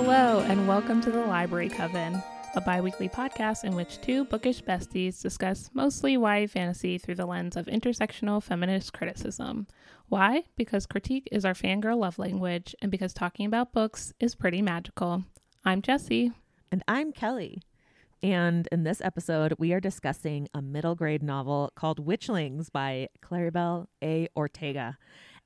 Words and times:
Hello, 0.00 0.38
and 0.46 0.68
welcome 0.68 1.00
to 1.00 1.10
the 1.10 1.26
Library 1.26 1.68
Coven, 1.68 2.22
a 2.54 2.60
bi 2.60 2.80
weekly 2.80 3.08
podcast 3.08 3.64
in 3.64 3.74
which 3.74 4.00
two 4.00 4.24
bookish 4.26 4.62
besties 4.62 5.20
discuss 5.20 5.70
mostly 5.74 6.12
YA 6.12 6.46
fantasy 6.46 6.98
through 6.98 7.16
the 7.16 7.26
lens 7.26 7.56
of 7.56 7.66
intersectional 7.66 8.40
feminist 8.40 8.92
criticism. 8.92 9.66
Why? 10.08 10.44
Because 10.56 10.86
critique 10.86 11.28
is 11.32 11.44
our 11.44 11.52
fangirl 11.52 11.98
love 11.98 12.16
language, 12.16 12.76
and 12.80 12.92
because 12.92 13.12
talking 13.12 13.44
about 13.44 13.72
books 13.72 14.12
is 14.20 14.36
pretty 14.36 14.62
magical. 14.62 15.24
I'm 15.64 15.82
Jessie. 15.82 16.30
And 16.70 16.84
I'm 16.86 17.10
Kelly. 17.10 17.60
And 18.22 18.68
in 18.70 18.84
this 18.84 19.00
episode, 19.00 19.54
we 19.58 19.72
are 19.72 19.80
discussing 19.80 20.48
a 20.54 20.62
middle 20.62 20.94
grade 20.94 21.24
novel 21.24 21.72
called 21.74 22.06
Witchlings 22.06 22.70
by 22.70 23.08
Claribel 23.20 23.86
A. 24.00 24.28
Ortega. 24.36 24.96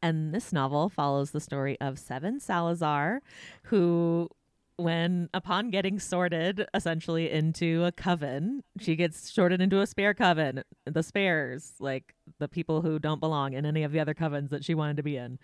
And 0.02 0.34
this 0.34 0.52
novel 0.52 0.90
follows 0.90 1.30
the 1.30 1.40
story 1.40 1.80
of 1.80 1.98
Seven 1.98 2.40
Salazar, 2.40 3.22
who, 3.64 4.28
when 4.76 5.28
upon 5.34 5.70
getting 5.70 5.98
sorted 5.98 6.66
essentially 6.74 7.30
into 7.30 7.84
a 7.84 7.92
coven, 7.92 8.62
she 8.80 8.96
gets 8.96 9.32
sorted 9.32 9.60
into 9.60 9.80
a 9.80 9.86
spare 9.86 10.14
coven, 10.14 10.62
the 10.84 11.02
spares, 11.02 11.74
like 11.78 12.14
the 12.38 12.48
people 12.48 12.82
who 12.82 12.98
don't 12.98 13.20
belong 13.20 13.52
in 13.52 13.66
any 13.66 13.82
of 13.82 13.92
the 13.92 14.00
other 14.00 14.14
covens 14.14 14.50
that 14.50 14.64
she 14.64 14.74
wanted 14.74 14.96
to 14.96 15.02
be 15.02 15.16
in. 15.16 15.38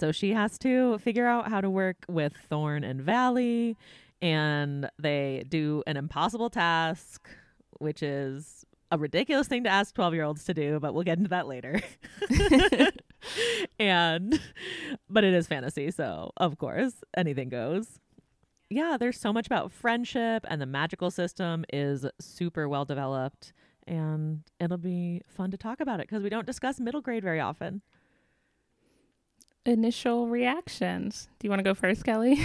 So 0.00 0.12
she 0.12 0.32
has 0.32 0.58
to 0.58 0.98
figure 0.98 1.26
out 1.26 1.48
how 1.48 1.60
to 1.60 1.70
work 1.70 2.04
with 2.08 2.34
Thorn 2.48 2.84
and 2.84 3.00
Valley, 3.00 3.76
and 4.20 4.90
they 4.98 5.44
do 5.48 5.82
an 5.86 5.96
impossible 5.96 6.50
task, 6.50 7.28
which 7.78 8.02
is 8.02 8.64
a 8.90 8.98
ridiculous 8.98 9.48
thing 9.48 9.64
to 9.64 9.70
ask 9.70 9.94
12 9.94 10.14
year 10.14 10.24
olds 10.24 10.44
to 10.44 10.54
do, 10.54 10.78
but 10.80 10.94
we'll 10.94 11.04
get 11.04 11.18
into 11.18 11.30
that 11.30 11.46
later. 11.46 11.80
and 13.78 14.40
but 15.08 15.24
it 15.24 15.34
is 15.34 15.46
fantasy, 15.46 15.90
so 15.90 16.32
of 16.36 16.58
course 16.58 16.94
anything 17.16 17.48
goes. 17.48 18.00
Yeah, 18.74 18.96
there's 18.98 19.20
so 19.20 19.32
much 19.32 19.46
about 19.46 19.70
friendship 19.70 20.44
and 20.48 20.60
the 20.60 20.66
magical 20.66 21.12
system 21.12 21.64
is 21.72 22.04
super 22.20 22.68
well 22.68 22.84
developed 22.84 23.52
and 23.86 24.42
it'll 24.58 24.78
be 24.78 25.22
fun 25.28 25.52
to 25.52 25.56
talk 25.56 25.80
about 25.80 26.00
it 26.00 26.08
because 26.08 26.24
we 26.24 26.28
don't 26.28 26.44
discuss 26.44 26.80
middle 26.80 27.00
grade 27.00 27.22
very 27.22 27.38
often. 27.38 27.82
Initial 29.64 30.26
reactions. 30.26 31.28
Do 31.38 31.46
you 31.46 31.50
want 31.50 31.60
to 31.60 31.62
go 31.62 31.74
first, 31.74 32.02
Kelly? 32.04 32.36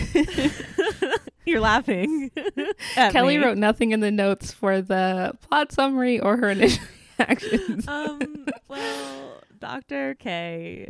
You're 1.47 1.61
laughing. 1.61 2.29
Kelly 2.93 3.39
me. 3.39 3.43
wrote 3.43 3.57
nothing 3.57 3.91
in 3.91 3.99
the 3.99 4.11
notes 4.11 4.53
for 4.53 4.83
the 4.83 5.35
plot 5.49 5.71
summary 5.71 6.19
or 6.19 6.37
her 6.37 6.51
initial 6.51 6.83
reactions. 7.17 7.87
um, 7.87 8.45
well, 8.67 9.41
Dr. 9.59 10.13
K 10.13 10.89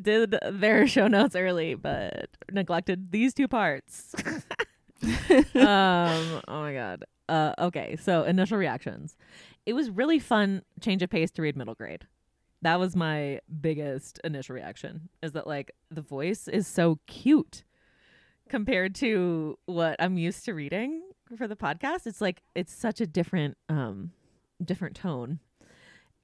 did 0.00 0.36
their 0.50 0.86
show 0.86 1.06
notes 1.08 1.36
early, 1.36 1.74
but 1.74 2.30
neglected 2.50 3.12
these 3.12 3.34
two 3.34 3.48
parts. 3.48 4.14
um, 5.04 6.40
oh 6.48 6.60
my 6.60 6.74
god. 6.74 7.04
Uh, 7.28 7.54
okay, 7.58 7.96
so 7.96 8.24
initial 8.24 8.58
reactions. 8.58 9.16
It 9.64 9.74
was 9.74 9.90
really 9.90 10.18
fun 10.18 10.62
change 10.80 11.02
of 11.02 11.10
pace 11.10 11.30
to 11.32 11.42
read 11.42 11.56
middle 11.56 11.74
grade. 11.74 12.06
That 12.62 12.78
was 12.78 12.94
my 12.94 13.40
biggest 13.60 14.20
initial 14.22 14.54
reaction. 14.54 15.08
Is 15.22 15.32
that 15.32 15.46
like 15.46 15.72
the 15.90 16.02
voice 16.02 16.46
is 16.48 16.66
so 16.66 16.98
cute 17.06 17.64
compared 18.48 18.94
to 18.96 19.58
what 19.66 19.96
I'm 19.98 20.18
used 20.18 20.44
to 20.44 20.54
reading 20.54 21.02
for 21.36 21.48
the 21.48 21.56
podcast. 21.56 22.06
It's 22.06 22.20
like 22.20 22.42
it's 22.54 22.72
such 22.72 23.00
a 23.00 23.06
different 23.06 23.56
um 23.68 24.12
different 24.62 24.96
tone. 24.96 25.40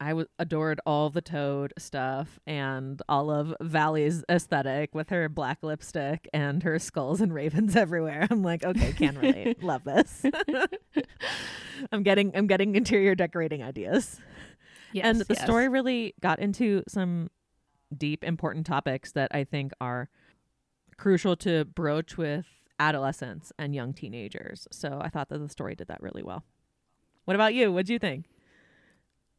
I 0.01 0.11
w- 0.11 0.29
adored 0.39 0.81
all 0.87 1.11
the 1.11 1.21
Toad 1.21 1.73
stuff 1.77 2.39
and 2.47 3.03
all 3.09 3.31
of 3.31 3.55
Valley's 3.61 4.25
aesthetic 4.29 4.95
with 4.95 5.09
her 5.09 5.29
black 5.29 5.59
lipstick 5.63 6.29
and 6.33 6.63
her 6.63 6.79
skulls 6.79 7.21
and 7.21 7.35
ravens 7.35 7.75
everywhere. 7.77 8.27
I'm 8.31 8.43
like, 8.43 8.65
okay, 8.65 8.93
can 8.93 9.19
relate. 9.19 9.63
Love 9.63 9.85
this. 9.85 10.25
I'm 11.93 12.03
getting 12.03 12.33
I'm 12.35 12.47
getting 12.47 12.77
interior 12.77 13.15
decorating 13.15 13.63
ideas. 13.63 14.21
Yes, 14.93 15.05
and 15.05 15.21
the 15.21 15.35
yes. 15.35 15.43
story 15.43 15.69
really 15.69 16.15
got 16.21 16.39
into 16.39 16.83
some 16.89 17.31
deep 17.97 18.25
important 18.25 18.67
topics 18.67 19.13
that 19.13 19.31
I 19.35 19.45
think 19.45 19.73
are 19.81 20.09
crucial 20.97 21.37
to 21.37 21.65
broach 21.65 22.17
with 22.17 22.47
adolescents 22.79 23.53
and 23.59 23.75
young 23.75 23.93
teenagers. 23.93 24.69
So 24.71 25.01
I 25.03 25.09
thought 25.09 25.29
that 25.29 25.39
the 25.39 25.49
story 25.49 25.75
did 25.75 25.89
that 25.89 26.03
really 26.03 26.23
well. 26.23 26.45
What 27.25 27.35
about 27.35 27.55
you? 27.55 27.73
What'd 27.73 27.91
you 27.91 27.99
think? 27.99 28.27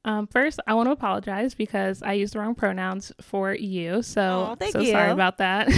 Um, 0.06 0.28
first, 0.28 0.60
I 0.66 0.74
want 0.74 0.88
to 0.88 0.92
apologize 0.92 1.54
because 1.54 2.02
I 2.02 2.14
used 2.14 2.34
the 2.34 2.40
wrong 2.40 2.56
pronouns 2.56 3.12
for 3.22 3.54
you. 3.54 4.02
So, 4.02 4.56
thank 4.60 4.74
so 4.74 4.80
you. 4.80 4.92
sorry 4.92 5.12
about 5.12 5.40
that. 5.40 5.70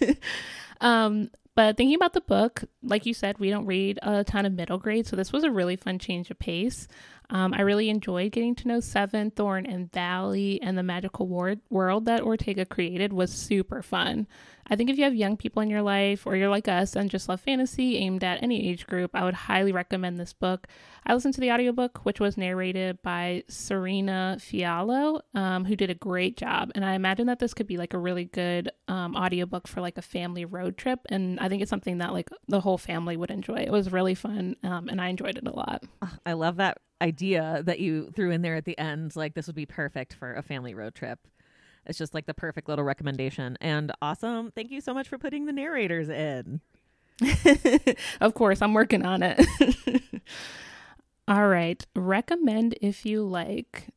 um, 0.80 1.30
but 1.54 1.76
thinking 1.76 1.96
about 1.96 2.12
the 2.14 2.20
book, 2.22 2.64
like 2.82 3.04
you 3.04 3.14
said, 3.14 3.38
we 3.38 3.50
don't 3.50 3.66
read 3.66 3.98
a 4.02 4.24
ton 4.24 4.46
of 4.46 4.52
middle 4.52 4.78
grade, 4.78 5.06
so 5.06 5.16
this 5.16 5.32
was 5.32 5.44
a 5.44 5.50
really 5.50 5.76
fun 5.76 5.98
change 5.98 6.30
of 6.30 6.38
pace. 6.38 6.88
Um, 7.32 7.54
I 7.54 7.62
really 7.62 7.88
enjoyed 7.88 8.32
getting 8.32 8.54
to 8.56 8.68
know 8.68 8.80
Seven, 8.80 9.30
Thorn, 9.30 9.64
and 9.64 9.90
Valley, 9.90 10.60
and 10.60 10.76
the 10.76 10.82
magical 10.82 11.26
ward- 11.26 11.62
world 11.70 12.04
that 12.04 12.20
Ortega 12.20 12.66
created 12.66 13.10
was 13.10 13.32
super 13.32 13.82
fun. 13.82 14.26
I 14.66 14.76
think 14.76 14.90
if 14.90 14.98
you 14.98 15.04
have 15.04 15.14
young 15.14 15.38
people 15.38 15.62
in 15.62 15.70
your 15.70 15.80
life, 15.80 16.26
or 16.26 16.36
you're 16.36 16.50
like 16.50 16.68
us 16.68 16.94
and 16.94 17.10
just 17.10 17.30
love 17.30 17.40
fantasy 17.40 17.96
aimed 17.96 18.22
at 18.22 18.42
any 18.42 18.68
age 18.68 18.86
group, 18.86 19.12
I 19.14 19.24
would 19.24 19.34
highly 19.34 19.72
recommend 19.72 20.20
this 20.20 20.34
book. 20.34 20.68
I 21.06 21.14
listened 21.14 21.32
to 21.34 21.40
the 21.40 21.50
audiobook, 21.50 22.00
which 22.04 22.20
was 22.20 22.36
narrated 22.36 23.02
by 23.02 23.44
Serena 23.48 24.36
Fiallo, 24.38 25.22
um, 25.34 25.64
who 25.64 25.74
did 25.74 25.88
a 25.90 25.94
great 25.94 26.36
job. 26.36 26.70
And 26.74 26.84
I 26.84 26.94
imagine 26.94 27.26
that 27.26 27.38
this 27.38 27.54
could 27.54 27.66
be 27.66 27.78
like 27.78 27.94
a 27.94 27.98
really 27.98 28.26
good 28.26 28.70
um, 28.88 29.16
audiobook 29.16 29.66
for 29.66 29.80
like 29.80 29.96
a 29.96 30.02
family 30.02 30.44
road 30.44 30.76
trip. 30.76 31.00
And 31.08 31.40
I 31.40 31.48
think 31.48 31.62
it's 31.62 31.70
something 31.70 31.98
that 31.98 32.12
like 32.12 32.28
the 32.46 32.60
whole 32.60 32.78
family 32.78 33.16
would 33.16 33.30
enjoy. 33.30 33.56
It 33.56 33.72
was 33.72 33.90
really 33.90 34.14
fun, 34.14 34.56
um, 34.62 34.88
and 34.88 35.00
I 35.00 35.08
enjoyed 35.08 35.38
it 35.38 35.48
a 35.48 35.56
lot. 35.56 35.82
I 36.26 36.34
love 36.34 36.56
that 36.56 36.78
idea 37.02 37.62
that 37.66 37.80
you 37.80 38.10
threw 38.14 38.30
in 38.30 38.42
there 38.42 38.54
at 38.54 38.64
the 38.64 38.78
end. 38.78 39.14
Like 39.16 39.34
this 39.34 39.46
would 39.46 39.56
be 39.56 39.66
perfect 39.66 40.14
for 40.14 40.32
a 40.34 40.42
family 40.42 40.74
road 40.74 40.94
trip. 40.94 41.18
It's 41.84 41.98
just 41.98 42.14
like 42.14 42.26
the 42.26 42.34
perfect 42.34 42.68
little 42.68 42.84
recommendation. 42.84 43.58
And 43.60 43.92
awesome. 44.00 44.52
Thank 44.52 44.70
you 44.70 44.80
so 44.80 44.94
much 44.94 45.08
for 45.08 45.18
putting 45.18 45.46
the 45.46 45.52
narrators 45.52 46.08
in. 46.08 46.60
of 48.20 48.34
course, 48.34 48.62
I'm 48.62 48.72
working 48.72 49.04
on 49.04 49.22
it. 49.22 49.44
All 51.28 51.48
right. 51.48 51.84
Recommend 51.94 52.76
if 52.80 53.04
you 53.04 53.24
like. 53.24 53.88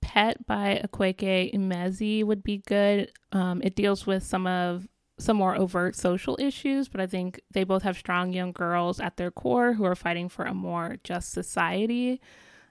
Pet 0.00 0.46
by 0.46 0.82
Akwaeke 0.84 1.54
Emezi 1.54 2.22
would 2.22 2.42
be 2.42 2.58
good. 2.58 3.10
Um, 3.32 3.62
it 3.62 3.74
deals 3.74 4.06
with 4.06 4.22
some 4.22 4.46
of 4.46 4.86
some 5.18 5.36
more 5.36 5.56
overt 5.56 5.94
social 5.96 6.36
issues, 6.40 6.88
but 6.88 7.00
I 7.00 7.06
think 7.06 7.40
they 7.50 7.64
both 7.64 7.82
have 7.82 7.96
strong 7.96 8.32
young 8.32 8.52
girls 8.52 9.00
at 9.00 9.16
their 9.16 9.30
core 9.30 9.74
who 9.74 9.84
are 9.84 9.94
fighting 9.94 10.28
for 10.28 10.44
a 10.44 10.54
more 10.54 10.96
just 11.04 11.32
society. 11.32 12.20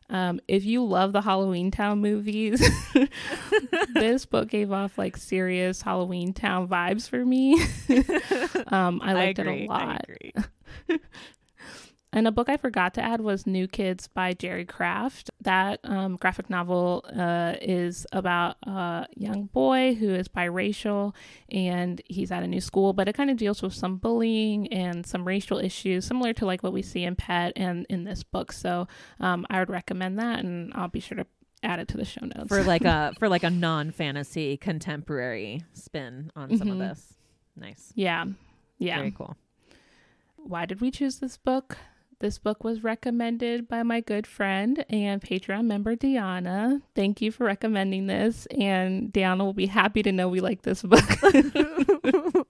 Um, 0.09 0.41
if 0.47 0.65
you 0.65 0.83
love 0.83 1.13
the 1.13 1.21
Halloween 1.21 1.71
Town 1.71 1.99
movies, 1.99 2.61
this 3.93 4.25
book 4.25 4.49
gave 4.49 4.71
off 4.71 4.97
like 4.97 5.15
serious 5.15 5.81
Halloween 5.81 6.33
Town 6.33 6.67
vibes 6.67 7.07
for 7.07 7.25
me. 7.25 7.53
um, 8.67 9.01
I 9.01 9.13
liked 9.13 9.39
agree, 9.39 9.63
it 9.63 9.65
a 9.65 9.69
lot. 9.69 10.05
And 12.15 12.27
a 12.27 12.31
book 12.31 12.47
I 12.47 12.57
forgot 12.57 12.93
to 12.93 13.01
add 13.01 13.21
was 13.21 13.47
New 13.47 13.67
Kids 13.67 14.07
by 14.07 14.33
Jerry 14.33 14.65
Craft. 14.65 15.31
That 15.41 15.79
um, 15.83 16.15
graphic 16.17 16.47
novel 16.47 17.03
uh, 17.13 17.55
is 17.59 18.05
about 18.11 18.57
a 18.63 19.07
young 19.15 19.45
boy 19.45 19.95
who 19.95 20.09
is 20.13 20.27
biracial 20.27 21.15
and 21.49 21.99
he's 22.05 22.31
at 22.31 22.43
a 22.43 22.47
new 22.47 22.61
school, 22.61 22.93
but 22.93 23.07
it 23.09 23.13
kind 23.15 23.31
of 23.31 23.37
deals 23.37 23.63
with 23.63 23.73
some 23.73 23.97
bullying 23.97 24.71
and 24.71 25.05
some 25.07 25.25
racial 25.27 25.57
issues, 25.57 26.05
similar 26.05 26.33
to 26.33 26.45
like 26.45 26.61
what 26.61 26.71
we 26.71 26.83
see 26.83 27.03
in 27.03 27.15
Pet 27.15 27.51
and 27.55 27.85
in 27.89 28.03
this 28.03 28.21
book. 28.21 28.51
So 28.51 28.87
um, 29.19 29.45
I 29.49 29.57
would 29.59 29.69
recommend 29.71 30.19
that, 30.19 30.39
and 30.45 30.71
I'll 30.75 30.87
be 30.89 30.99
sure 30.99 31.17
to 31.17 31.25
add 31.63 31.79
it 31.79 31.87
to 31.87 31.97
the 31.97 32.05
show 32.05 32.25
notes. 32.25 32.47
for 32.47 32.61
like 32.63 32.85
a 32.85 33.13
for 33.19 33.27
like 33.27 33.43
a 33.43 33.49
non 33.49 33.89
fantasy 33.89 34.55
contemporary 34.57 35.63
spin 35.73 36.31
on 36.35 36.55
some 36.57 36.67
of 36.69 36.77
Mhm. 36.77 36.89
this. 36.89 37.13
Nice. 37.55 37.91
yeah, 37.95 38.25
yeah. 38.77 38.97
Very 38.97 39.11
cool. 39.11 39.35
why 40.37 40.65
did 40.65 40.79
we 40.79 40.91
choose 40.91 41.17
this 41.19 41.37
book? 41.37 41.77
This 42.19 42.37
book 42.37 42.63
was 42.63 42.83
recommended 42.83 43.67
by 43.67 43.83
my 43.83 43.99
good 43.99 44.25
friend 44.25 44.85
and 44.89 45.21
Patreon 45.21 45.65
member 45.65 45.95
Diana. 45.95 46.81
Thank 46.95 47.21
you 47.21 47.31
for 47.31 47.43
recommending 47.45 48.07
this, 48.07 48.45
and 48.57 49.11
Diana 49.11 49.43
will 49.43 49.53
be 49.53 49.65
happy 49.65 50.03
to 50.03 50.11
know 50.11 50.29
we 50.29 50.39
like 50.39 50.61
this 50.61 50.83
book. 50.83 51.03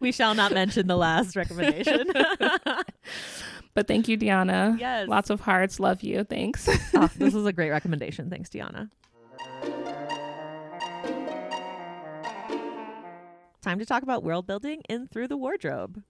we 0.00 0.12
shall 0.12 0.34
not 0.34 0.52
mention 0.52 0.86
the 0.86 0.96
last 0.96 1.34
recommendation. 1.34 2.06
but 3.74 3.88
thank 3.88 4.06
you, 4.08 4.16
Diana. 4.16 4.76
yes. 4.78 5.08
Lots 5.08 5.30
of 5.30 5.40
hearts. 5.40 5.80
Love 5.80 6.02
you. 6.02 6.24
Thanks. 6.24 6.68
Oh, 6.94 7.10
this 7.16 7.34
was 7.34 7.46
a 7.46 7.52
great 7.52 7.70
recommendation. 7.70 8.30
Thanks, 8.30 8.48
Diana. 8.48 8.90
Time 13.62 13.78
to 13.80 13.86
talk 13.86 14.04
about 14.04 14.22
world 14.22 14.46
building 14.46 14.82
in 14.88 15.08
Through 15.08 15.28
the 15.28 15.36
Wardrobe. 15.36 16.02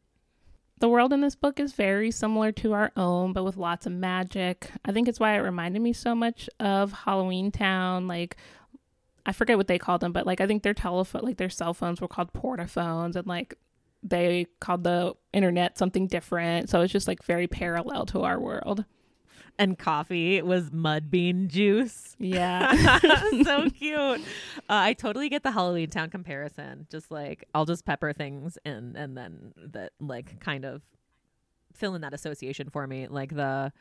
The 0.78 0.88
world 0.88 1.12
in 1.12 1.22
this 1.22 1.34
book 1.34 1.58
is 1.58 1.72
very 1.72 2.10
similar 2.10 2.52
to 2.52 2.74
our 2.74 2.92
own, 2.96 3.32
but 3.32 3.44
with 3.44 3.56
lots 3.56 3.86
of 3.86 3.92
magic. 3.92 4.70
I 4.84 4.92
think 4.92 5.08
it's 5.08 5.18
why 5.18 5.34
it 5.34 5.40
reminded 5.40 5.80
me 5.80 5.94
so 5.94 6.14
much 6.14 6.50
of 6.60 6.92
Halloween 6.92 7.50
Town. 7.50 8.06
Like, 8.06 8.36
I 9.24 9.32
forget 9.32 9.56
what 9.56 9.68
they 9.68 9.78
called 9.78 10.02
them, 10.02 10.12
but 10.12 10.26
like 10.26 10.40
I 10.40 10.46
think 10.46 10.62
their 10.62 10.74
telephone, 10.74 11.22
like 11.22 11.38
their 11.38 11.48
cell 11.48 11.72
phones 11.72 12.00
were 12.00 12.08
called 12.08 12.32
portaphones, 12.32 13.16
and 13.16 13.26
like 13.26 13.54
they 14.02 14.46
called 14.60 14.84
the 14.84 15.14
internet 15.32 15.78
something 15.78 16.06
different. 16.06 16.68
So 16.68 16.82
it's 16.82 16.92
just 16.92 17.08
like 17.08 17.22
very 17.22 17.48
parallel 17.48 18.04
to 18.06 18.22
our 18.22 18.38
world. 18.38 18.84
And 19.58 19.78
coffee 19.78 20.42
was 20.42 20.70
mud 20.70 21.10
bean 21.10 21.48
juice. 21.48 22.14
Yeah. 22.18 22.98
so 23.44 23.70
cute. 23.74 24.20
Uh, 24.20 24.62
I 24.68 24.92
totally 24.92 25.28
get 25.28 25.42
the 25.42 25.50
Halloween 25.50 25.88
Town 25.88 26.10
comparison. 26.10 26.86
Just 26.90 27.10
like 27.10 27.44
I'll 27.54 27.64
just 27.64 27.84
pepper 27.84 28.12
things 28.12 28.58
in 28.64 28.94
and 28.96 29.16
then 29.16 29.52
that 29.56 29.92
like 29.98 30.40
kind 30.40 30.64
of 30.64 30.82
fill 31.72 31.94
in 31.94 32.02
that 32.02 32.12
association 32.14 32.68
for 32.70 32.86
me. 32.86 33.06
Like 33.08 33.34
the 33.34 33.72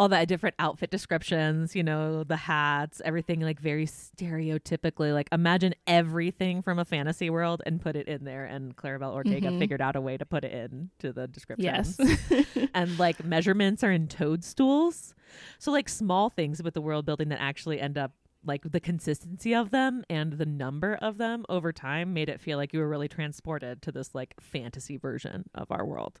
all 0.00 0.08
the 0.08 0.24
different 0.24 0.54
outfit 0.58 0.90
descriptions, 0.90 1.76
you 1.76 1.82
know, 1.82 2.24
the 2.24 2.36
hats, 2.36 3.02
everything 3.04 3.40
like 3.40 3.60
very 3.60 3.84
stereotypically. 3.86 5.12
Like 5.12 5.28
imagine 5.32 5.74
everything 5.86 6.62
from 6.62 6.78
a 6.78 6.84
fantasy 6.84 7.28
world 7.30 7.62
and 7.66 7.80
put 7.80 7.96
it 7.96 8.08
in 8.08 8.24
there. 8.24 8.44
And 8.46 8.74
Claribel 8.76 9.12
Ortega 9.12 9.48
Mhm. 9.48 9.58
figured 9.58 9.80
out 9.82 9.96
a 9.96 10.00
way 10.00 10.16
to 10.16 10.24
put 10.24 10.44
it 10.44 10.52
in 10.52 10.90
to 11.00 11.12
the 11.12 11.28
descriptions. 11.28 11.96
yes. 11.98 12.46
and 12.74 12.98
like 12.98 13.22
measurements 13.24 13.84
are 13.84 13.92
in 13.92 14.08
toadstools. 14.08 15.14
So 15.58 15.70
like 15.70 15.88
small 15.88 16.30
things 16.30 16.62
with 16.62 16.74
the 16.74 16.80
world 16.80 17.04
building 17.04 17.28
that 17.28 17.40
actually 17.40 17.80
end 17.80 17.98
up 17.98 18.12
like 18.42 18.62
the 18.64 18.80
consistency 18.80 19.54
of 19.54 19.70
them 19.70 20.02
and 20.08 20.32
the 20.34 20.46
number 20.46 20.94
of 21.02 21.18
them 21.18 21.44
over 21.50 21.74
time 21.74 22.14
made 22.14 22.30
it 22.30 22.40
feel 22.40 22.56
like 22.56 22.72
you 22.72 22.78
were 22.80 22.88
really 22.88 23.08
transported 23.08 23.82
to 23.82 23.92
this 23.92 24.14
like 24.14 24.34
fantasy 24.40 24.96
version 24.96 25.44
of 25.54 25.70
our 25.70 25.84
world. 25.84 26.20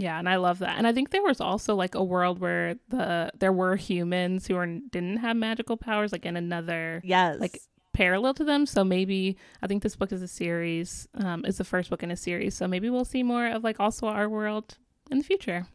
Yeah, 0.00 0.18
and 0.18 0.28
I 0.28 0.36
love 0.36 0.60
that. 0.60 0.78
And 0.78 0.86
I 0.86 0.92
think 0.92 1.10
there 1.10 1.22
was 1.24 1.40
also 1.40 1.74
like 1.74 1.94
a 1.96 2.02
world 2.04 2.38
where 2.38 2.76
the 2.88 3.30
there 3.38 3.52
were 3.52 3.74
humans 3.76 4.46
who 4.46 4.54
were, 4.54 4.66
didn't 4.66 5.16
have 5.18 5.36
magical 5.36 5.76
powers, 5.76 6.12
like 6.12 6.24
in 6.24 6.36
another 6.36 7.00
Yes. 7.04 7.40
like 7.40 7.58
parallel 7.92 8.32
to 8.34 8.44
them. 8.44 8.64
So 8.64 8.84
maybe 8.84 9.36
I 9.60 9.66
think 9.66 9.82
this 9.82 9.96
book 9.96 10.12
is 10.12 10.22
a 10.22 10.28
series. 10.28 11.08
Um, 11.14 11.44
is 11.44 11.58
the 11.58 11.64
first 11.64 11.90
book 11.90 12.04
in 12.04 12.12
a 12.12 12.16
series. 12.16 12.54
So 12.54 12.68
maybe 12.68 12.88
we'll 12.90 13.04
see 13.04 13.24
more 13.24 13.48
of 13.48 13.64
like 13.64 13.80
also 13.80 14.06
our 14.06 14.28
world 14.28 14.78
in 15.10 15.18
the 15.18 15.24
future. 15.24 15.66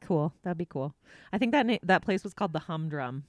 cool. 0.00 0.32
That'd 0.44 0.58
be 0.58 0.66
cool. 0.66 0.94
I 1.32 1.38
think 1.38 1.50
that 1.52 1.66
na- 1.66 1.78
that 1.82 2.02
place 2.02 2.22
was 2.22 2.32
called 2.34 2.52
the 2.52 2.60
Humdrum. 2.60 3.24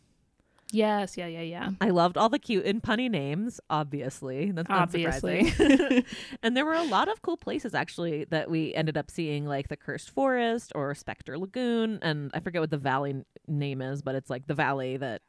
Yes, 0.71 1.15
yeah, 1.15 1.27
yeah, 1.27 1.41
yeah. 1.41 1.69
I 1.79 1.89
loved 1.91 2.17
all 2.17 2.27
the 2.27 2.39
cute 2.39 2.65
and 2.65 2.81
punny 2.81 3.09
names, 3.09 3.61
obviously. 3.69 4.51
That's 4.51 4.67
not 4.67 4.83
Obviously. 4.83 5.49
surprising. 5.51 6.03
and 6.43 6.57
there 6.57 6.65
were 6.65 6.73
a 6.73 6.83
lot 6.83 7.07
of 7.07 7.21
cool 7.21 7.37
places 7.37 7.73
actually 7.73 8.25
that 8.25 8.49
we 8.49 8.73
ended 8.73 8.97
up 8.97 9.09
seeing, 9.11 9.45
like 9.45 9.67
the 9.69 9.77
Cursed 9.77 10.09
Forest 10.09 10.71
or 10.75 10.93
Spectre 10.95 11.37
Lagoon, 11.37 11.99
and 12.01 12.31
I 12.33 12.39
forget 12.39 12.61
what 12.61 12.71
the 12.71 12.77
valley 12.77 13.23
name 13.47 13.81
is, 13.81 14.01
but 14.01 14.15
it's 14.15 14.29
like 14.29 14.47
the 14.47 14.53
valley 14.55 14.97
that 14.97 15.21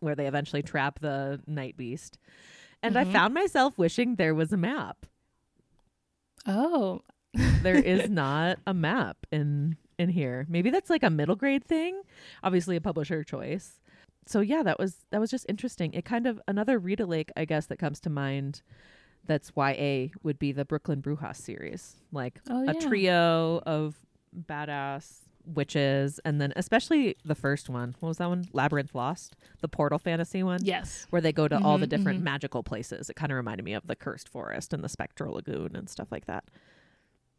where 0.00 0.14
they 0.14 0.26
eventually 0.26 0.62
trap 0.62 0.98
the 1.00 1.40
night 1.46 1.76
beast. 1.76 2.18
And 2.82 2.98
I 2.98 3.04
Mhm. 3.04 3.12
found 3.12 3.34
myself 3.34 3.78
wishing 3.78 4.16
there 4.16 4.34
was 4.34 4.52
a 4.52 4.56
map. 4.58 5.06
Oh, 6.46 7.00
There 7.62 7.76
is 7.78 8.08
not 8.10 8.58
a 8.66 8.74
map 8.74 9.16
in 9.32 9.76
in 9.98 10.10
here. 10.10 10.44
Maybe 10.50 10.68
that's 10.70 10.90
like 10.90 11.02
a 11.02 11.08
middle 11.08 11.36
grade 11.36 11.64
thing. 11.64 12.02
Obviously 12.42 12.76
a 12.76 12.80
publisher 12.82 13.24
choice. 13.24 13.80
So 14.26 14.40
yeah, 14.40 14.62
that 14.64 14.78
was 14.78 15.04
that 15.10 15.20
was 15.20 15.30
just 15.30 15.46
interesting. 15.48 15.92
It 15.94 16.04
kind 16.04 16.26
of 16.26 16.40
another 16.48 16.78
read 16.78 17.00
alike, 17.00 17.30
I 17.36 17.44
guess, 17.44 17.66
that 17.66 17.78
comes 17.78 18.00
to 18.00 18.10
mind 18.10 18.62
that's 19.24 19.52
YA 19.56 20.08
would 20.22 20.38
be 20.38 20.52
the 20.52 20.64
Brooklyn 20.64 21.02
Brujas 21.02 21.36
series. 21.36 21.96
Like 22.12 22.40
Oh, 22.48 22.68
a 22.68 22.74
trio 22.74 23.60
of 23.66 23.96
badass 24.48 25.20
witches 25.44 26.18
and 26.24 26.40
then 26.40 26.52
especially 26.56 27.16
the 27.24 27.34
first 27.36 27.68
one. 27.68 27.94
What 28.00 28.08
was 28.08 28.18
that 28.18 28.28
one? 28.28 28.46
Labyrinth 28.52 28.94
Lost, 28.94 29.36
the 29.60 29.68
portal 29.68 29.98
fantasy 29.98 30.42
one 30.42 30.64
yes. 30.64 31.06
where 31.10 31.22
they 31.22 31.32
go 31.32 31.46
to 31.46 31.56
all 31.62 31.78
the 31.78 31.86
Mhm, 31.86 31.90
different 31.90 32.20
mhm. 32.20 32.24
magical 32.24 32.62
places. 32.64 33.08
It 33.08 33.14
kind 33.14 33.30
of 33.30 33.36
reminded 33.36 33.64
me 33.64 33.74
of 33.74 33.86
the 33.86 33.94
Cursed 33.96 34.28
Forest 34.28 34.72
and 34.72 34.82
the 34.82 34.88
Spectral 34.88 35.34
Lagoon 35.34 35.76
and 35.76 35.88
stuff 35.88 36.08
like 36.10 36.26
that. 36.26 36.44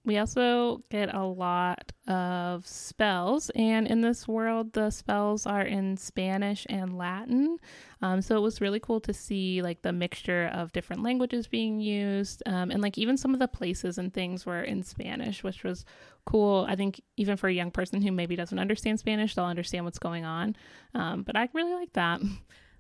We 0.07 0.18
also 0.19 0.86
get 0.89 1.13
a 1.13 1.25
lot 1.25 1.92
of 2.07 2.65
spells, 2.65 3.51
and 3.56 3.86
in 3.86 4.00
this 4.00 4.25
world, 4.25 4.71
the 4.71 4.89
spells 4.89 5.45
are 5.45 5.63
in 5.63 5.98
Spanish 5.98 6.65
and 6.69 6.98
Latin. 6.98 7.57
Um, 8.01 8.21
so 8.21 8.38
it 8.38 8.39
was 8.39 8.62
really 8.62 8.80
cool 8.80 9.01
to 9.01 9.12
see 9.12 9.62
like 9.62 9.81
the 9.81 9.92
mixture 9.92 10.50
of 10.54 10.71
different 10.71 11.04
languages 11.04 11.48
being 11.48 11.81
used, 11.81 12.42
um, 12.45 12.71
and 12.71 12.81
like 12.81 12.98
even 12.98 13.18
some 13.18 13.33
of 13.33 13.42
the 13.42 13.50
places 13.50 13.98
and 13.98 14.13
things 14.13 14.45
were 14.45 14.62
in 14.62 14.81
Spanish, 14.81 15.44
which 15.44 15.65
was 15.65 15.83
cool. 16.24 16.65
I 16.69 16.77
think 16.77 17.01
even 17.18 17.36
for 17.36 17.50
a 17.50 17.54
young 17.54 17.71
person 17.71 18.01
who 18.01 18.13
maybe 18.13 18.38
doesn't 18.38 18.59
understand 18.59 19.01
Spanish, 19.01 19.36
they'll 19.36 19.44
understand 19.44 19.83
what's 19.83 20.00
going 20.00 20.24
on. 20.24 20.56
Um, 20.94 21.24
but 21.24 21.36
I 21.36 21.50
really 21.51 21.74
like 21.74 21.92
that. 21.94 22.21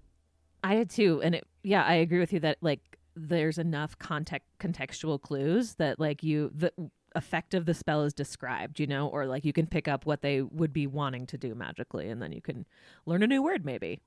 I 0.63 0.75
did 0.75 0.89
too, 0.89 1.21
and 1.21 1.35
it 1.35 1.45
yeah, 1.61 1.83
I 1.83 1.95
agree 1.95 2.19
with 2.19 2.31
you 2.31 2.39
that 2.39 2.59
like 2.61 2.97
there's 3.17 3.57
enough 3.57 3.99
context 3.99 4.47
contextual 4.59 5.21
clues 5.21 5.73
that 5.75 5.99
like 5.99 6.23
you 6.23 6.51
the 6.55 6.71
effect 7.15 7.53
of 7.53 7.65
the 7.65 7.73
spell 7.73 8.03
is 8.03 8.13
described, 8.13 8.79
you 8.79 8.87
know, 8.87 9.07
or 9.07 9.25
like 9.25 9.45
you 9.45 9.53
can 9.53 9.67
pick 9.67 9.87
up 9.87 10.05
what 10.05 10.21
they 10.21 10.41
would 10.41 10.73
be 10.73 10.87
wanting 10.87 11.25
to 11.27 11.37
do 11.37 11.55
magically, 11.55 12.09
and 12.09 12.21
then 12.21 12.31
you 12.31 12.41
can 12.41 12.65
learn 13.05 13.23
a 13.23 13.27
new 13.27 13.41
word 13.41 13.65
maybe. 13.65 13.99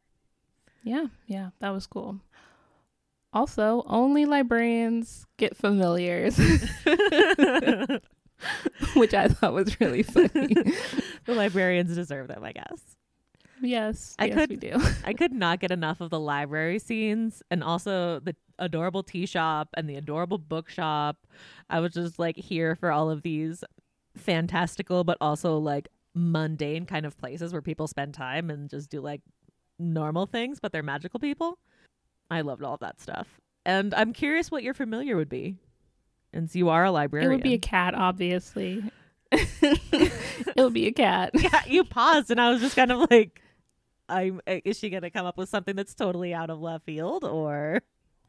Yeah, 0.82 1.06
yeah, 1.26 1.50
that 1.60 1.70
was 1.70 1.86
cool. 1.86 2.20
Also, 3.32 3.84
only 3.86 4.24
librarians 4.26 5.26
get 5.36 5.56
familiars, 5.56 6.36
which 8.94 9.14
I 9.14 9.28
thought 9.28 9.52
was 9.52 9.78
really 9.80 10.02
funny. 10.02 10.28
the 11.26 11.34
librarians 11.34 11.94
deserve 11.94 12.28
them, 12.28 12.42
I 12.42 12.52
guess. 12.52 12.96
yes, 13.60 14.14
I 14.18 14.26
yes, 14.26 14.34
could- 14.36 14.50
we 14.50 14.56
do. 14.56 14.80
I 15.04 15.12
could 15.12 15.32
not 15.32 15.60
get 15.60 15.70
enough 15.70 16.00
of 16.00 16.10
the 16.10 16.20
library 16.20 16.78
scenes 16.78 17.42
and 17.50 17.62
also 17.62 18.20
the 18.20 18.34
adorable 18.60 19.02
tea 19.02 19.26
shop 19.26 19.70
and 19.74 19.88
the 19.88 19.96
adorable 19.96 20.38
bookshop. 20.38 21.26
I 21.68 21.80
was 21.80 21.94
just 21.94 22.18
like 22.18 22.36
here 22.36 22.76
for 22.76 22.92
all 22.92 23.10
of 23.10 23.22
these 23.22 23.64
fantastical 24.16 25.04
but 25.04 25.16
also 25.20 25.58
like 25.58 25.88
mundane 26.14 26.84
kind 26.86 27.06
of 27.06 27.16
places 27.18 27.52
where 27.52 27.62
people 27.62 27.86
spend 27.88 28.14
time 28.14 28.50
and 28.50 28.68
just 28.68 28.90
do 28.90 29.00
like 29.00 29.22
normal 29.78 30.26
things, 30.26 30.60
but 30.60 30.72
they're 30.72 30.82
magical 30.82 31.18
people. 31.18 31.58
I 32.30 32.42
loved 32.42 32.62
all 32.62 32.74
of 32.74 32.80
that 32.80 33.00
stuff. 33.00 33.40
And 33.64 33.92
I'm 33.94 34.12
curious 34.12 34.50
what 34.50 34.62
your 34.62 34.74
familiar 34.74 35.16
would 35.16 35.28
be. 35.28 35.56
Since 36.32 36.54
you 36.54 36.68
are 36.68 36.84
a 36.84 36.92
librarian. 36.92 37.30
It 37.30 37.34
would 37.34 37.42
be 37.42 37.54
a 37.54 37.58
cat, 37.58 37.94
obviously. 37.94 38.84
it 39.32 40.56
would 40.56 40.72
be 40.72 40.86
a 40.86 40.92
cat. 40.92 41.30
yeah, 41.34 41.62
you 41.66 41.82
paused 41.84 42.30
and 42.30 42.40
I 42.40 42.50
was 42.50 42.60
just 42.60 42.76
kind 42.76 42.92
of 42.92 43.10
like 43.10 43.42
I'm 44.08 44.40
is 44.46 44.78
she 44.78 44.90
going 44.90 45.02
to 45.02 45.10
come 45.10 45.26
up 45.26 45.38
with 45.38 45.48
something 45.48 45.76
that's 45.76 45.94
totally 45.94 46.34
out 46.34 46.50
of 46.50 46.60
left 46.60 46.84
field 46.84 47.24
or 47.24 47.80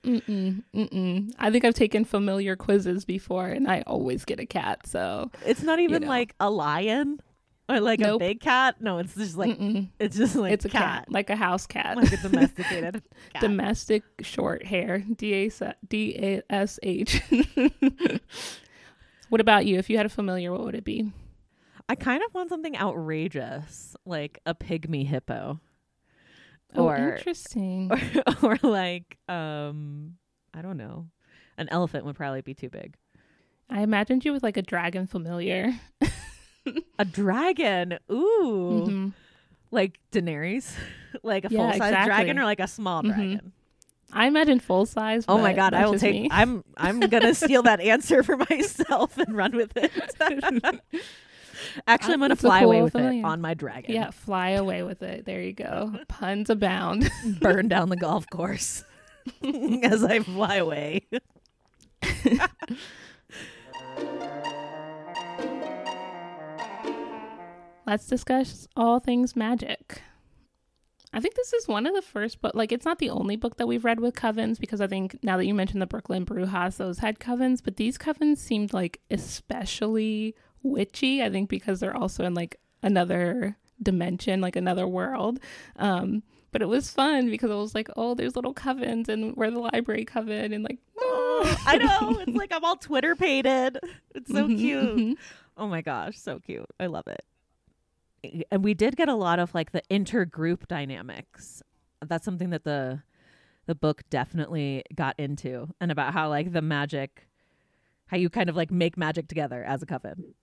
Mm-mm, 0.03 0.63
mm-mm. 0.75 1.31
I 1.37 1.51
think 1.51 1.63
I've 1.65 1.75
taken 1.75 2.05
familiar 2.05 2.55
quizzes 2.55 3.05
before, 3.05 3.47
and 3.47 3.69
I 3.69 3.83
always 3.85 4.25
get 4.25 4.39
a 4.39 4.45
cat. 4.45 4.87
So 4.87 5.29
It's 5.45 5.61
not 5.61 5.79
even 5.79 6.03
know. 6.03 6.07
like 6.07 6.33
a 6.39 6.49
lion 6.49 7.19
or 7.69 7.79
like 7.79 8.01
a 8.01 8.17
big 8.17 8.39
cat. 8.41 8.81
No, 8.81 8.97
it's 8.97 9.13
just 9.15 9.37
like 9.37 9.57
mm-mm. 9.57 9.89
it's 9.99 10.17
just 10.17 10.35
like 10.35 10.53
it's 10.53 10.65
a 10.65 10.69
cat. 10.69 11.05
like 11.09 11.29
a 11.29 11.35
house 11.35 11.67
cat, 11.67 11.97
like 11.97 12.11
a 12.11 12.17
domesticated 12.17 13.03
cat. 13.33 13.41
domestic 13.41 14.03
short 14.21 14.65
hair. 14.65 14.99
D 14.99 15.33
A 15.35 15.45
S 15.47 15.61
D 15.87 16.15
A 16.19 16.41
S 16.49 16.79
H. 16.83 17.21
What 19.29 19.39
about 19.39 19.65
you? 19.65 19.77
If 19.79 19.89
you 19.89 19.95
had 19.95 20.05
a 20.05 20.09
familiar, 20.09 20.51
what 20.51 20.65
would 20.65 20.75
it 20.75 20.83
be? 20.83 21.09
I 21.87 21.95
kind 21.95 22.21
of 22.27 22.33
want 22.33 22.49
something 22.49 22.75
outrageous, 22.75 23.95
like 24.05 24.39
a 24.45 24.53
pygmy 24.53 25.05
hippo, 25.07 25.61
Oh, 26.75 26.85
or 26.87 27.15
interesting. 27.15 27.91
or, 27.91 27.99
or 28.51 28.57
like 28.63 29.17
um 29.27 30.17
I 30.53 30.61
don't 30.61 30.77
know, 30.77 31.07
an 31.57 31.67
elephant 31.69 32.05
would 32.05 32.15
probably 32.15 32.41
be 32.41 32.53
too 32.53 32.69
big. 32.69 32.95
I 33.69 33.81
imagined 33.81 34.25
you 34.25 34.33
with 34.33 34.43
like 34.43 34.57
a 34.57 34.61
dragon 34.61 35.07
familiar. 35.07 35.73
A 36.99 37.05
dragon, 37.05 37.97
ooh, 38.11 38.83
Mhm. 38.85 39.13
like 39.71 39.97
Daenerys, 40.11 40.75
like 41.23 41.43
a 41.45 41.47
Yeah, 41.49 41.57
full 41.57 41.69
size 41.71 41.81
exactly. 41.81 42.05
dragon 42.07 42.37
or 42.37 42.43
like 42.43 42.59
a 42.59 42.67
small 42.67 43.01
Mhm. 43.01 43.07
dragon. 43.07 43.51
I 44.13 44.27
imagine 44.27 44.59
full 44.59 44.85
size. 44.85 45.25
Oh 45.27 45.39
my 45.39 45.53
god, 45.53 45.73
I 45.73 45.85
will 45.87 45.97
take. 45.97 46.13
me. 46.13 46.27
I'm 46.29 46.63
I'm 46.77 47.07
gonna 47.09 47.33
steal 47.33 47.63
that 47.63 47.79
answer 47.81 48.21
for 48.23 48.37
myself 48.37 49.17
and 49.17 49.35
run 49.35 49.55
with 49.55 49.71
it. 49.75 49.91
Actually, 51.87 52.13
I'm 52.15 52.19
gonna 52.19 52.35
fly 52.35 52.61
cool 52.61 52.69
away 52.69 52.81
with 52.81 52.93
familiar. 52.93 53.19
it 53.21 53.25
on 53.25 53.41
my 53.41 53.53
dragon. 53.53 53.93
Yeah, 53.93 54.11
fly 54.11 54.51
away 54.51 54.83
with 54.83 55.01
it. 55.01 55.25
There 55.25 55.41
you 55.41 55.53
go. 55.53 55.93
Puns 56.07 56.49
abound. 56.49 57.09
burn 57.39 57.67
down 57.67 57.89
the 57.89 57.97
golf 57.97 58.25
course 58.29 58.83
as 59.83 60.03
I 60.03 60.19
fly 60.19 60.55
away. 60.55 61.07
Let's 67.85 68.07
discuss 68.07 68.67
all 68.75 68.99
things 68.99 69.35
magic. 69.35 70.01
I 71.13 71.19
think 71.19 71.35
this 71.35 71.51
is 71.51 71.67
one 71.67 71.85
of 71.85 71.93
the 71.93 72.01
first, 72.01 72.39
but 72.41 72.55
like 72.55 72.71
it's 72.71 72.85
not 72.85 72.99
the 72.99 73.09
only 73.09 73.35
book 73.35 73.57
that 73.57 73.67
we've 73.67 73.83
read 73.83 73.99
with 73.99 74.15
covens 74.15 74.59
because 74.59 74.79
I 74.79 74.87
think 74.87 75.17
now 75.21 75.35
that 75.35 75.45
you 75.45 75.53
mentioned 75.53 75.81
the 75.81 75.87
Brooklyn 75.87 76.25
Brujas, 76.25 76.77
those 76.77 76.99
had 76.99 77.19
covens, 77.19 77.61
but 77.61 77.75
these 77.75 77.97
covens 77.97 78.37
seemed 78.37 78.71
like 78.71 79.01
especially 79.09 80.35
witchy. 80.63 81.23
I 81.23 81.29
think 81.29 81.49
because 81.49 81.79
they're 81.79 81.95
also 81.95 82.23
in 82.25 82.33
like 82.33 82.57
another 82.83 83.57
dimension, 83.81 84.41
like 84.41 84.55
another 84.55 84.87
world. 84.87 85.39
Um, 85.77 86.23
but 86.51 86.61
it 86.61 86.67
was 86.67 86.91
fun 86.91 87.29
because 87.29 87.49
I 87.49 87.55
was 87.55 87.73
like, 87.73 87.89
oh, 87.95 88.13
there's 88.13 88.35
little 88.35 88.53
covens 88.53 89.07
and 89.07 89.35
we're 89.37 89.51
the 89.51 89.59
library 89.59 90.03
coven 90.05 90.51
and 90.53 90.63
like, 90.63 90.79
I 90.99 91.77
know. 91.79 92.19
It's 92.19 92.37
like 92.37 92.51
I'm 92.53 92.63
all 92.65 92.75
Twitter 92.75 93.15
pated. 93.15 93.79
It's 94.13 94.29
so 94.31 94.47
Mhm, 94.47 94.57
cute. 94.59 94.97
mhm. 94.97 95.13
Oh 95.57 95.67
my 95.67 95.81
gosh, 95.81 96.17
so 96.17 96.39
cute. 96.39 96.65
I 96.79 96.87
love 96.87 97.07
it. 97.07 98.45
And 98.51 98.63
we 98.63 98.73
did 98.73 98.95
get 98.97 99.09
a 99.09 99.15
lot 99.15 99.39
of 99.39 99.53
like 99.55 99.71
the 99.71 99.81
intergroup 99.89 100.67
dynamics. 100.67 101.63
That's 102.05 102.25
something 102.25 102.49
that 102.51 102.63
the 102.63 103.01
the 103.67 103.75
book 103.75 104.01
definitely 104.09 104.83
got 104.93 105.17
into 105.19 105.69
and 105.79 105.91
about 105.91 106.13
how 106.13 106.27
like 106.29 106.51
the 106.51 106.61
magic 106.61 107.27
how 108.07 108.17
you 108.17 108.29
kind 108.29 108.49
of 108.49 108.55
like 108.55 108.71
make 108.71 108.97
magic 108.97 109.27
together 109.27 109.63
as 109.63 109.81
a 109.81 109.85
coven. 109.85 110.33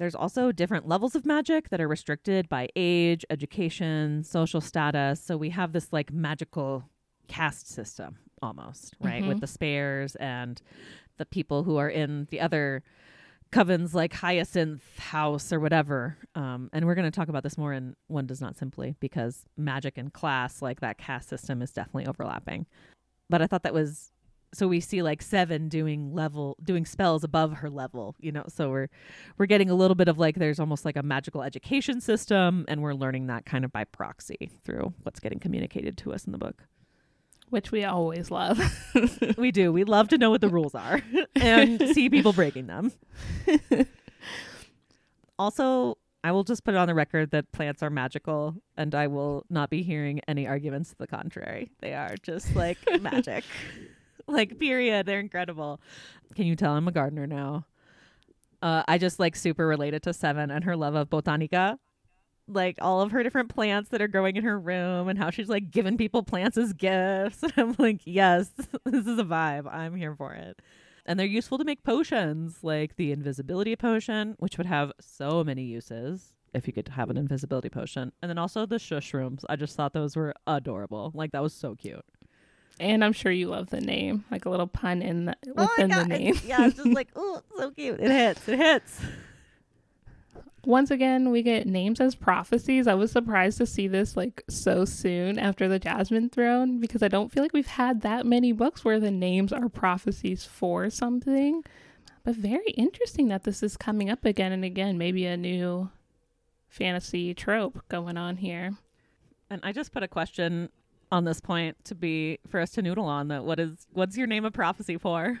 There's 0.00 0.14
also 0.14 0.50
different 0.50 0.88
levels 0.88 1.14
of 1.14 1.26
magic 1.26 1.68
that 1.68 1.78
are 1.78 1.86
restricted 1.86 2.48
by 2.48 2.70
age, 2.74 3.22
education, 3.28 4.24
social 4.24 4.62
status. 4.62 5.20
So 5.20 5.36
we 5.36 5.50
have 5.50 5.72
this 5.74 5.92
like 5.92 6.10
magical 6.10 6.88
caste 7.28 7.68
system 7.68 8.16
almost, 8.40 8.96
right? 9.02 9.22
With 9.26 9.36
Mhm. 9.36 9.40
the 9.42 9.46
spares 9.46 10.16
and 10.16 10.62
the 11.18 11.26
people 11.26 11.64
who 11.64 11.76
are 11.76 11.90
in 11.90 12.28
the 12.30 12.40
other 12.40 12.82
covens 13.52 13.92
like 13.92 14.14
Hyacinth 14.14 14.98
House 14.98 15.52
or 15.52 15.60
whatever. 15.60 16.16
Um, 16.34 16.70
and 16.72 16.86
we're 16.86 16.94
going 16.94 17.04
to 17.04 17.10
talk 17.10 17.28
about 17.28 17.42
this 17.42 17.58
more 17.58 17.74
in 17.74 17.94
One 18.06 18.24
Does 18.26 18.40
Not 18.40 18.56
Simply 18.56 18.96
because 19.00 19.44
magic 19.58 19.98
and 19.98 20.10
class, 20.10 20.62
like 20.62 20.80
that 20.80 20.96
caste 20.96 21.28
system, 21.28 21.60
is 21.60 21.72
definitely 21.72 22.06
overlapping. 22.06 22.64
But 23.28 23.42
I 23.42 23.46
thought 23.46 23.64
that 23.64 23.74
was 23.74 24.12
so 24.52 24.66
we 24.66 24.80
see 24.80 25.02
like 25.02 25.22
Seven 25.22 25.68
doing 25.68 26.12
level 26.14 26.56
doing 26.62 26.84
spells 26.84 27.24
above 27.24 27.54
her 27.54 27.70
level, 27.70 28.16
you 28.18 28.32
know. 28.32 28.44
So 28.48 28.70
we're 28.70 28.88
we're 29.38 29.46
getting 29.46 29.70
a 29.70 29.74
little 29.74 29.94
bit 29.94 30.08
of 30.08 30.18
like 30.18 30.36
there's 30.36 30.58
almost 30.60 30.84
like 30.84 30.96
a 30.96 31.02
magical 31.02 31.42
education 31.42 32.00
system, 32.00 32.64
and 32.68 32.82
we're 32.82 32.94
learning 32.94 33.26
that 33.28 33.46
kind 33.46 33.64
of 33.64 33.72
by 33.72 33.84
proxy 33.84 34.50
through 34.64 34.92
what's 35.02 35.20
getting 35.20 35.38
communicated 35.38 35.96
to 35.98 36.12
us 36.12 36.24
in 36.24 36.32
the 36.32 36.38
book. 36.38 36.64
Which 37.48 37.72
we 37.72 37.84
always 37.84 38.30
love. 38.30 38.60
We 39.36 39.50
do. 39.52 39.72
We 39.72 39.84
love 39.84 40.08
to 40.08 40.18
know 40.18 40.30
what 40.30 40.40
the 40.40 40.48
rules 40.48 40.74
are 40.74 41.00
and 41.36 41.80
see 41.94 42.10
people 42.10 42.32
breaking 42.32 42.66
them. 42.66 42.92
Also, 45.38 45.96
I 46.22 46.32
will 46.32 46.44
just 46.44 46.64
put 46.64 46.74
it 46.74 46.76
on 46.76 46.86
the 46.86 46.94
record 46.94 47.30
that 47.30 47.50
plants 47.52 47.82
are 47.82 47.88
magical, 47.88 48.54
and 48.76 48.94
I 48.94 49.06
will 49.06 49.46
not 49.48 49.70
be 49.70 49.82
hearing 49.82 50.20
any 50.28 50.46
arguments 50.46 50.90
to 50.90 50.96
the 50.98 51.06
contrary. 51.06 51.70
They 51.80 51.94
are 51.94 52.14
just 52.22 52.54
like 52.54 52.78
magic. 53.00 53.44
Like, 54.30 54.58
period. 54.58 55.06
They're 55.06 55.20
incredible. 55.20 55.80
Can 56.34 56.46
you 56.46 56.56
tell 56.56 56.72
I'm 56.72 56.88
a 56.88 56.92
gardener 56.92 57.26
now? 57.26 57.66
Uh, 58.62 58.82
I 58.86 58.98
just 58.98 59.18
like 59.18 59.36
super 59.36 59.66
related 59.66 60.02
to 60.04 60.12
Seven 60.12 60.50
and 60.50 60.64
her 60.64 60.76
love 60.76 60.94
of 60.94 61.08
botanica. 61.08 61.78
Like 62.46 62.76
all 62.80 63.00
of 63.00 63.12
her 63.12 63.22
different 63.22 63.48
plants 63.48 63.90
that 63.90 64.02
are 64.02 64.08
growing 64.08 64.36
in 64.36 64.44
her 64.44 64.58
room 64.58 65.08
and 65.08 65.18
how 65.18 65.30
she's 65.30 65.48
like 65.48 65.70
giving 65.70 65.96
people 65.96 66.22
plants 66.22 66.56
as 66.56 66.72
gifts. 66.72 67.42
And 67.42 67.52
I'm 67.56 67.76
like, 67.78 68.00
yes, 68.04 68.50
this 68.84 69.06
is 69.06 69.18
a 69.18 69.24
vibe. 69.24 69.72
I'm 69.72 69.96
here 69.96 70.14
for 70.14 70.34
it. 70.34 70.60
And 71.06 71.18
they're 71.18 71.26
useful 71.26 71.58
to 71.58 71.64
make 71.64 71.82
potions, 71.82 72.58
like 72.62 72.96
the 72.96 73.12
invisibility 73.12 73.74
potion, 73.76 74.34
which 74.38 74.58
would 74.58 74.66
have 74.66 74.92
so 75.00 75.42
many 75.42 75.62
uses 75.62 76.34
if 76.52 76.66
you 76.66 76.72
could 76.72 76.88
have 76.88 77.08
an 77.10 77.16
invisibility 77.16 77.68
potion. 77.68 78.12
And 78.20 78.28
then 78.28 78.38
also 78.38 78.66
the 78.66 78.78
shush 78.78 79.14
rooms. 79.14 79.44
I 79.48 79.56
just 79.56 79.76
thought 79.76 79.92
those 79.92 80.16
were 80.16 80.34
adorable. 80.46 81.12
Like 81.14 81.32
that 81.32 81.42
was 81.42 81.54
so 81.54 81.74
cute. 81.74 82.04
And 82.80 83.04
I'm 83.04 83.12
sure 83.12 83.30
you 83.30 83.46
love 83.48 83.70
the 83.70 83.80
name, 83.80 84.24
like 84.30 84.44
a 84.46 84.50
little 84.50 84.66
pun 84.66 85.02
in 85.02 85.26
the, 85.26 85.36
Oh 85.48 85.52
my 85.54 85.62
within 85.76 85.90
the 85.90 86.04
name. 86.06 86.28
it's- 86.34 86.44
yeah, 86.44 86.66
it's 86.66 86.76
just 86.76 86.88
like, 86.88 87.08
oh, 87.14 87.42
so 87.56 87.70
cute. 87.70 88.00
It 88.00 88.10
hits. 88.10 88.48
It 88.48 88.58
hits. 88.58 89.00
Once 90.66 90.90
again, 90.90 91.30
we 91.30 91.42
get 91.42 91.66
names 91.66 92.00
as 92.00 92.14
prophecies. 92.14 92.86
I 92.86 92.94
was 92.94 93.10
surprised 93.10 93.56
to 93.58 93.66
see 93.66 93.88
this 93.88 94.14
like 94.16 94.42
so 94.50 94.84
soon 94.84 95.38
after 95.38 95.68
the 95.68 95.78
Jasmine 95.78 96.28
Throne 96.28 96.80
because 96.80 97.02
I 97.02 97.08
don't 97.08 97.32
feel 97.32 97.42
like 97.42 97.54
we've 97.54 97.66
had 97.66 98.02
that 98.02 98.26
many 98.26 98.52
books 98.52 98.84
where 98.84 99.00
the 99.00 99.10
names 99.10 99.52
are 99.54 99.68
prophecies 99.70 100.44
for 100.44 100.90
something. 100.90 101.64
But 102.24 102.34
very 102.36 102.70
interesting 102.72 103.28
that 103.28 103.44
this 103.44 103.62
is 103.62 103.78
coming 103.78 104.10
up 104.10 104.26
again 104.26 104.52
and 104.52 104.62
again. 104.64 104.98
Maybe 104.98 105.24
a 105.24 105.36
new 105.36 105.88
fantasy 106.68 107.32
trope 107.32 107.82
going 107.88 108.18
on 108.18 108.36
here. 108.36 108.72
And 109.48 109.60
I 109.64 109.72
just 109.72 109.92
put 109.92 110.02
a 110.02 110.08
question 110.08 110.68
on 111.12 111.24
this 111.24 111.40
point 111.40 111.76
to 111.84 111.94
be 111.94 112.38
for 112.48 112.60
us 112.60 112.70
to 112.72 112.82
noodle 112.82 113.06
on 113.06 113.28
that 113.28 113.44
what 113.44 113.58
is 113.58 113.86
what's 113.92 114.16
your 114.16 114.26
name 114.26 114.44
of 114.44 114.52
prophecy 114.52 114.96
for? 114.96 115.40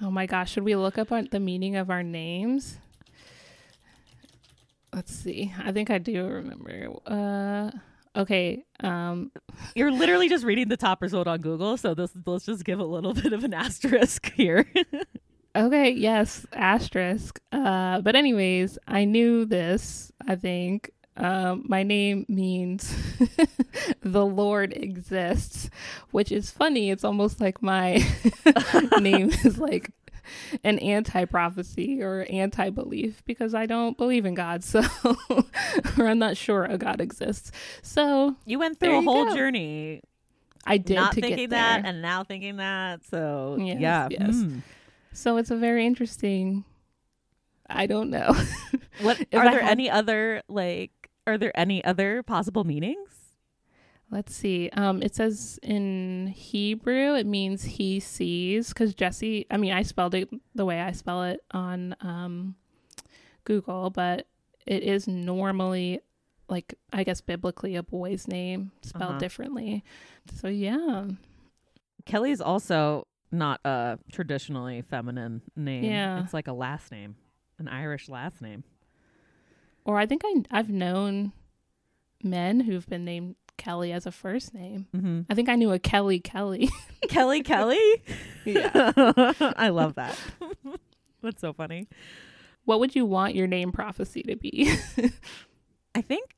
Oh 0.00 0.10
my 0.10 0.26
gosh, 0.26 0.52
should 0.52 0.64
we 0.64 0.74
look 0.74 0.98
up 0.98 1.12
on 1.12 1.28
the 1.30 1.38
meaning 1.38 1.76
of 1.76 1.90
our 1.90 2.02
names? 2.02 2.78
Let's 4.92 5.14
see. 5.14 5.52
I 5.62 5.72
think 5.72 5.90
I 5.90 5.98
do 5.98 6.26
remember. 6.26 6.88
Uh 7.06 7.70
okay. 8.18 8.64
Um 8.80 9.30
You're 9.74 9.92
literally 9.92 10.28
just 10.28 10.44
reading 10.44 10.68
the 10.68 10.76
top 10.76 11.00
result 11.00 11.28
on 11.28 11.40
Google, 11.40 11.76
so 11.76 11.94
this 11.94 12.10
let's 12.26 12.46
just 12.46 12.64
give 12.64 12.80
a 12.80 12.84
little 12.84 13.14
bit 13.22 13.32
of 13.32 13.44
an 13.44 13.54
asterisk 13.54 14.32
here. 14.32 14.66
okay, 15.56 15.90
yes, 15.90 16.44
asterisk. 16.52 17.40
Uh 17.52 18.00
but 18.00 18.16
anyways, 18.16 18.78
I 18.88 19.04
knew 19.04 19.44
this, 19.44 20.10
I 20.26 20.34
think. 20.34 20.90
Um 21.16 21.64
my 21.68 21.82
name 21.82 22.24
means 22.28 22.94
the 24.02 24.24
Lord 24.24 24.72
exists, 24.74 25.68
which 26.10 26.32
is 26.32 26.50
funny. 26.50 26.90
It's 26.90 27.04
almost 27.04 27.40
like 27.40 27.62
my 27.62 28.02
name 29.00 29.30
is 29.44 29.58
like 29.58 29.90
an 30.64 30.78
anti 30.78 31.24
prophecy 31.26 32.02
or 32.02 32.26
anti 32.30 32.70
belief 32.70 33.22
because 33.26 33.54
I 33.54 33.66
don't 33.66 33.98
believe 33.98 34.24
in 34.24 34.34
God. 34.34 34.64
So, 34.64 34.80
or 35.98 36.06
I'm 36.08 36.18
not 36.18 36.36
sure 36.36 36.64
a 36.64 36.78
God 36.78 37.00
exists. 37.00 37.52
So 37.82 38.36
you 38.46 38.58
went 38.58 38.80
through 38.80 38.98
a 38.98 39.02
whole 39.02 39.26
go. 39.26 39.34
journey 39.36 40.00
I 40.64 40.78
did 40.78 40.94
not 40.94 41.12
to 41.14 41.20
thinking 41.20 41.48
get 41.48 41.50
that 41.50 41.84
and 41.84 42.00
now 42.00 42.24
thinking 42.24 42.56
that. 42.56 43.04
So 43.04 43.58
Yes, 43.60 43.78
yeah. 43.80 44.08
yes. 44.10 44.34
Hmm. 44.34 44.58
So 45.12 45.36
it's 45.36 45.50
a 45.50 45.56
very 45.56 45.84
interesting. 45.84 46.64
I 47.68 47.86
don't 47.86 48.10
know. 48.10 48.34
What 49.00 49.20
are 49.20 49.50
there 49.50 49.60
had- 49.62 49.70
any 49.72 49.90
other 49.90 50.42
like 50.48 51.01
are 51.26 51.38
there 51.38 51.52
any 51.58 51.84
other 51.84 52.22
possible 52.22 52.64
meanings? 52.64 53.18
Let's 54.10 54.34
see. 54.34 54.68
Um, 54.74 55.02
it 55.02 55.14
says 55.14 55.58
in 55.62 56.26
Hebrew 56.26 57.14
it 57.14 57.26
means 57.26 57.64
he 57.64 57.98
sees 58.00 58.68
because 58.68 58.94
Jesse. 58.94 59.46
I 59.50 59.56
mean, 59.56 59.72
I 59.72 59.82
spelled 59.82 60.14
it 60.14 60.28
the 60.54 60.66
way 60.66 60.80
I 60.82 60.92
spell 60.92 61.22
it 61.22 61.40
on 61.52 61.96
um, 62.00 62.54
Google, 63.44 63.88
but 63.90 64.26
it 64.66 64.82
is 64.82 65.08
normally 65.08 66.00
like 66.48 66.74
I 66.92 67.04
guess 67.04 67.22
biblically 67.22 67.74
a 67.76 67.82
boy's 67.82 68.28
name 68.28 68.72
spelled 68.82 69.12
Uh-huh. 69.12 69.18
differently. 69.18 69.82
So 70.34 70.48
yeah, 70.48 71.06
Kelly's 72.04 72.42
also 72.42 73.06
not 73.30 73.60
a 73.64 73.98
traditionally 74.12 74.82
feminine 74.82 75.40
name. 75.56 75.84
Yeah. 75.84 76.20
It's 76.22 76.34
like 76.34 76.48
a 76.48 76.52
last 76.52 76.92
name, 76.92 77.16
an 77.58 77.66
Irish 77.66 78.10
last 78.10 78.42
name. 78.42 78.62
Or 79.84 79.98
I 79.98 80.06
think 80.06 80.22
I 80.24 80.42
I've 80.50 80.68
known 80.70 81.32
men 82.22 82.60
who've 82.60 82.86
been 82.88 83.04
named 83.04 83.36
Kelly 83.58 83.92
as 83.92 84.06
a 84.06 84.12
first 84.12 84.54
name. 84.54 84.86
Mm-hmm. 84.94 85.20
I 85.30 85.34
think 85.34 85.48
I 85.48 85.54
knew 85.56 85.72
a 85.72 85.78
Kelly 85.78 86.18
Kelly. 86.20 86.68
Kelly 87.08 87.42
Kelly? 87.42 88.02
yeah. 88.44 88.92
I 89.56 89.68
love 89.68 89.94
that. 89.96 90.18
That's 91.22 91.40
so 91.40 91.52
funny. 91.52 91.88
What 92.64 92.80
would 92.80 92.94
you 92.94 93.04
want 93.04 93.34
your 93.34 93.46
name 93.46 93.72
prophecy 93.72 94.22
to 94.22 94.36
be? 94.36 94.72
I 95.94 96.00
think 96.00 96.36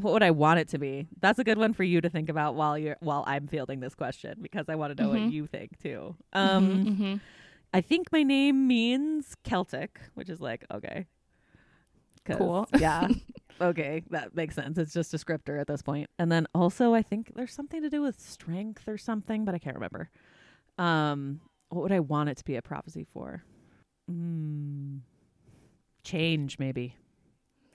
what 0.00 0.12
would 0.12 0.22
I 0.22 0.30
want 0.30 0.60
it 0.60 0.68
to 0.68 0.78
be? 0.78 1.06
That's 1.20 1.38
a 1.38 1.44
good 1.44 1.58
one 1.58 1.72
for 1.74 1.82
you 1.84 2.00
to 2.00 2.08
think 2.08 2.28
about 2.28 2.54
while 2.54 2.78
you're 2.78 2.96
while 3.00 3.24
I'm 3.26 3.46
fielding 3.46 3.80
this 3.80 3.94
question 3.94 4.38
because 4.40 4.66
I 4.68 4.74
want 4.76 4.96
to 4.96 5.02
know 5.02 5.10
what 5.10 5.18
Mhm. 5.18 5.32
you 5.32 5.46
think 5.46 5.78
too. 5.78 6.16
Um 6.32 6.84
Mhm, 6.84 6.98
mhm. 6.98 7.20
I 7.74 7.80
think 7.82 8.10
my 8.12 8.22
name 8.22 8.66
means 8.66 9.36
Celtic, 9.44 10.00
which 10.14 10.28
is 10.30 10.40
like 10.40 10.64
okay. 10.72 11.06
Cool. 12.26 12.68
Yeah. 12.78 13.08
okay, 13.60 14.02
that 14.10 14.34
makes 14.34 14.54
sense. 14.54 14.78
It's 14.78 14.92
just 14.92 15.12
a 15.14 15.18
descriptor 15.18 15.60
at 15.60 15.66
this 15.66 15.82
point. 15.82 16.08
And 16.18 16.30
then 16.30 16.46
also 16.54 16.94
I 16.94 17.02
think 17.02 17.32
there's 17.34 17.52
something 17.52 17.82
to 17.82 17.90
do 17.90 18.02
with 18.02 18.18
strength 18.20 18.86
or 18.88 18.96
something, 18.98 19.44
but 19.44 19.54
I 19.54 19.58
can't 19.58 19.76
remember. 19.76 20.08
Um 20.78 21.40
what 21.70 21.82
would 21.82 21.92
I 21.92 22.00
want 22.00 22.28
it 22.30 22.36
to 22.38 22.44
be 22.44 22.56
a 22.56 22.62
prophecy 22.62 23.06
for? 23.12 23.42
Mm, 24.10 25.00
change 26.04 26.58
maybe. 26.58 26.96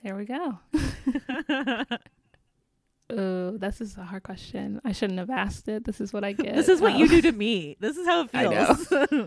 There 0.02 0.14
we 0.16 0.24
go. 0.26 0.58
Oh, 3.08 3.56
this 3.56 3.80
is 3.80 3.96
a 3.96 4.02
hard 4.02 4.24
question. 4.24 4.80
I 4.84 4.90
shouldn't 4.90 5.20
have 5.20 5.30
asked 5.30 5.68
it. 5.68 5.84
This 5.84 6.00
is 6.00 6.12
what 6.12 6.24
I 6.24 6.32
get. 6.32 6.56
this 6.56 6.68
is 6.68 6.80
what 6.80 6.96
you 6.96 7.04
Um, 7.04 7.10
do 7.10 7.22
to 7.22 7.30
me. 7.32 7.76
This 7.78 7.96
is 7.96 8.04
how 8.04 8.22
it 8.22 8.30
I 8.34 8.42
know. 8.44 8.74
feels. 8.74 9.26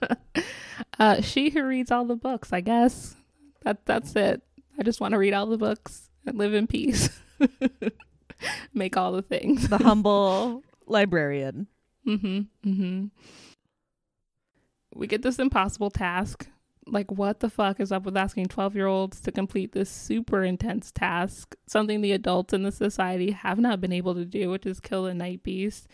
Uh, 0.99 1.21
she 1.21 1.49
who 1.49 1.63
reads 1.63 1.89
all 1.89 2.03
the 2.03 2.17
books. 2.17 2.51
I 2.51 2.59
guess 2.59 3.15
that 3.63 3.85
that's 3.85 4.13
it. 4.17 4.41
I 4.79 4.83
just 4.83 5.01
want 5.01 5.11
to 5.11 5.17
read 5.17 5.33
all 5.33 5.45
the 5.45 5.57
books 5.57 6.09
and 6.25 6.37
live 6.37 6.53
in 6.53 6.65
peace. 6.65 7.09
Make 8.73 8.95
all 8.95 9.11
the 9.11 9.21
things. 9.21 9.67
the 9.67 9.77
humble 9.77 10.63
librarian. 10.87 11.67
Mm-hmm. 12.07 12.69
Mm-hmm. 12.69 13.05
We 14.95 15.07
get 15.07 15.21
this 15.21 15.37
impossible 15.37 15.89
task. 15.89 16.47
Like, 16.87 17.11
what 17.11 17.41
the 17.41 17.49
fuck 17.49 17.79
is 17.79 17.91
up 17.91 18.03
with 18.03 18.17
asking 18.17 18.47
12 18.47 18.75
year 18.75 18.87
olds 18.87 19.19
to 19.21 19.31
complete 19.31 19.73
this 19.73 19.89
super 19.89 20.43
intense 20.43 20.91
task? 20.91 21.55
Something 21.67 22.01
the 22.01 22.13
adults 22.13 22.53
in 22.53 22.63
the 22.63 22.71
society 22.71 23.31
have 23.31 23.59
not 23.59 23.81
been 23.81 23.91
able 23.91 24.15
to 24.15 24.25
do, 24.25 24.49
which 24.49 24.65
is 24.65 24.79
kill 24.79 25.05
a 25.05 25.13
night 25.13 25.43
beast. 25.43 25.87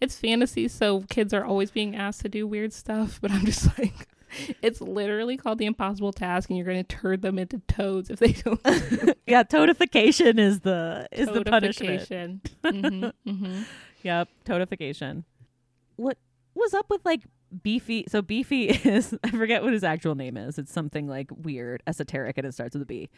it's 0.00 0.16
fantasy, 0.16 0.66
so 0.66 1.02
kids 1.08 1.32
are 1.32 1.44
always 1.44 1.70
being 1.70 1.94
asked 1.94 2.22
to 2.22 2.28
do 2.28 2.46
weird 2.46 2.72
stuff. 2.72 3.20
But 3.22 3.30
I'm 3.30 3.46
just 3.46 3.66
like, 3.78 4.08
it's 4.62 4.80
literally 4.80 5.36
called 5.36 5.58
the 5.58 5.66
impossible 5.66 6.12
task, 6.12 6.48
and 6.50 6.56
you're 6.56 6.66
going 6.66 6.84
to 6.84 6.96
turn 6.96 7.20
them 7.20 7.38
into 7.38 7.58
toads 7.68 8.10
if 8.10 8.18
they 8.18 8.32
don't. 8.32 8.60
yeah, 9.26 9.42
toadification 9.42 10.38
is 10.38 10.60
the 10.60 11.08
is 11.12 11.28
the 11.28 11.44
punishment. 11.44 12.08
mm-hmm, 12.62 13.30
mm-hmm. 13.30 13.62
Yep, 14.02 14.28
toadification. 14.44 15.24
What 15.96 16.18
was 16.54 16.74
up 16.74 16.86
with 16.90 17.04
like 17.04 17.22
Beefy? 17.62 18.04
So 18.08 18.22
Beefy 18.22 18.68
is 18.68 19.16
I 19.22 19.30
forget 19.30 19.62
what 19.62 19.72
his 19.72 19.84
actual 19.84 20.14
name 20.14 20.36
is. 20.36 20.58
It's 20.58 20.72
something 20.72 21.06
like 21.06 21.30
weird, 21.36 21.82
esoteric, 21.86 22.38
and 22.38 22.46
it 22.46 22.52
starts 22.54 22.74
with 22.74 22.82
a 22.82 22.86
B. 22.86 23.10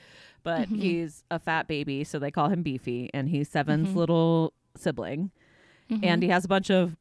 But 0.42 0.68
Mhm. 0.68 0.76
he's 0.80 1.24
a 1.30 1.38
fat 1.38 1.68
baby, 1.68 2.04
so 2.04 2.18
they 2.18 2.30
call 2.30 2.48
him 2.48 2.62
Beefy, 2.62 3.10
and 3.14 3.28
he's 3.28 3.48
7's 3.48 3.90
Mhm. 3.90 3.94
little 3.96 4.52
sibling, 4.76 5.30
Mhm. 5.90 6.00
and 6.02 6.22
he 6.22 6.28
has 6.30 6.44
a 6.44 6.48
bunch 6.48 6.70
of 6.70 6.96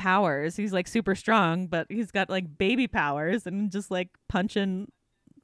powers. 0.00 0.56
He's 0.56 0.72
like 0.72 0.88
super 0.88 1.14
strong, 1.14 1.66
but 1.66 1.86
he's 1.90 2.10
got 2.10 2.30
like 2.30 2.58
baby 2.58 2.86
powers 2.88 3.46
and 3.46 3.70
just 3.70 3.90
like 3.90 4.08
punching 4.28 4.90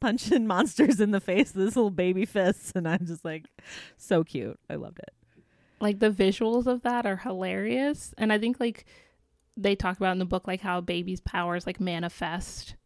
punching 0.01 0.47
monsters 0.55 1.01
in 1.01 1.11
the 1.11 1.21
face 1.21 1.55
with 1.55 1.67
his 1.67 1.77
little 1.77 1.91
baby 1.91 2.25
fists 2.25 2.73
and 2.75 2.89
I'm 2.89 3.07
just 3.07 3.25
like 3.25 3.45
so 3.97 4.25
cute. 4.25 4.59
I 4.69 4.75
loved 4.77 4.99
it. 4.99 5.13
like 5.81 5.99
the 6.01 6.11
visuals 6.11 6.67
of 6.67 6.83
that 6.83 7.05
are 7.07 7.17
hilarious 7.19 8.15
and 8.19 8.33
i 8.33 8.39
think 8.39 8.59
like 8.59 8.87
they 9.59 9.75
talk 9.77 9.97
about 9.99 10.13
in 10.13 10.19
the 10.19 10.25
book 10.35 10.47
like 10.47 10.61
how 10.63 10.81
babies 10.81 11.21
powers 11.21 11.67
like 11.67 11.81
manifest 11.81 12.77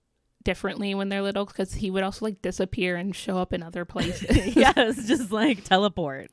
differently 0.43 0.95
when 0.95 1.09
they're 1.09 1.23
little 1.23 1.45
because 1.45 1.75
he 1.75 1.91
would 1.91 2.03
also 2.03 2.25
like 2.25 2.41
disappear 2.43 2.97
and 2.97 3.15
show 3.15 3.37
up 3.39 3.53
in 3.53 3.62
other 3.62 3.85
places 3.85 4.57
yes, 4.57 5.07
just 5.07 5.31
like 5.31 5.62
teleport. 5.65 6.31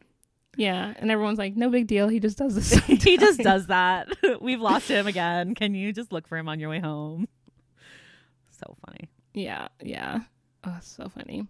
Yeah 0.57 0.93
and 0.97 1.09
everyone's 1.11 1.37
like 1.37 1.55
no 1.55 1.69
big 1.69 1.87
deal 1.87 2.07
he 2.09 2.19
just 2.19 2.37
does 2.37 2.55
this 2.55 2.73
he 2.85 3.17
just 3.17 3.39
does 3.39 3.67
that. 3.67 4.09
We've 4.41 4.59
lost 4.61 4.89
him 4.89 5.07
again. 5.07 5.55
Can 5.55 5.73
you 5.75 5.93
just 5.93 6.11
look 6.11 6.27
for 6.27 6.37
him 6.37 6.49
on 6.49 6.59
your 6.59 6.69
way 6.69 6.79
home? 6.79 7.27
So 8.51 8.75
funny. 8.85 9.07
yeah 9.33 9.67
yeah 9.81 10.21
oh 10.63 10.77
so 10.81 11.09
funny 11.09 11.47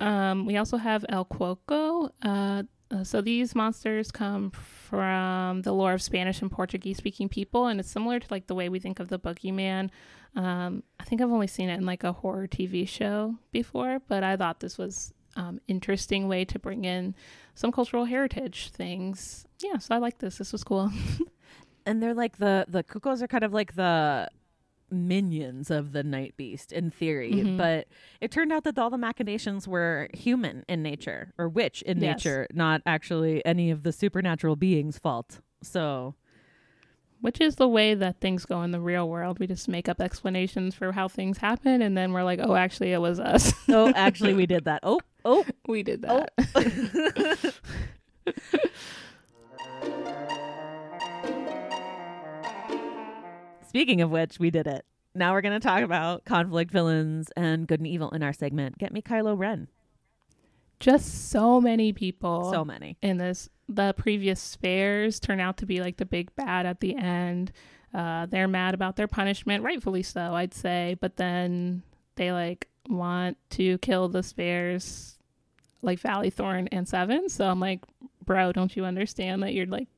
um 0.00 0.46
we 0.46 0.56
also 0.56 0.76
have 0.76 1.04
el 1.08 1.24
coco 1.24 2.10
uh 2.22 2.62
uh, 2.90 3.04
so 3.04 3.20
these 3.20 3.54
monsters 3.54 4.10
come 4.10 4.50
from 4.50 5.62
the 5.62 5.72
lore 5.72 5.92
of 5.92 6.00
Spanish 6.00 6.40
and 6.40 6.50
Portuguese 6.50 6.96
speaking 6.96 7.28
people, 7.28 7.66
and 7.66 7.78
it's 7.80 7.90
similar 7.90 8.18
to 8.18 8.26
like 8.30 8.46
the 8.46 8.54
way 8.54 8.68
we 8.68 8.78
think 8.78 8.98
of 8.98 9.08
the 9.08 9.18
boogeyman. 9.18 9.90
Um, 10.34 10.82
I 10.98 11.04
think 11.04 11.20
I've 11.20 11.30
only 11.30 11.48
seen 11.48 11.68
it 11.68 11.76
in 11.78 11.84
like 11.84 12.04
a 12.04 12.12
horror 12.12 12.46
TV 12.46 12.88
show 12.88 13.36
before, 13.52 14.00
but 14.08 14.22
I 14.22 14.36
thought 14.36 14.60
this 14.60 14.78
was 14.78 15.12
um, 15.38 15.60
interesting 15.68 16.28
way 16.28 16.44
to 16.44 16.58
bring 16.58 16.84
in 16.84 17.14
some 17.54 17.72
cultural 17.72 18.04
heritage 18.04 18.68
things. 18.70 19.46
Yeah, 19.62 19.78
so 19.78 19.94
I 19.94 19.98
like 19.98 20.18
this. 20.18 20.36
This 20.36 20.52
was 20.52 20.62
cool. 20.64 20.90
And 21.86 22.02
they're 22.02 22.12
like 22.12 22.36
the 22.36 22.66
the 22.68 22.82
cuckoos 22.82 23.22
are 23.22 23.26
kind 23.28 23.44
of 23.44 23.54
like 23.54 23.74
the 23.74 24.28
minions 24.90 25.70
of 25.70 25.92
the 25.92 26.02
night 26.02 26.34
beast 26.36 26.70
in 26.72 26.90
theory 26.90 27.32
Mhm. 27.32 27.56
but 27.56 27.88
it 28.20 28.30
turned 28.30 28.52
out 28.52 28.64
that 28.64 28.78
all 28.78 28.90
the 28.90 28.98
machinations 28.98 29.66
were 29.68 30.08
human 30.14 30.64
in 30.68 30.82
nature 30.82 31.32
or 31.38 31.48
witch 31.48 31.80
in 31.82 31.98
Yes. 32.00 32.24
nature 32.24 32.46
not 32.52 32.82
actually 32.84 33.44
any 33.46 33.70
of 33.70 33.84
the 33.84 33.92
supernatural 33.92 34.56
beings 34.56 34.98
fault 34.98 35.40
so 35.62 36.14
Which 37.20 37.40
is 37.40 37.56
the 37.56 37.66
way 37.68 37.94
that 37.94 38.20
things 38.20 38.44
go 38.44 38.62
in 38.62 38.70
the 38.70 38.80
real 38.80 39.08
world. 39.08 39.38
We 39.40 39.46
just 39.48 39.66
make 39.68 39.88
up 39.88 40.00
explanations 40.00 40.74
for 40.76 40.92
how 40.92 41.08
things 41.08 41.38
happen, 41.38 41.82
and 41.82 41.96
then 41.96 42.12
we're 42.12 42.22
like, 42.22 42.38
"Oh, 42.42 42.54
actually, 42.54 42.92
it 42.92 43.00
was 43.00 43.18
us. 43.18 43.52
oh 43.68 43.92
actually 43.94 44.34
we 44.34 44.46
did 44.46 44.64
that 44.66 44.80
oh 44.84 45.00
oh 45.24 45.44
we 45.68 45.82
did 45.82 46.04
Oh. 46.08 46.24
that." 46.36 47.54
Speaking 53.66 54.00
of 54.00 54.10
which, 54.10 54.38
we 54.38 54.50
did 54.50 54.66
it. 54.66 54.84
Now 55.14 55.32
we're 55.32 55.40
going 55.42 55.58
to 55.58 55.66
talk 55.66 55.82
about 55.82 56.24
conflict 56.24 56.70
villains 56.70 57.30
and 57.36 57.66
good 57.66 57.80
and 57.80 57.86
evil 57.86 58.10
in 58.10 58.22
our 58.22 58.32
segment. 58.32 58.78
Get 58.78 58.92
me 58.92 59.02
Kylo 59.02 59.36
Ren. 59.38 59.68
Just 60.80 61.30
so 61.30 61.60
many 61.60 61.92
people. 61.92 62.50
So 62.52 62.64
many. 62.64 62.96
in 63.02 63.18
this 63.18 63.48
the 63.68 63.92
previous 63.96 64.40
spares 64.40 65.20
turn 65.20 65.40
out 65.40 65.56
to 65.58 65.66
be 65.66 65.80
like 65.80 65.96
the 65.98 66.06
big 66.06 66.34
bad 66.36 66.64
at 66.66 66.80
the 66.80 66.96
end 66.96 67.52
uh 67.94 68.24
they're 68.26 68.48
mad 68.48 68.72
about 68.74 68.96
their 68.96 69.08
punishment 69.08 69.62
rightfully 69.62 70.02
so 70.02 70.34
i'd 70.34 70.54
say 70.54 70.96
but 71.00 71.16
then 71.16 71.82
they 72.16 72.32
like 72.32 72.68
want 72.88 73.36
to 73.50 73.76
kill 73.78 74.08
the 74.08 74.22
spares 74.22 75.18
like 75.82 75.98
valley 75.98 76.30
thorn 76.30 76.66
and 76.68 76.88
seven 76.88 77.28
so 77.28 77.46
i'm 77.48 77.60
like 77.60 77.80
bro 78.24 78.52
don't 78.52 78.74
you 78.76 78.84
understand 78.84 79.42
that 79.42 79.52
you're 79.54 79.66
like 79.66 79.88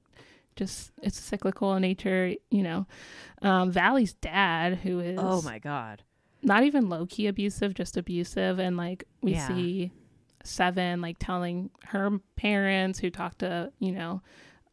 just 0.57 0.91
it's 1.03 1.19
cyclical 1.19 1.75
in 1.75 1.83
nature 1.83 2.35
you 2.51 2.63
know 2.63 2.87
um 3.43 3.71
valley's 3.71 4.15
dad 4.15 4.75
who 4.79 4.99
is 5.01 5.19
Oh 5.19 5.41
my 5.43 5.59
god. 5.61 6.03
not 6.43 6.65
even 6.65 6.89
low 6.89 7.07
key 7.07 7.27
abusive, 7.29 7.73
just 7.75 7.97
abusive. 7.97 8.59
And 8.59 8.77
like 8.77 9.05
we 9.23 9.33
Yeah. 9.33 9.47
see 9.49 9.93
Seven 10.45 11.01
like 11.01 11.17
telling 11.19 11.71
her 11.87 12.19
parents 12.37 12.99
who 12.99 13.11
talk 13.11 13.39
to, 13.39 13.73
you 13.79 13.93
know, 13.93 14.23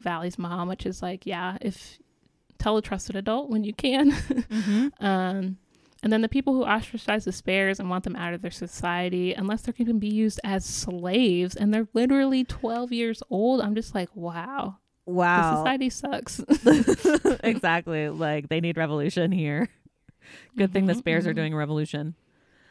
Valley's 0.00 0.38
mom, 0.38 0.68
which 0.68 0.86
is 0.86 1.02
like, 1.02 1.26
yeah, 1.26 1.58
if 1.60 1.98
tell 2.58 2.76
a 2.76 2.82
trusted 2.82 3.16
adult 3.16 3.50
when 3.50 3.64
you 3.64 3.72
can. 3.74 4.10
Mm-hmm. 4.50 5.04
um, 5.04 5.58
and 6.02 6.12
then 6.12 6.22
the 6.22 6.28
people 6.28 6.54
who 6.54 6.64
ostracize 6.64 7.24
the 7.24 7.32
spares 7.32 7.80
and 7.80 7.90
want 7.90 8.04
them 8.04 8.14
out 8.14 8.32
of 8.32 8.40
their 8.40 8.52
society, 8.52 9.32
unless 9.34 9.62
they're 9.62 9.74
going 9.74 9.88
to 9.88 9.94
be 9.94 10.06
used 10.08 10.38
as 10.44 10.64
slaves, 10.64 11.56
and 11.56 11.74
they're 11.74 11.88
literally 11.92 12.44
12 12.44 12.92
years 12.92 13.20
old, 13.30 13.60
I'm 13.60 13.74
just 13.74 13.96
like, 13.96 14.08
wow, 14.14 14.76
the 15.06 15.12
Wow. 15.12 15.56
society 15.56 15.90
sucks. 15.90 16.40
exactly. 17.42 18.08
Like 18.10 18.48
they 18.48 18.60
need 18.60 18.76
revolution 18.76 19.32
here. 19.32 19.68
Good 20.56 20.72
thing 20.72 20.86
the 20.86 20.92
Mhm, 20.92 20.98
spares 20.98 21.26
are 21.26 21.32
mhm. 21.32 21.36
doing 21.36 21.52
a 21.54 21.56
revolution. 21.56 22.14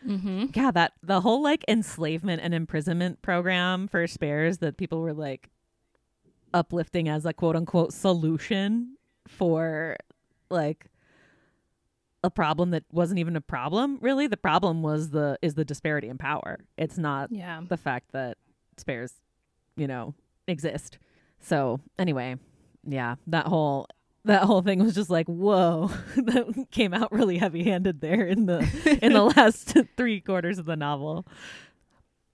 Mm-hmm. 0.08 0.46
Yeah, 0.54 0.72
that 0.72 0.94
the 1.04 1.22
whole 1.22 1.44
like 1.44 1.64
enslavement 1.68 2.42
and 2.42 2.54
imprisonment 2.54 3.22
program 3.22 3.88
for 3.88 4.08
spares 4.08 4.60
that 4.60 4.78
people 4.78 5.02
were 5.02 5.14
like 5.14 5.50
uplifting 6.54 7.10
as 7.10 7.26
a 7.26 7.34
quote 7.34 7.56
unquote 7.56 7.94
solution 7.94 8.96
for 9.28 9.98
like 10.50 10.86
a 12.24 12.30
problem 12.32 12.72
that 12.72 12.84
wasn't 12.92 13.20
even 13.20 13.36
a 13.36 13.42
problem 13.42 13.98
really 14.02 14.28
the 14.28 14.38
problem 14.38 14.82
was 14.82 15.10
the 15.12 15.38
is 15.42 15.54
the 15.56 15.66
disparity 15.66 16.08
in 16.08 16.18
power 16.18 16.58
it's 16.78 16.98
not 16.98 17.30
Yeah. 17.32 17.62
the 17.68 17.78
fact 17.78 18.12
that 18.14 18.38
spares 18.78 19.14
you 19.76 19.88
know 19.88 20.14
exist 20.48 20.98
so 21.40 21.80
anyway 22.00 22.38
yeah 22.86 23.16
that 23.28 23.46
whole 23.48 23.88
that 24.28 24.44
whole 24.44 24.62
thing 24.62 24.80
was 24.84 24.96
just 24.96 25.10
like 25.10 25.28
whoa 25.28 25.88
that 26.16 26.68
came 26.72 26.94
out 26.94 27.12
really 27.12 27.38
heavy 27.38 27.64
handed 27.64 28.02
there 28.02 28.26
in 28.26 28.46
the 28.46 28.60
in 29.02 29.14
the 29.14 29.24
last 29.38 29.76
three 29.96 30.22
quarters 30.22 30.60
of 30.60 30.66
the 30.66 30.76
novel. 30.76 31.26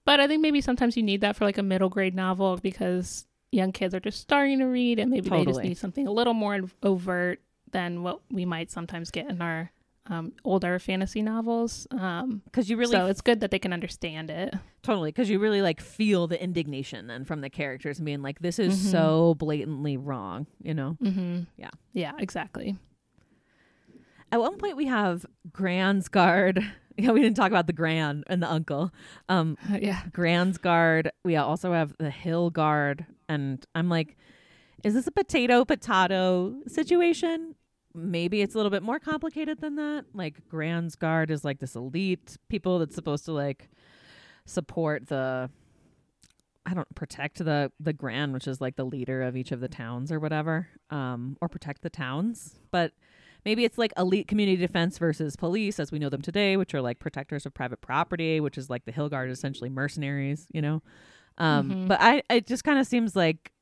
But 0.04 0.20
I 0.20 0.26
think 0.26 0.42
maybe 0.42 0.60
sometimes 0.60 0.96
you 0.96 1.02
need 1.02 1.22
that 1.22 1.34
for 1.34 1.46
like 1.46 1.56
a 1.56 1.62
middle 1.62 1.88
grade 1.88 2.14
novel 2.14 2.58
because 2.58 3.26
young 3.52 3.72
kids 3.72 3.94
are 3.94 4.00
just 4.00 4.20
starting 4.20 4.58
to 4.58 4.66
read 4.66 4.98
and 4.98 5.10
maybe 5.10 5.30
they 5.30 5.44
just 5.44 5.62
need 5.62 5.78
something 5.78 6.06
a 6.06 6.12
little 6.12 6.34
more 6.34 6.60
overt 6.82 7.40
than 7.70 8.02
what 8.02 8.20
we 8.30 8.44
might 8.44 8.70
sometimes 8.70 9.10
get 9.10 9.28
in 9.30 9.40
our 9.40 9.70
um, 10.06 10.32
older 10.44 10.78
fantasy 10.78 11.22
novels. 11.22 11.86
Um, 11.90 12.42
because 12.44 12.68
you 12.68 12.76
really 12.76 12.92
so 12.92 13.06
it's 13.06 13.20
good 13.22 13.40
that 13.40 13.50
they 13.50 13.58
can 13.58 13.72
understand 13.72 14.30
it. 14.30 14.54
totally 14.82 15.10
because 15.10 15.30
you 15.30 15.38
really 15.38 15.62
like 15.62 15.80
feel 15.80 16.26
the 16.26 16.42
indignation 16.42 17.06
then 17.06 17.24
from 17.24 17.40
the 17.40 17.48
characters 17.50 17.98
being 18.00 18.20
like 18.20 18.38
this 18.40 18.58
is 18.58 18.74
Mhm. 18.78 18.90
so 18.90 19.34
blatantly 19.38 19.96
wrong 19.96 20.46
you 20.62 20.74
know 20.74 20.96
Mm-hmm. 21.02 21.40
Yeah. 21.56 21.70
Yeah, 21.94 22.12
exactly. 22.18 22.76
At 24.32 24.40
one 24.40 24.58
point, 24.58 24.76
we 24.76 24.86
have 24.86 25.24
Grand's 25.52 26.08
guard. 26.08 26.60
Yeah, 26.96 27.10
we 27.10 27.22
didn't 27.22 27.34
talk 27.36 27.48
about 27.50 27.66
the 27.66 27.72
Grand 27.72 28.22
and 28.28 28.40
the 28.40 28.48
uncle. 28.48 28.92
Um, 29.28 29.58
yeah. 29.80 30.02
Grand's 30.12 30.58
guard. 30.58 31.10
We 31.24 31.34
also 31.34 31.72
have 31.72 31.92
the 31.98 32.08
Hill 32.08 32.50
guard, 32.50 33.04
and 33.28 33.66
I'm 33.74 33.88
like, 33.88 34.16
is 34.84 34.94
this 34.94 35.08
a 35.08 35.10
potato 35.10 35.64
potato 35.64 36.54
situation? 36.68 37.56
Maybe 37.94 38.42
it's 38.42 38.54
a 38.54 38.58
little 38.58 38.70
bit 38.70 38.82
more 38.82 38.98
complicated 38.98 39.60
than 39.60 39.76
that. 39.76 40.06
Like 40.14 40.48
Grand's 40.48 40.96
guard 40.96 41.30
is 41.30 41.44
like 41.44 41.60
this 41.60 41.76
elite 41.76 42.36
people 42.48 42.78
that's 42.80 42.94
supposed 42.94 43.24
to 43.26 43.32
like 43.32 43.68
support 44.46 45.06
the 45.08 45.48
I 46.66 46.74
don't 46.74 46.92
protect 46.94 47.38
the 47.44 47.70
the 47.78 47.92
Grand, 47.92 48.32
which 48.32 48.48
is 48.48 48.60
like 48.60 48.76
the 48.76 48.84
leader 48.84 49.22
of 49.22 49.36
each 49.36 49.52
of 49.52 49.60
the 49.60 49.68
towns 49.68 50.10
or 50.10 50.18
whatever, 50.18 50.68
um, 50.90 51.36
or 51.40 51.48
protect 51.48 51.82
the 51.82 51.90
towns. 51.90 52.56
But 52.70 52.92
maybe 53.44 53.64
it's 53.64 53.76
like 53.78 53.92
elite 53.98 54.26
community 54.28 54.56
defense 54.56 54.96
versus 54.98 55.36
police, 55.36 55.78
as 55.78 55.92
we 55.92 55.98
know 55.98 56.08
them 56.08 56.22
today, 56.22 56.56
which 56.56 56.74
are 56.74 56.80
like 56.80 56.98
protectors 56.98 57.44
of 57.46 57.52
private 57.54 57.80
property, 57.82 58.40
which 58.40 58.56
is 58.58 58.70
like 58.70 58.86
the 58.86 58.92
Hill 58.92 59.08
Guard, 59.10 59.30
essentially 59.30 59.68
mercenaries, 59.70 60.46
you 60.52 60.62
know. 60.62 60.82
Um, 61.38 61.70
Mhm. 61.70 61.88
But 61.88 62.00
I, 62.00 62.22
it 62.30 62.46
just 62.46 62.64
kind 62.64 62.78
of 62.78 62.86
seems 62.86 63.14
like 63.14 63.52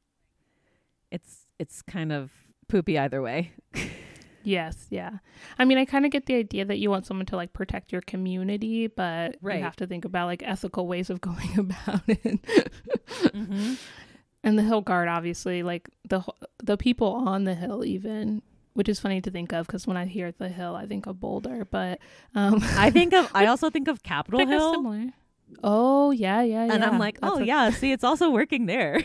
it's 1.10 1.46
it's 1.58 1.82
kind 1.82 2.12
of 2.12 2.30
poopy 2.68 2.98
either 2.98 3.20
way. 3.20 3.52
Yes, 4.44 4.86
yeah. 4.90 5.18
I 5.58 5.64
mean, 5.64 5.78
I 5.78 5.84
kind 5.84 6.04
of 6.04 6.10
get 6.10 6.26
the 6.26 6.34
idea 6.34 6.64
that 6.64 6.78
you 6.78 6.90
want 6.90 7.06
someone 7.06 7.26
to 7.26 7.36
like 7.36 7.52
protect 7.52 7.92
your 7.92 8.00
community, 8.02 8.86
but 8.88 9.36
Right. 9.40 9.58
you 9.58 9.62
have 9.64 9.76
to 9.76 9.86
think 9.86 10.04
about 10.04 10.26
like 10.26 10.42
ethical 10.44 10.86
ways 10.86 11.10
of 11.10 11.20
going 11.28 11.58
about 11.58 12.02
it. 12.08 12.42
mm-hmm. 12.42 13.74
and 14.44 14.58
the 14.58 14.62
hill 14.62 14.80
guard 14.80 15.08
obviously 15.08 15.62
like 15.62 15.88
the 16.08 16.22
the 16.62 16.76
people 16.76 17.12
on 17.12 17.44
the 17.44 17.54
hill 17.54 17.84
even 17.84 18.42
which 18.74 18.88
is 18.88 18.98
funny 18.98 19.20
to 19.20 19.30
think 19.30 19.52
of 19.52 19.66
because 19.66 19.86
when 19.86 19.96
I 19.98 20.06
hear 20.06 20.32
the 20.32 20.48
hill, 20.48 20.74
I 20.74 20.86
think 20.86 21.04
of 21.06 21.20
Boulder. 21.20 21.66
But 21.66 21.98
um, 22.34 22.60
I 22.78 22.88
think 22.90 23.12
of 23.12 23.30
I 23.34 23.44
also 23.52 23.68
think 23.68 23.86
of 23.86 24.02
Capitol 24.02 24.38
think 24.40 24.50
of 24.50 24.58
Hill, 24.58 24.72
similar. 24.72 25.06
Oh 25.62 26.10
yeah, 26.10 26.40
yeah, 26.40 26.64
yeah. 26.64 26.72
and 26.72 26.82
I'm 26.82 26.98
like, 26.98 27.20
That's 27.20 27.30
oh 27.32 27.36
what- 27.36 27.46
yeah, 27.46 27.68
see, 27.68 27.92
it's 27.92 28.02
also 28.02 28.30
working 28.30 28.64
there. 28.64 29.02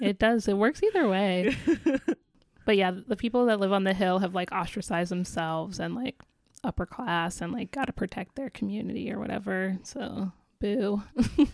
it 0.00 0.18
does. 0.18 0.48
It 0.48 0.56
works 0.58 0.82
either 0.82 1.06
way. 1.08 1.56
but 2.64 2.76
yeah, 2.76 2.90
the 2.90 3.16
people 3.16 3.46
that 3.46 3.60
live 3.60 3.72
on 3.72 3.84
the 3.84 3.94
hill 3.94 4.20
have 4.20 4.34
like 4.34 4.52
ostracized 4.52 5.10
themselves 5.10 5.78
and 5.80 5.94
like 5.94 6.22
upper 6.62 6.86
class 6.86 7.40
and 7.40 7.52
like 7.52 7.70
got 7.70 7.86
to 7.86 7.92
protect 7.92 8.36
their 8.36 8.50
community 8.50 9.12
or 9.12 9.18
whatever. 9.18 9.78
So 9.82 10.32
boo. 10.60 11.02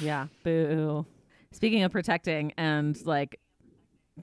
Yeah, 0.00 0.28
boo. 0.44 1.06
Speaking 1.52 1.82
of 1.82 1.92
protecting 1.92 2.52
and 2.56 2.96
like 3.06 3.40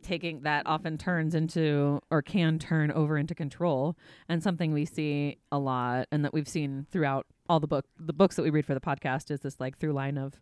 taking 0.01 0.41
that 0.43 0.65
often 0.65 0.97
turns 0.97 1.35
into 1.35 1.99
or 2.09 2.21
can 2.21 2.57
turn 2.57 2.91
over 2.91 3.17
into 3.17 3.35
control 3.35 3.97
and 4.29 4.41
something 4.41 4.71
we 4.71 4.85
see 4.85 5.37
a 5.51 5.59
lot 5.59 6.07
and 6.11 6.23
that 6.23 6.33
we've 6.33 6.47
seen 6.47 6.87
throughout 6.91 7.27
all 7.49 7.59
the 7.59 7.67
book 7.67 7.85
the 7.99 8.13
books 8.13 8.37
that 8.37 8.43
we 8.43 8.49
read 8.49 8.65
for 8.65 8.73
the 8.73 8.79
podcast 8.79 9.29
is 9.29 9.41
this 9.41 9.59
like 9.59 9.77
through 9.77 9.91
line 9.91 10.17
of 10.17 10.39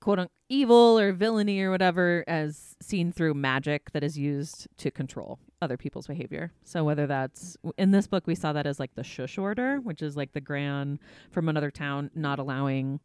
quote 0.00 0.18
unquote 0.18 0.32
evil 0.48 0.98
or 0.98 1.12
villainy 1.12 1.60
or 1.60 1.70
whatever 1.70 2.24
as 2.26 2.76
seen 2.80 3.12
through 3.12 3.34
magic 3.34 3.90
that 3.92 4.02
is 4.02 4.18
used 4.18 4.66
to 4.78 4.90
control 4.90 5.38
other 5.60 5.76
people's 5.76 6.06
behavior. 6.06 6.52
So 6.64 6.84
whether 6.84 7.06
that's 7.06 7.56
in 7.76 7.90
this 7.90 8.06
book 8.06 8.26
we 8.26 8.34
saw 8.34 8.52
that 8.52 8.66
as 8.66 8.80
like 8.80 8.94
the 8.94 9.04
shush 9.04 9.36
order, 9.36 9.78
which 9.78 10.02
is 10.02 10.16
like 10.16 10.32
the 10.32 10.40
gran 10.40 10.98
from 11.30 11.48
another 11.48 11.70
town 11.70 12.10
not 12.14 12.38
allowing 12.38 13.00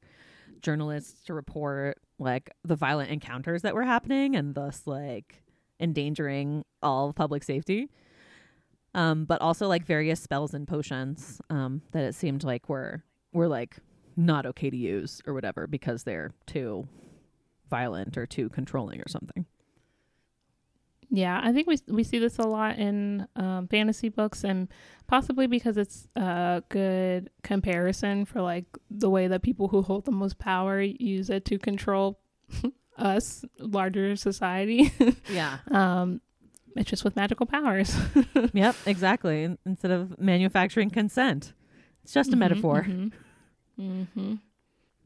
journalists 0.61 1.23
to 1.25 1.33
report 1.33 1.97
like 2.19 2.49
the 2.63 2.75
violent 2.75 3.11
encounters 3.11 3.63
that 3.63 3.75
were 3.75 3.83
happening 3.83 4.35
and 4.35 4.55
thus 4.55 4.83
like 4.85 5.43
endangering 5.79 6.63
all 6.81 7.11
public 7.13 7.43
safety. 7.43 7.89
Um, 8.95 9.25
but 9.25 9.41
also 9.41 9.67
like 9.67 9.85
various 9.85 10.21
spells 10.21 10.53
and 10.53 10.67
potions 10.67 11.41
um, 11.49 11.81
that 11.91 12.03
it 12.03 12.13
seemed 12.13 12.43
like 12.43 12.69
were 12.69 13.03
were 13.33 13.47
like 13.47 13.77
not 14.15 14.45
okay 14.45 14.69
to 14.69 14.77
use 14.77 15.21
or 15.25 15.33
whatever 15.33 15.67
because 15.67 16.03
they're 16.03 16.31
too 16.45 16.87
violent 17.69 18.17
or 18.17 18.25
too 18.25 18.49
controlling 18.49 18.99
or 19.01 19.07
something. 19.07 19.45
Yeah, 21.09 21.39
I 21.43 21.53
think 21.53 21.67
we 21.67 21.77
we 21.87 22.03
see 22.03 22.17
this 22.17 22.39
a 22.39 22.43
lot 22.47 22.79
in 22.79 23.27
um, 23.35 23.67
fantasy 23.67 24.09
books, 24.09 24.43
and 24.43 24.67
possibly 25.05 25.45
because 25.45 25.77
it's 25.77 26.07
a 26.15 26.63
good 26.69 27.29
comparison 27.43 28.25
for 28.25 28.41
like 28.41 28.65
the 28.89 29.11
way 29.11 29.27
that 29.27 29.43
people 29.43 29.67
who 29.67 29.83
hold 29.83 30.05
the 30.05 30.11
most 30.11 30.39
power 30.39 30.81
use 30.81 31.29
it 31.29 31.45
to 31.45 31.59
control 31.59 32.19
us, 32.97 33.45
larger 33.59 34.15
society. 34.15 34.91
Yeah. 35.29 35.59
um, 35.69 36.19
it's 36.75 36.89
just 36.89 37.03
with 37.03 37.15
magical 37.15 37.45
powers. 37.45 37.95
yep, 38.53 38.75
exactly. 38.87 39.55
Instead 39.65 39.91
of 39.91 40.17
manufacturing 40.19 40.89
consent. 40.89 41.53
It's 42.03 42.13
just 42.13 42.33
a 42.33 42.35
metaphor. 42.35 42.83
hmm 42.83 43.09
hmm 43.77 44.35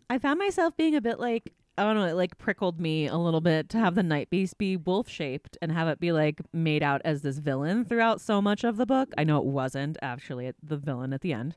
I 0.09 0.19
found 0.19 0.39
myself 0.39 0.75
being 0.77 0.95
a 0.95 1.01
bit 1.01 1.19
like 1.19 1.53
I 1.77 1.83
don't 1.83 1.95
know, 1.95 2.05
it 2.05 2.15
like 2.15 2.37
prickled 2.39 2.79
me 2.79 3.05
a 3.07 3.17
little 3.17 3.41
bit 3.41 3.69
to 3.69 3.77
have 3.77 3.93
the 3.93 4.01
night 4.01 4.31
beast 4.31 4.57
be 4.57 4.77
wolf 4.77 5.07
shaped 5.07 5.57
and 5.61 5.71
have 5.71 5.87
it 5.87 5.99
be 5.99 6.11
like 6.11 6.41
made 6.51 6.81
out 6.81 7.01
as 7.05 7.21
this 7.21 7.37
villain 7.37 7.85
throughout 7.85 8.19
so 8.19 8.41
much 8.41 8.63
of 8.63 8.77
the 8.77 8.85
book. 8.87 9.13
I 9.15 9.23
know 9.23 9.37
it 9.37 9.45
wasn't 9.45 9.97
actually 10.01 10.51
the 10.63 10.77
villain 10.77 11.13
at 11.13 11.21
the 11.21 11.33
end. 11.33 11.55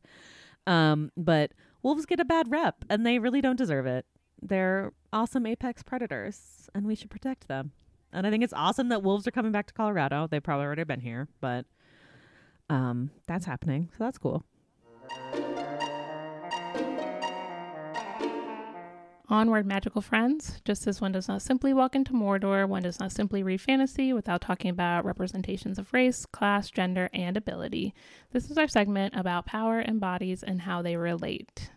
Um, 0.66 1.10
but 1.16 1.52
wolves 1.82 2.04
get 2.04 2.20
a 2.20 2.24
bad 2.26 2.50
rep 2.50 2.84
and 2.90 3.06
they 3.06 3.18
really 3.18 3.40
don't 3.40 3.56
deserve 3.56 3.86
it. 3.86 4.04
They're 4.42 4.92
awesome 5.10 5.46
apex 5.46 5.82
predators 5.82 6.68
and 6.74 6.86
we 6.86 6.94
should 6.94 7.10
protect 7.10 7.48
them. 7.48 7.72
And 8.12 8.26
I 8.26 8.30
think 8.30 8.44
it's 8.44 8.52
awesome 8.52 8.90
that 8.90 9.02
wolves 9.02 9.26
are 9.26 9.30
coming 9.30 9.52
back 9.52 9.68
to 9.68 9.74
Colorado. 9.74 10.26
They've 10.30 10.42
probably 10.42 10.66
already 10.66 10.84
been 10.84 11.00
here, 11.00 11.28
but 11.40 11.64
um 12.68 13.10
that's 13.26 13.46
happening. 13.46 13.88
So 13.96 14.04
that's 14.04 14.18
cool. 14.18 14.44
Onward, 19.30 19.64
magical 19.64 20.02
friends. 20.02 20.60
Just 20.64 20.88
as 20.88 21.00
one 21.00 21.12
does 21.12 21.28
not 21.28 21.40
simply 21.40 21.72
walk 21.72 21.94
into 21.94 22.12
Mordor, 22.12 22.68
one 22.68 22.82
does 22.82 22.98
not 22.98 23.12
simply 23.12 23.44
read 23.44 23.60
fantasy 23.60 24.12
without 24.12 24.40
talking 24.40 24.70
about 24.70 25.04
representations 25.04 25.78
of 25.78 25.92
race, 25.92 26.26
class, 26.26 26.68
gender, 26.68 27.08
and 27.14 27.36
ability. 27.36 27.94
This 28.32 28.50
is 28.50 28.58
our 28.58 28.66
segment 28.66 29.14
about 29.16 29.46
power 29.46 29.78
and 29.78 30.00
bodies 30.00 30.42
and 30.42 30.62
how 30.62 30.82
they 30.82 30.96
relate. 30.96 31.70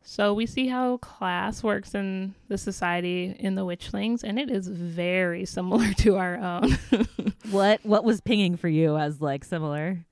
So 0.00 0.32
we 0.32 0.46
see 0.46 0.68
how 0.68 0.96
class 0.96 1.62
works 1.62 1.94
in 1.94 2.34
the 2.48 2.56
society 2.56 3.36
in 3.38 3.54
the 3.54 3.66
Witchlings, 3.66 4.24
and 4.24 4.38
it 4.38 4.50
is 4.50 4.68
very 4.68 5.44
similar 5.44 5.92
to 5.98 6.16
our 6.16 6.36
own. 6.36 6.78
What 7.50 7.84
what 7.84 8.04
was 8.04 8.20
pinging 8.20 8.56
for 8.56 8.68
you 8.68 8.96
as 8.96 9.20
like 9.20 9.44
similar? 9.44 10.06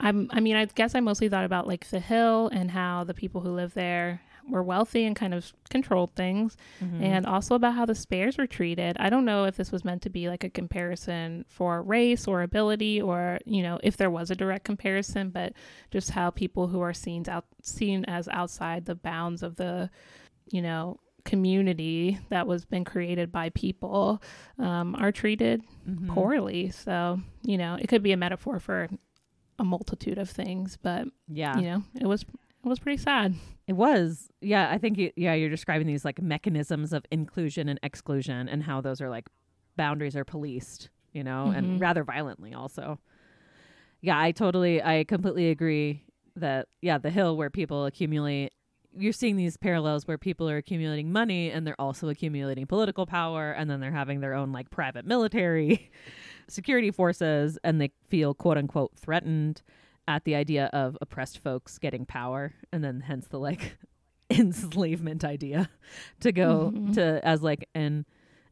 I'm, 0.00 0.28
I 0.32 0.40
mean, 0.40 0.56
I 0.56 0.64
guess 0.64 0.94
I 0.94 1.00
mostly 1.00 1.28
thought 1.28 1.44
about 1.44 1.68
like 1.68 1.88
the 1.90 2.00
hill 2.00 2.48
and 2.48 2.70
how 2.70 3.04
the 3.04 3.14
people 3.14 3.42
who 3.42 3.50
live 3.50 3.74
there 3.74 4.22
were 4.48 4.62
wealthy 4.62 5.04
and 5.04 5.16
kind 5.16 5.32
of 5.34 5.52
controlled 5.70 6.14
things, 6.14 6.56
Mm-hmm. 6.82 7.02
and 7.02 7.26
also 7.26 7.54
about 7.54 7.74
how 7.74 7.86
the 7.86 7.94
spares 7.94 8.36
were 8.38 8.46
treated. 8.46 8.96
I 9.00 9.08
don't 9.10 9.24
know 9.24 9.44
if 9.44 9.56
this 9.56 9.72
was 9.72 9.84
meant 9.84 10.02
to 10.02 10.10
be 10.10 10.28
like 10.28 10.44
a 10.44 10.50
comparison 10.50 11.44
for 11.48 11.82
race 11.82 12.26
or 12.28 12.42
ability, 12.42 13.00
or 13.00 13.38
you 13.46 13.62
know, 13.62 13.78
if 13.82 13.96
there 13.96 14.10
was 14.10 14.30
a 14.30 14.34
direct 14.34 14.64
comparison, 14.64 15.30
but 15.30 15.52
just 15.90 16.10
how 16.10 16.30
people 16.30 16.66
who 16.68 16.80
are 16.80 16.92
seen 16.94 17.24
out 17.28 17.46
seen 17.62 18.04
as 18.04 18.28
outside 18.28 18.84
the 18.84 18.94
bounds 18.94 19.42
of 19.42 19.56
the, 19.56 19.88
you 20.50 20.60
know, 20.62 20.98
community 21.24 22.18
that 22.28 22.46
was 22.46 22.64
been 22.66 22.84
created 22.84 23.32
by 23.32 23.48
people 23.50 24.22
um, 24.58 24.94
are 24.96 25.10
treated 25.10 25.62
Mhm. 25.88 26.08
poorly. 26.08 26.70
So 26.70 27.20
you 27.42 27.56
know, 27.56 27.76
it 27.80 27.86
could 27.88 28.02
be 28.02 28.12
a 28.12 28.16
metaphor 28.16 28.60
for 28.60 28.88
a 29.58 29.64
multitude 29.64 30.18
of 30.18 30.28
things, 30.28 30.76
but 30.82 31.06
Yeah. 31.28 31.56
you 31.56 31.62
know, 31.62 31.82
it 32.00 32.06
was 32.06 32.24
it 32.64 32.68
was 32.68 32.78
pretty 32.78 33.02
sad. 33.02 33.34
It 33.66 33.74
was. 33.74 34.30
Yeah, 34.40 34.68
I 34.70 34.78
think 34.78 34.98
you, 34.98 35.10
yeah, 35.16 35.34
you're 35.34 35.50
describing 35.50 35.86
these 35.86 36.04
like 36.04 36.20
mechanisms 36.20 36.92
of 36.92 37.04
inclusion 37.10 37.68
and 37.68 37.78
exclusion 37.82 38.48
and 38.48 38.62
how 38.62 38.80
those 38.80 39.00
are 39.00 39.08
like 39.10 39.28
boundaries 39.76 40.16
are 40.16 40.24
policed, 40.24 40.90
you 41.12 41.24
know, 41.24 41.48
and 41.50 41.66
Mhm. 41.66 41.80
rather 41.80 42.04
violently 42.04 42.52
also. 42.54 42.98
Yeah, 44.00 44.20
I 44.20 44.32
totally 44.32 44.82
I 44.82 45.04
completely 45.04 45.50
agree 45.50 46.02
that 46.36 46.68
yeah, 46.82 46.98
the 46.98 47.10
hill 47.10 47.36
where 47.36 47.50
people 47.50 47.86
accumulate 47.86 48.52
you're 48.96 49.12
seeing 49.12 49.34
these 49.36 49.56
parallels 49.56 50.06
where 50.06 50.18
people 50.18 50.48
are 50.48 50.56
accumulating 50.56 51.10
money 51.10 51.50
and 51.50 51.66
they're 51.66 51.80
also 51.80 52.08
accumulating 52.08 52.64
political 52.64 53.06
power 53.06 53.50
and 53.50 53.68
then 53.68 53.80
they're 53.80 53.90
having 53.90 54.20
their 54.20 54.34
own 54.34 54.52
like 54.52 54.70
private 54.70 55.04
military 55.04 55.90
security 56.48 56.92
forces 56.92 57.58
and 57.64 57.80
they 57.80 57.90
feel 58.08 58.34
quote 58.34 58.56
unquote 58.56 58.92
threatened 58.96 59.62
at 60.06 60.24
the 60.24 60.34
idea 60.34 60.66
of 60.72 60.96
oppressed 61.00 61.38
folks 61.38 61.78
getting 61.78 62.04
power 62.04 62.52
and 62.72 62.84
then 62.84 63.00
hence 63.00 63.26
the 63.28 63.38
like 63.38 63.76
enslavement 64.30 65.24
idea 65.24 65.68
to 66.20 66.32
go 66.32 66.72
Mhm. 66.74 66.94
to 66.94 67.20
as 67.26 67.42
like 67.42 67.68
an 67.74 68.04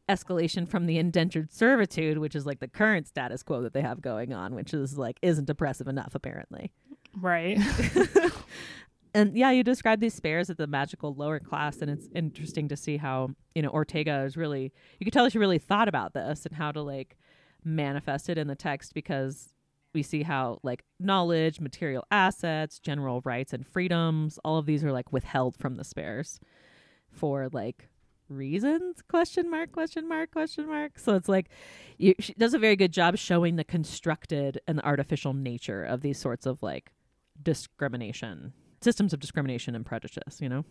escalation 0.09 0.67
from 0.67 0.85
the 0.85 0.97
indentured 0.97 1.51
servitude 1.51 2.17
which 2.17 2.35
is 2.35 2.45
like 2.45 2.59
the 2.59 2.67
current 2.67 3.07
status 3.07 3.41
quo 3.43 3.61
that 3.61 3.73
they 3.73 3.81
have 3.81 4.01
going 4.01 4.33
on 4.33 4.53
which 4.55 4.73
is 4.73 4.97
like 4.97 5.17
isn't 5.21 5.49
oppressive 5.49 5.87
enough 5.87 6.13
apparently 6.15 6.71
Right. 7.15 7.59
and 9.13 9.37
yeah, 9.37 9.51
you 9.51 9.63
describe 9.63 9.99
these 9.99 10.15
spares 10.15 10.49
as 10.49 10.57
the 10.57 10.65
magical 10.65 11.13
lower 11.13 11.39
class, 11.39 11.77
and 11.81 11.91
it's 11.91 12.07
interesting 12.15 12.67
to 12.69 12.75
see 12.75 12.97
how 12.97 13.29
you 13.53 13.61
know 13.61 13.69
Ortega 13.69 14.21
is 14.23 14.35
really. 14.35 14.73
You 14.99 15.05
could 15.05 15.13
tell 15.13 15.29
she 15.29 15.37
really 15.37 15.59
thought 15.59 15.87
about 15.87 16.15
this 16.15 16.45
and 16.47 16.55
how 16.55 16.71
to 16.71 16.81
like 16.81 17.15
manifest 17.63 18.29
it 18.29 18.39
in 18.39 18.47
the 18.47 18.55
text 18.55 18.95
because 18.95 19.52
we 19.93 20.03
see 20.03 20.23
how 20.23 20.59
like 20.63 20.83
knowledge, 20.99 21.59
material 21.59 22.05
assets, 22.11 22.79
general 22.79 23.21
rights 23.23 23.53
and 23.53 23.65
freedoms, 23.65 24.39
all 24.43 24.57
of 24.57 24.65
these 24.65 24.83
are 24.83 24.91
like 24.91 25.11
withheld 25.11 25.55
from 25.57 25.75
the 25.75 25.83
spares 25.83 26.39
for 27.11 27.49
like 27.51 27.89
reasons? 28.29 29.01
Question 29.07 29.49
mark 29.49 29.71
question 29.71 30.07
mark 30.07 30.31
question 30.31 30.67
mark. 30.67 30.97
So 30.99 31.15
it's 31.15 31.29
like 31.29 31.49
you, 31.97 32.15
she 32.19 32.33
does 32.33 32.53
a 32.53 32.59
very 32.59 32.75
good 32.75 32.91
job 32.91 33.17
showing 33.17 33.55
the 33.55 33.63
constructed 33.63 34.59
and 34.67 34.77
the 34.77 34.85
artificial 34.85 35.33
nature 35.33 35.83
of 35.83 36.01
these 36.01 36.17
sorts 36.17 36.45
of 36.45 36.63
like 36.63 36.91
discrimination 37.41 38.53
systems 38.81 39.13
of 39.13 39.19
discrimination 39.19 39.75
and 39.75 39.85
prejudice 39.85 40.39
you 40.39 40.49
know 40.49 40.63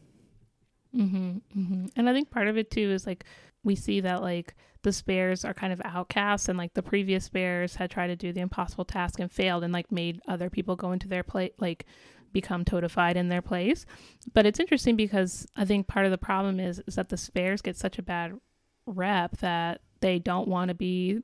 hmm 0.95 1.39
hmm 1.53 1.87
And 1.97 2.09
I 2.09 2.13
think 2.13 2.31
part 2.31 2.49
of 2.49 2.57
it 2.59 2.71
too 2.71 2.91
is 2.91 3.07
like 3.07 3.25
we 3.65 3.75
see 3.75 4.01
that 4.01 4.23
like 4.23 4.55
the 4.83 4.93
spares 4.93 5.45
are 5.45 5.55
kind 5.55 5.73
of 5.73 5.81
outcasts, 5.85 6.49
and 6.49 6.59
like 6.59 6.75
the 6.75 6.83
previous 6.83 7.25
spares 7.25 7.77
had 7.77 7.91
tried 7.91 8.09
to 8.09 8.17
do 8.17 8.33
the 8.33 8.41
impossible 8.41 8.85
task 8.85 9.21
and 9.21 9.31
failed, 9.31 9.63
and 9.65 9.73
like 9.73 9.93
made 9.93 10.21
other 10.29 10.51
people 10.51 10.77
go 10.77 10.93
into 10.93 11.09
their 11.09 11.23
place, 11.23 11.53
like 11.59 11.87
become 12.33 12.65
toadified 12.65 13.17
in 13.17 13.29
their 13.29 13.43
place. 13.43 13.87
But 14.35 14.47
it's 14.47 14.59
interesting 14.61 14.97
because 14.97 15.47
I 15.57 15.65
think 15.65 15.87
part 15.87 16.05
of 16.07 16.11
the 16.11 16.19
problem 16.19 16.59
is 16.59 16.83
is 16.87 16.97
that 16.97 17.09
the 17.11 17.17
spares 17.17 17.63
get 17.63 17.77
such 17.77 17.99
a 17.99 18.03
bad 18.03 18.33
rep 18.87 19.37
that 19.39 19.83
they 20.01 20.19
don't 20.19 20.49
want 20.49 20.69
to 20.69 20.75
be 20.75 21.21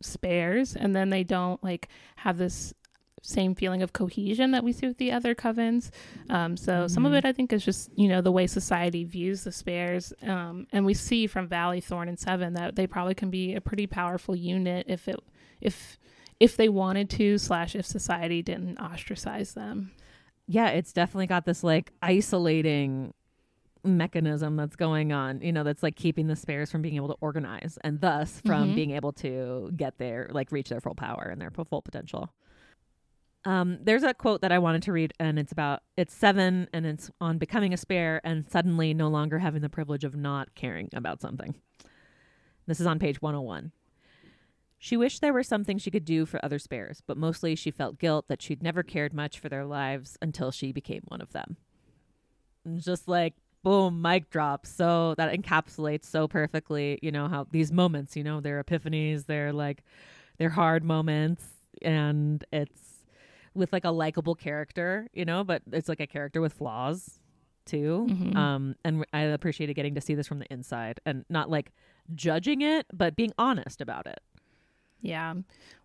spares, 0.00 0.74
and 0.74 0.96
then 0.96 1.10
they 1.10 1.24
don't 1.24 1.62
like 1.62 1.88
have 2.16 2.38
this 2.38 2.72
same 3.22 3.54
feeling 3.54 3.82
of 3.82 3.92
cohesion 3.92 4.50
that 4.52 4.62
we 4.62 4.72
see 4.72 4.86
with 4.86 4.98
the 4.98 5.10
other 5.10 5.34
covens. 5.34 5.90
Um, 6.30 6.56
so 6.56 6.72
mm-hmm. 6.72 6.86
some 6.88 7.04
of 7.06 7.10
Mm-hmm. 7.10 7.18
it, 7.18 7.24
I 7.24 7.32
think, 7.32 7.52
is 7.52 7.64
just 7.64 7.90
you 7.96 8.08
know 8.08 8.20
the 8.20 8.32
way 8.32 8.46
society 8.46 9.04
views 9.04 9.44
the 9.44 9.52
spares, 9.52 10.12
um, 10.22 10.66
and 10.72 10.84
we 10.86 10.94
see 10.94 11.26
from 11.26 11.48
Valley, 11.48 11.80
Thorn, 11.80 12.08
and 12.08 12.18
Seven 12.18 12.54
that 12.54 12.76
they 12.76 12.86
probably 12.86 13.14
can 13.14 13.30
be 13.30 13.54
a 13.54 13.60
pretty 13.60 13.86
powerful 13.86 14.36
unit 14.36 14.86
if 14.88 15.08
it 15.08 15.16
if 15.60 15.98
if 16.38 16.56
they 16.56 16.68
wanted 16.68 17.08
to 17.10 17.38
slash 17.38 17.74
if 17.74 17.86
society 17.86 18.42
didn't 18.42 18.78
ostracize 18.78 19.54
them. 19.54 19.92
Yeah, 20.46 20.68
it's 20.68 20.92
definitely 20.92 21.26
got 21.26 21.44
this 21.44 21.64
like 21.64 21.92
isolating 22.02 23.12
mechanism 23.82 24.56
that's 24.56 24.76
going 24.76 25.12
on, 25.12 25.40
you 25.40 25.52
know, 25.52 25.62
that's 25.62 25.82
like 25.82 25.94
keeping 25.96 26.26
the 26.26 26.36
spares 26.36 26.70
from 26.70 26.82
being 26.82 26.96
able 26.96 27.08
to 27.08 27.16
organize 27.20 27.78
and 27.84 28.00
thus 28.00 28.40
from 28.44 28.70
Mhm. 28.70 28.74
being 28.74 28.90
able 28.90 29.12
to 29.12 29.70
get 29.76 29.96
their 29.98 30.28
like 30.32 30.50
reach 30.52 30.68
their 30.70 30.80
full 30.80 30.94
power 30.94 31.28
and 31.30 31.40
their 31.40 31.50
full 31.50 31.82
potential. 31.82 32.32
Um, 33.46 33.78
there's 33.80 34.02
a 34.02 34.12
quote 34.12 34.40
that 34.40 34.50
I 34.50 34.58
wanted 34.58 34.82
to 34.82 34.92
read, 34.92 35.14
and 35.20 35.38
it's 35.38 35.52
about 35.52 35.84
it's 35.96 36.12
seven, 36.12 36.68
and 36.72 36.84
it's 36.84 37.12
on 37.20 37.38
becoming 37.38 37.72
a 37.72 37.76
spare 37.76 38.20
and 38.24 38.50
suddenly 38.50 38.92
no 38.92 39.06
longer 39.06 39.38
having 39.38 39.62
the 39.62 39.68
privilege 39.68 40.02
of 40.02 40.16
not 40.16 40.54
caring 40.56 40.90
about 40.92 41.20
something. 41.20 41.54
This 42.66 42.80
is 42.80 42.88
on 42.88 42.98
page 42.98 43.22
101. 43.22 43.70
She 44.78 44.96
wished 44.96 45.20
there 45.20 45.32
were 45.32 45.44
something 45.44 45.78
she 45.78 45.92
could 45.92 46.04
do 46.04 46.26
for 46.26 46.44
other 46.44 46.58
spares, 46.58 47.02
but 47.06 47.16
mostly 47.16 47.54
she 47.54 47.70
felt 47.70 47.98
guilt 47.98 48.26
that 48.26 48.42
she'd 48.42 48.64
never 48.64 48.82
cared 48.82 49.14
much 49.14 49.38
for 49.38 49.48
their 49.48 49.64
lives 49.64 50.18
until 50.20 50.50
she 50.50 50.72
became 50.72 51.02
one 51.04 51.20
of 51.20 51.32
them. 51.32 51.56
And 52.64 52.82
just 52.82 53.06
like 53.06 53.34
boom, 53.62 54.02
mic 54.02 54.28
drop. 54.28 54.66
So 54.66 55.14
that 55.18 55.32
encapsulates 55.32 56.04
so 56.04 56.26
perfectly, 56.26 56.98
you 57.00 57.12
know, 57.12 57.28
how 57.28 57.46
these 57.50 57.72
moments, 57.72 58.16
you 58.16 58.24
know, 58.24 58.40
they're 58.40 58.62
epiphanies, 58.62 59.26
they're 59.26 59.52
like 59.52 59.84
they're 60.36 60.50
hard 60.50 60.82
moments, 60.82 61.44
and 61.80 62.44
it's 62.52 62.85
with 63.56 63.72
like 63.72 63.84
a 63.84 63.90
likable 63.90 64.34
character, 64.34 65.08
you 65.12 65.24
know, 65.24 65.42
but 65.44 65.62
it's 65.72 65.88
like 65.88 66.00
a 66.00 66.06
character 66.06 66.40
with 66.40 66.52
flaws 66.52 67.18
too. 67.64 68.06
Mhm. 68.08 68.36
Um, 68.36 68.76
and 68.84 69.04
I 69.12 69.20
appreciated 69.22 69.74
getting 69.74 69.94
to 69.96 70.00
see 70.00 70.14
this 70.14 70.28
from 70.28 70.38
the 70.38 70.52
inside 70.52 71.00
and 71.04 71.24
not 71.28 71.50
like 71.50 71.72
judging 72.14 72.62
it, 72.62 72.86
but 72.92 73.16
being 73.16 73.32
honest 73.38 73.80
about 73.80 74.06
it. 74.06 74.20
Yeah. 75.00 75.34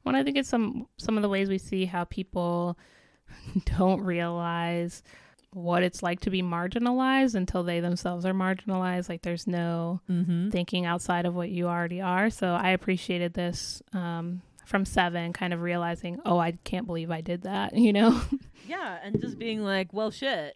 Well, 0.04 0.16
I 0.16 0.24
think 0.24 0.38
it's 0.38 0.50
some 0.50 0.88
some 0.98 1.18
of 1.18 1.22
the 1.24 1.30
ways 1.30 1.50
we 1.50 1.58
see 1.58 1.86
how 1.86 2.04
people 2.06 2.78
don't 3.78 4.02
realize 4.02 5.04
what 5.54 5.84
it's 5.84 6.02
like 6.02 6.22
to 6.22 6.30
be 6.30 6.42
marginalized 6.42 7.36
until 7.36 7.62
they 7.64 7.82
themselves 7.82 8.26
are 8.26 8.34
marginalized. 8.34 9.10
Like 9.10 9.22
there's 9.22 9.48
no 9.48 10.00
Mm-hmm. 10.10 10.50
thinking 10.50 10.86
outside 10.86 11.26
of 11.26 11.36
what 11.36 11.50
you 11.50 11.68
already 11.68 12.00
are. 12.02 12.30
So 12.30 12.54
I 12.54 12.70
appreciated 12.70 13.34
this 13.34 13.82
um, 13.94 14.42
from 14.66 14.86
Seven, 14.86 15.34
kind 15.34 15.54
of 15.54 15.62
realizing, 15.62 16.20
oh, 16.26 16.38
I 16.38 16.52
can't 16.64 16.86
believe 16.86 17.12
I 17.12 17.22
did 17.22 17.44
that. 17.44 17.74
You 17.78 17.94
know? 17.94 18.22
Yeah, 18.68 19.00
and 19.04 19.20
just 19.20 19.38
being 19.40 19.64
like, 19.64 19.92
well, 19.92 20.12
shit, 20.12 20.56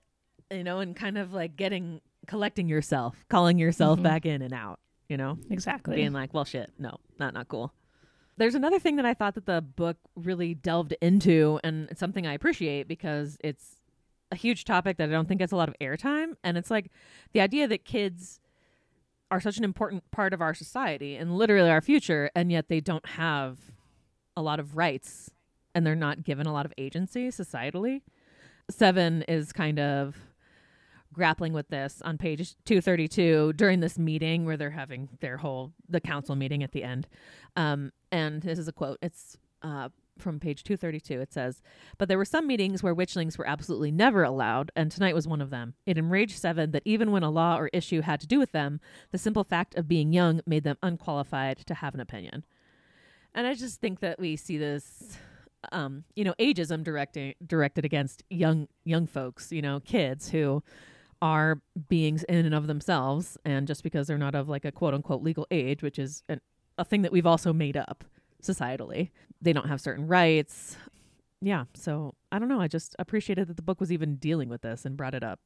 you 0.51 0.63
know, 0.63 0.79
and 0.79 0.95
kind 0.95 1.17
of 1.17 1.33
like 1.33 1.55
getting 1.55 2.01
collecting 2.27 2.67
yourself, 2.69 3.25
calling 3.29 3.57
yourself 3.57 3.99
Mhm. 3.99 4.03
back 4.03 4.25
in 4.25 4.41
and 4.41 4.53
out, 4.53 4.79
you 5.09 5.17
know, 5.17 5.37
exactly. 5.49 5.95
being 5.95 6.13
like, 6.13 6.33
well, 6.33 6.45
shit, 6.45 6.71
no, 6.79 6.97
not 7.19 7.33
not 7.33 7.47
cool. 7.47 7.73
There's 8.37 8.55
another 8.55 8.79
thing 8.79 8.97
that 8.97 9.05
I 9.05 9.13
thought 9.13 9.35
that 9.35 9.45
the 9.45 9.61
book 9.61 9.97
really 10.15 10.53
delved 10.53 10.93
into, 11.01 11.59
and 11.63 11.89
it's 11.89 11.99
something 11.99 12.27
I 12.27 12.33
appreciate 12.33 12.87
because 12.87 13.37
it's 13.43 13.81
a 14.31 14.35
huge 14.35 14.65
topic 14.65 14.97
that 14.97 15.07
I 15.09 15.11
don't 15.11 15.27
think 15.27 15.39
gets 15.39 15.51
a 15.51 15.55
lot 15.55 15.69
of 15.69 15.75
airtime, 15.79 16.33
and 16.43 16.57
it's 16.57 16.69
like 16.71 16.91
the 17.33 17.39
idea 17.41 17.67
that 17.67 17.85
kids 17.85 18.39
are 19.31 19.39
such 19.41 19.57
an 19.57 19.63
important 19.63 20.09
part 20.11 20.33
of 20.33 20.41
our 20.41 20.53
society 20.53 21.15
and 21.15 21.37
literally 21.37 21.69
our 21.69 21.81
future, 21.81 22.29
and 22.35 22.51
yet 22.51 22.67
they 22.69 22.79
don't 22.81 23.05
have 23.05 23.57
a 24.37 24.41
lot 24.41 24.59
of 24.59 24.77
rights 24.77 25.31
and 25.73 25.85
they're 25.85 25.95
not 25.95 26.23
given 26.23 26.47
a 26.47 26.53
lot 26.53 26.65
of 26.65 26.73
agency 26.77 27.27
societally. 27.27 28.01
Seven 28.69 29.23
is 29.23 29.51
kind 29.53 29.79
of 29.79 30.15
grappling 31.13 31.53
with 31.53 31.69
this 31.69 32.01
on 32.03 32.17
page 32.17 32.55
232 32.65 33.53
during 33.53 33.79
this 33.79 33.97
meeting 33.97 34.45
where 34.45 34.57
they're 34.57 34.71
having 34.71 35.09
their 35.21 35.37
whole 35.37 35.71
the 35.87 36.01
council 36.01 36.35
meeting 36.35 36.63
at 36.63 36.71
the 36.71 36.83
end. 36.83 37.07
Um, 37.55 37.91
and 38.11 38.41
this 38.41 38.59
is 38.59 38.67
a 38.67 38.73
quote. 38.73 38.97
It's 39.01 39.37
uh, 39.61 39.89
from 40.17 40.39
page 40.39 40.63
232 40.63 41.19
it 41.19 41.33
says 41.33 41.61
but 41.97 42.07
there 42.07 42.17
were 42.17 42.23
some 42.23 42.47
meetings 42.47 42.81
where 42.81 42.95
witchlings 42.95 43.37
were 43.37 43.47
absolutely 43.47 43.91
never 43.91 44.23
allowed 44.23 44.71
and 44.75 44.89
tonight 44.89 45.13
was 45.13 45.27
one 45.27 45.41
of 45.41 45.49
them. 45.49 45.73
It 45.85 45.97
enraged 45.97 46.37
seven 46.37 46.71
that 46.71 46.83
even 46.85 47.11
when 47.11 47.23
a 47.23 47.29
law 47.29 47.57
or 47.57 47.69
issue 47.73 48.01
had 48.01 48.21
to 48.21 48.27
do 48.27 48.39
with 48.39 48.53
them 48.53 48.79
the 49.11 49.17
simple 49.17 49.43
fact 49.43 49.75
of 49.75 49.89
being 49.89 50.13
young 50.13 50.41
made 50.45 50.63
them 50.63 50.77
unqualified 50.81 51.57
to 51.65 51.73
have 51.73 51.93
an 51.93 51.99
opinion 51.99 52.45
and 53.35 53.45
i 53.45 53.53
just 53.53 53.79
think 53.79 53.99
that 53.99 54.19
we 54.19 54.35
see 54.35 54.57
this 54.57 55.17
um, 55.71 56.03
you 56.15 56.23
know, 56.23 56.33
ageism 56.39 56.83
directing 56.83 57.33
directed 57.45 57.85
against 57.85 58.23
young 58.29 58.67
young 58.83 59.07
folks, 59.07 59.51
you 59.51 59.61
know, 59.61 59.79
kids 59.79 60.29
who 60.29 60.63
are 61.21 61.61
beings 61.87 62.23
in 62.23 62.45
and 62.45 62.55
of 62.55 62.67
themselves, 62.67 63.37
and 63.45 63.67
just 63.67 63.83
because 63.83 64.07
they're 64.07 64.17
not 64.17 64.35
of 64.35 64.49
like 64.49 64.65
a 64.65 64.71
quote 64.71 64.93
unquote 64.93 65.23
legal 65.23 65.47
age, 65.51 65.81
which 65.81 65.99
is 65.99 66.23
an, 66.29 66.41
a 66.77 66.85
thing 66.85 67.01
that 67.01 67.11
we've 67.11 67.25
also 67.25 67.53
made 67.53 67.77
up 67.77 68.03
societally, 68.43 69.09
they 69.41 69.53
don't 69.53 69.67
have 69.67 69.81
certain 69.81 70.07
rights. 70.07 70.77
Yeah, 71.41 71.65
so 71.73 72.15
I 72.31 72.39
don't 72.39 72.49
know. 72.49 72.61
I 72.61 72.67
just 72.67 72.95
appreciated 72.99 73.47
that 73.47 73.55
the 73.55 73.61
book 73.61 73.79
was 73.79 73.91
even 73.91 74.15
dealing 74.15 74.49
with 74.49 74.61
this 74.61 74.85
and 74.85 74.97
brought 74.97 75.13
it 75.13 75.23
up. 75.23 75.39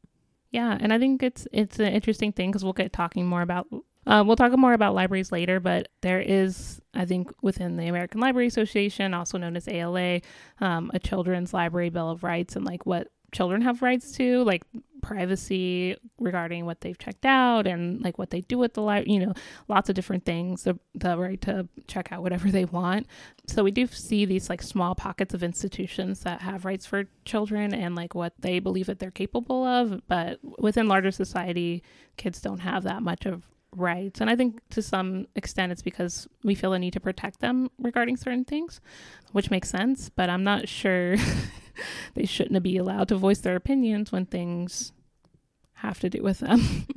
Yeah, 0.51 0.77
and 0.79 0.91
I 0.91 0.99
think 0.99 1.21
it's 1.21 1.47
it's 1.51 1.79
an 1.79 1.93
interesting 1.93 2.31
thing 2.31 2.51
because 2.51 2.63
we'll 2.63 2.73
get 2.73 2.93
talking 2.93 3.27
more 3.27 3.41
about 3.41 3.67
uh, 4.09 4.23
we'll 4.25 4.35
talk 4.35 4.51
more 4.57 4.73
about 4.73 4.95
libraries 4.95 5.31
later, 5.31 5.59
but 5.59 5.87
there 6.01 6.19
is, 6.19 6.81
I 6.95 7.05
think, 7.05 7.31
within 7.43 7.77
the 7.77 7.87
American 7.87 8.19
Library 8.19 8.47
Association, 8.47 9.13
also 9.13 9.37
known 9.37 9.55
as 9.55 9.67
ALA, 9.67 10.21
um, 10.59 10.89
a 10.95 10.99
Children's 10.99 11.53
Library 11.53 11.91
Bill 11.91 12.09
of 12.09 12.23
Rights 12.23 12.55
and 12.55 12.65
like 12.65 12.87
what 12.87 13.09
children 13.31 13.61
have 13.61 13.83
rights 13.83 14.11
to, 14.13 14.43
like 14.43 14.63
privacy 15.03 15.95
regarding 16.19 16.65
what 16.65 16.81
they've 16.81 16.97
checked 16.97 17.23
out 17.23 17.67
and 17.67 18.01
like 18.03 18.17
what 18.17 18.31
they 18.31 18.41
do 18.41 18.57
with 18.57 18.73
the 18.73 18.81
library, 18.81 19.11
you 19.11 19.23
know, 19.23 19.33
lots 19.67 19.89
of 19.89 19.95
different 19.95 20.25
things, 20.25 20.63
the, 20.63 20.79
the 20.95 21.15
right 21.15 21.39
to 21.41 21.67
check 21.85 22.11
out 22.11 22.23
whatever 22.23 22.49
they 22.49 22.65
want. 22.65 23.05
So 23.45 23.63
we 23.63 23.69
do 23.69 23.85
see 23.85 24.25
these 24.25 24.49
like 24.49 24.63
small 24.63 24.95
pockets 24.95 25.35
of 25.35 25.43
institutions 25.43 26.21
that 26.21 26.41
have 26.41 26.65
rights 26.65 26.87
for 26.87 27.03
children 27.25 27.75
and 27.75 27.93
like 27.93 28.15
what 28.15 28.33
they 28.39 28.57
believe 28.57 28.87
that 28.87 28.97
they're 28.97 29.11
capable 29.11 29.63
of. 29.63 30.01
But 30.07 30.39
within 30.57 30.87
larger 30.87 31.11
society, 31.11 31.83
kids 32.17 32.41
don't 32.41 32.59
have 32.61 32.81
that 32.83 33.03
much 33.03 33.27
of 33.27 33.43
rights. 33.75 34.19
And 34.21 34.29
I 34.29 34.35
think 34.35 34.59
to 34.69 34.81
some 34.81 35.27
extent 35.35 35.71
it's 35.71 35.81
because 35.81 36.27
we 36.43 36.55
feel 36.55 36.73
a 36.73 36.79
need 36.79 36.93
to 36.93 36.99
protect 36.99 37.39
them 37.39 37.69
regarding 37.79 38.17
certain 38.17 38.45
things, 38.45 38.81
which 39.31 39.51
makes 39.51 39.69
sense. 39.69 40.09
But 40.09 40.29
I'm 40.29 40.43
not 40.43 40.67
sure 40.67 41.15
they 42.15 42.25
shouldn't 42.25 42.61
be 42.63 42.77
allowed 42.77 43.07
to 43.09 43.15
voice 43.15 43.39
their 43.39 43.55
opinions 43.55 44.11
when 44.11 44.25
things 44.25 44.91
have 45.73 45.99
to 45.99 46.09
do 46.09 46.21
with 46.23 46.39
them. 46.39 46.61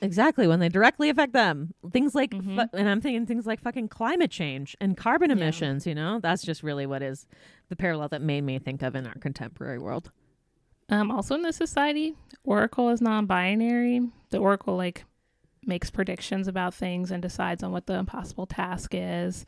Exactly 0.00 0.48
when 0.48 0.58
they 0.58 0.68
directly 0.68 1.10
affect 1.10 1.32
them, 1.32 1.74
things 1.92 2.12
like, 2.12 2.32
Mhm. 2.32 2.56
fu- 2.68 2.76
and 2.76 2.88
I'm 2.88 3.00
thinking 3.00 3.24
things 3.24 3.46
like 3.46 3.60
fucking 3.60 3.86
climate 3.86 4.32
change 4.32 4.76
and 4.80 4.96
carbon 4.96 5.30
Yeah. 5.30 5.36
emissions. 5.36 5.86
You 5.86 5.94
know, 5.94 6.18
that's 6.18 6.42
just 6.42 6.64
really 6.64 6.86
what 6.86 7.02
is 7.02 7.28
the 7.68 7.76
parallel 7.76 8.08
that 8.08 8.20
made 8.20 8.40
me 8.42 8.58
think 8.58 8.82
of 8.82 8.96
in 8.96 9.06
our 9.06 9.14
contemporary 9.14 9.78
world. 9.78 10.10
Um, 10.88 11.12
also 11.12 11.36
in 11.36 11.42
this 11.42 11.54
society, 11.54 12.16
Oracle 12.42 12.88
is 12.90 13.00
non-binary. 13.00 14.00
The 14.30 14.38
Oracle 14.38 14.76
like 14.76 15.04
makes 15.64 15.90
predictions 15.90 16.48
about 16.48 16.74
things 16.74 17.10
and 17.10 17.22
decides 17.22 17.62
on 17.62 17.72
what 17.72 17.86
the 17.86 17.94
impossible 17.94 18.46
task 18.46 18.92
is. 18.94 19.46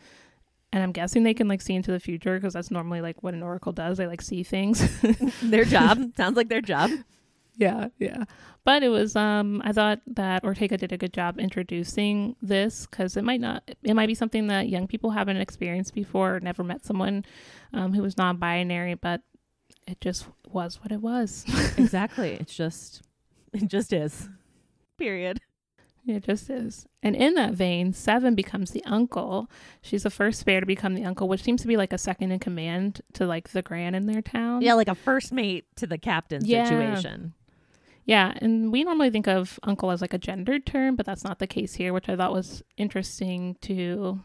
And 0.73 0.83
I'm 0.83 0.93
guessing 0.93 1.23
they 1.23 1.35
can 1.35 1.49
like 1.49 1.61
see 1.61 1.75
into 1.75 1.93
the 1.93 2.01
future 2.01 2.37
because 2.37 2.55
that's 2.55 2.71
normally 2.71 3.01
like 3.01 3.23
what 3.23 3.35
an 3.35 3.43
Oracle 3.43 3.73
does. 3.73 3.99
They 3.99 4.07
like 4.07 4.23
see 4.23 4.43
things. 4.43 5.01
their 5.43 5.65
job 5.65 6.17
sounds 6.17 6.37
like 6.37 6.49
their 6.49 6.61
job. 6.61 6.91
yeah, 7.57 7.89
yeah. 7.99 8.25
But 8.65 8.83
it 8.83 8.89
was 8.89 9.15
um 9.15 9.63
I 9.65 9.73
thought 9.73 10.01
that 10.09 10.43
Ortega 10.43 10.77
did 10.77 10.93
a 10.93 10.99
good 10.99 11.13
job 11.13 11.39
introducing 11.39 12.35
this 12.43 12.87
because 12.87 13.17
it 13.17 13.23
might 13.23 13.41
not 13.41 13.63
it 13.85 13.95
might 13.95 14.09
be 14.09 14.15
something 14.15 14.49
that 14.49 14.69
young 14.69 14.89
people 14.89 15.11
haven't 15.11 15.37
experienced 15.37 15.95
before 15.95 16.37
or 16.37 16.41
never 16.41 16.65
met 16.65 16.85
someone 16.85 17.25
um, 17.73 17.93
who 17.93 18.03
was 18.03 18.17
non-binary, 18.17 18.95
but 18.95 19.21
it 19.87 20.01
just 20.01 20.27
was 20.51 20.81
what 20.81 20.93
it 20.93 21.01
was. 21.01 21.45
exactly. 21.77 22.33
It's 22.33 22.55
just, 22.55 23.03
it 23.53 23.69
just 23.69 23.93
is. 23.93 24.29
Period. 24.99 25.41
It 26.07 26.25
just 26.25 26.51
is. 26.51 26.87
And 27.03 27.17
in 27.17 27.35
that 27.35 27.55
vein, 27.55 27.93
Seven 27.95 28.35
becomes 28.35 28.73
the 28.73 28.85
uncle. 28.85 29.51
She's 29.81 30.03
the 30.03 30.11
first 30.11 30.39
spare 30.41 30.61
to 30.61 30.67
become 30.67 30.95
the 30.95 31.05
uncle, 31.05 31.29
which 31.29 31.43
seems 31.43 31.63
to 31.63 31.69
be 31.69 31.77
like 31.79 31.93
a 31.95 31.99
second 31.99 32.31
in 32.31 32.39
command 32.41 33.01
to 33.15 33.27
like 33.27 33.49
the 33.51 33.63
grand 33.63 33.97
in 33.97 34.07
their 34.07 34.21
town. 34.23 34.61
Yeah, 34.63 34.75
like 34.75 34.89
a 34.89 34.95
first 34.95 35.33
mate 35.33 35.65
to 35.77 35.87
the 35.87 35.97
captain 35.99 36.45
Yeah. 36.45 36.65
situation. 36.65 37.33
Yeah. 38.05 38.35
And 38.37 38.71
we 38.71 38.85
normally 38.85 39.09
think 39.09 39.27
of 39.27 39.59
uncle 39.63 39.91
as 39.91 40.03
like 40.03 40.13
a 40.13 40.19
gendered 40.19 40.67
term, 40.67 40.95
but 40.95 41.07
that's 41.07 41.25
not 41.25 41.39
the 41.39 41.47
case 41.47 41.75
here, 41.75 41.95
which 41.95 42.09
I 42.11 42.17
thought 42.17 42.33
was 42.35 42.63
interesting 42.77 43.57
to 43.63 44.21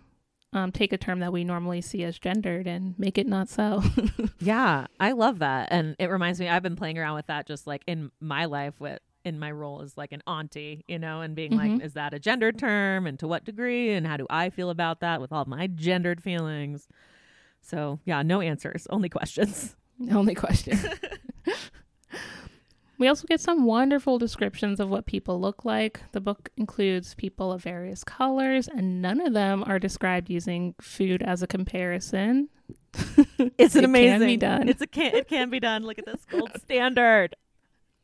um, 0.51 0.71
take 0.73 0.91
a 0.91 0.97
term 0.97 1.19
that 1.19 1.31
we 1.31 1.43
normally 1.45 1.79
see 1.79 2.03
as 2.03 2.19
gendered 2.19 2.67
and 2.67 2.97
make 2.99 3.17
it 3.17 3.27
not 3.27 3.47
so. 3.49 3.83
Yeah, 4.41 4.87
I 5.01 5.11
love 5.11 5.39
that. 5.39 5.67
And 5.71 5.95
it 5.99 6.07
reminds 6.09 6.39
me, 6.39 6.47
I've 6.47 6.63
been 6.63 6.77
playing 6.77 6.97
around 6.97 7.15
with 7.15 7.27
that 7.27 7.45
just 7.45 7.67
like 7.67 7.83
in 7.87 8.09
my 8.21 8.45
life 8.45 8.79
with 8.79 8.99
in 9.25 9.38
my 9.39 9.51
role 9.51 9.82
as 9.82 9.97
like 9.97 10.12
an 10.12 10.21
auntie, 10.27 10.84
you 10.88 10.97
know, 10.99 11.21
and 11.21 11.36
being 11.36 11.51
like, 11.51 11.71
Mhm. 11.71 11.84
is 11.84 11.93
that 11.93 12.13
a 12.13 12.19
gender 12.19 12.51
term 12.51 13.05
and 13.05 13.19
to 13.19 13.27
what 13.27 13.43
degree? 13.45 13.91
And 13.93 14.08
how 14.08 14.17
do 14.17 14.25
I 14.29 14.49
feel 14.49 14.69
about 14.69 15.01
that 15.01 15.19
with 15.21 15.32
all 15.32 15.45
my 15.45 15.67
gendered 15.67 16.21
feelings? 16.23 16.88
So 17.62 17.99
yeah, 18.05 18.21
no 18.21 18.39
answers, 18.41 18.88
only 18.89 19.10
questions. 19.10 19.75
Only 20.12 20.34
question. 20.34 20.77
we 22.97 23.08
also 23.10 23.27
get 23.27 23.41
some 23.41 23.65
wonderful 23.65 24.17
descriptions 24.17 24.79
of 24.79 24.89
what 24.89 25.05
people 25.05 25.39
look 25.41 25.63
like. 25.65 25.99
The 26.13 26.21
book 26.21 26.49
includes 26.58 27.13
people 27.15 27.51
of 27.51 27.63
various 27.63 28.03
colors, 28.03 28.67
and 28.67 29.01
none 29.01 29.19
of 29.19 29.34
them 29.34 29.63
are 29.67 29.77
described 29.79 30.29
using 30.29 30.73
food 30.82 31.21
as 31.21 31.41
a 31.43 31.47
comparison. 31.47 32.47
It's 33.58 33.75
an 33.75 33.84
It 33.84 33.86
amazing. 33.86 34.19
can 34.19 34.27
be 34.27 34.38
done. 34.38 34.69
It's 34.69 34.82
a 34.82 34.88
can. 34.88 35.15
It 35.15 35.27
can 35.27 35.49
be 35.49 35.60
done. 35.60 35.84
Look 35.84 35.99
at 35.99 36.05
this 36.05 36.25
gold 36.29 36.51
standard. 36.62 37.36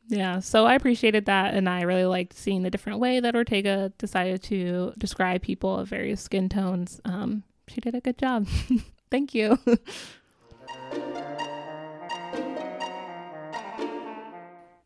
Yeah, 0.08 0.38
so 0.38 0.66
I 0.66 0.74
appreciated 0.74 1.26
that, 1.26 1.54
and 1.54 1.68
I 1.68 1.82
really 1.82 2.04
liked 2.04 2.34
seeing 2.34 2.62
the 2.62 2.70
different 2.70 3.00
way 3.00 3.18
that 3.18 3.34
Ortega 3.34 3.92
decided 3.98 4.42
to 4.44 4.92
describe 4.98 5.42
people 5.42 5.76
of 5.76 5.88
various 5.88 6.20
skin 6.20 6.48
tones. 6.48 7.00
Um, 7.04 7.42
she 7.68 7.80
did 7.80 7.94
a 7.94 8.00
good 8.00 8.16
job. 8.16 8.46
Thank 9.10 9.34
you. 9.34 9.58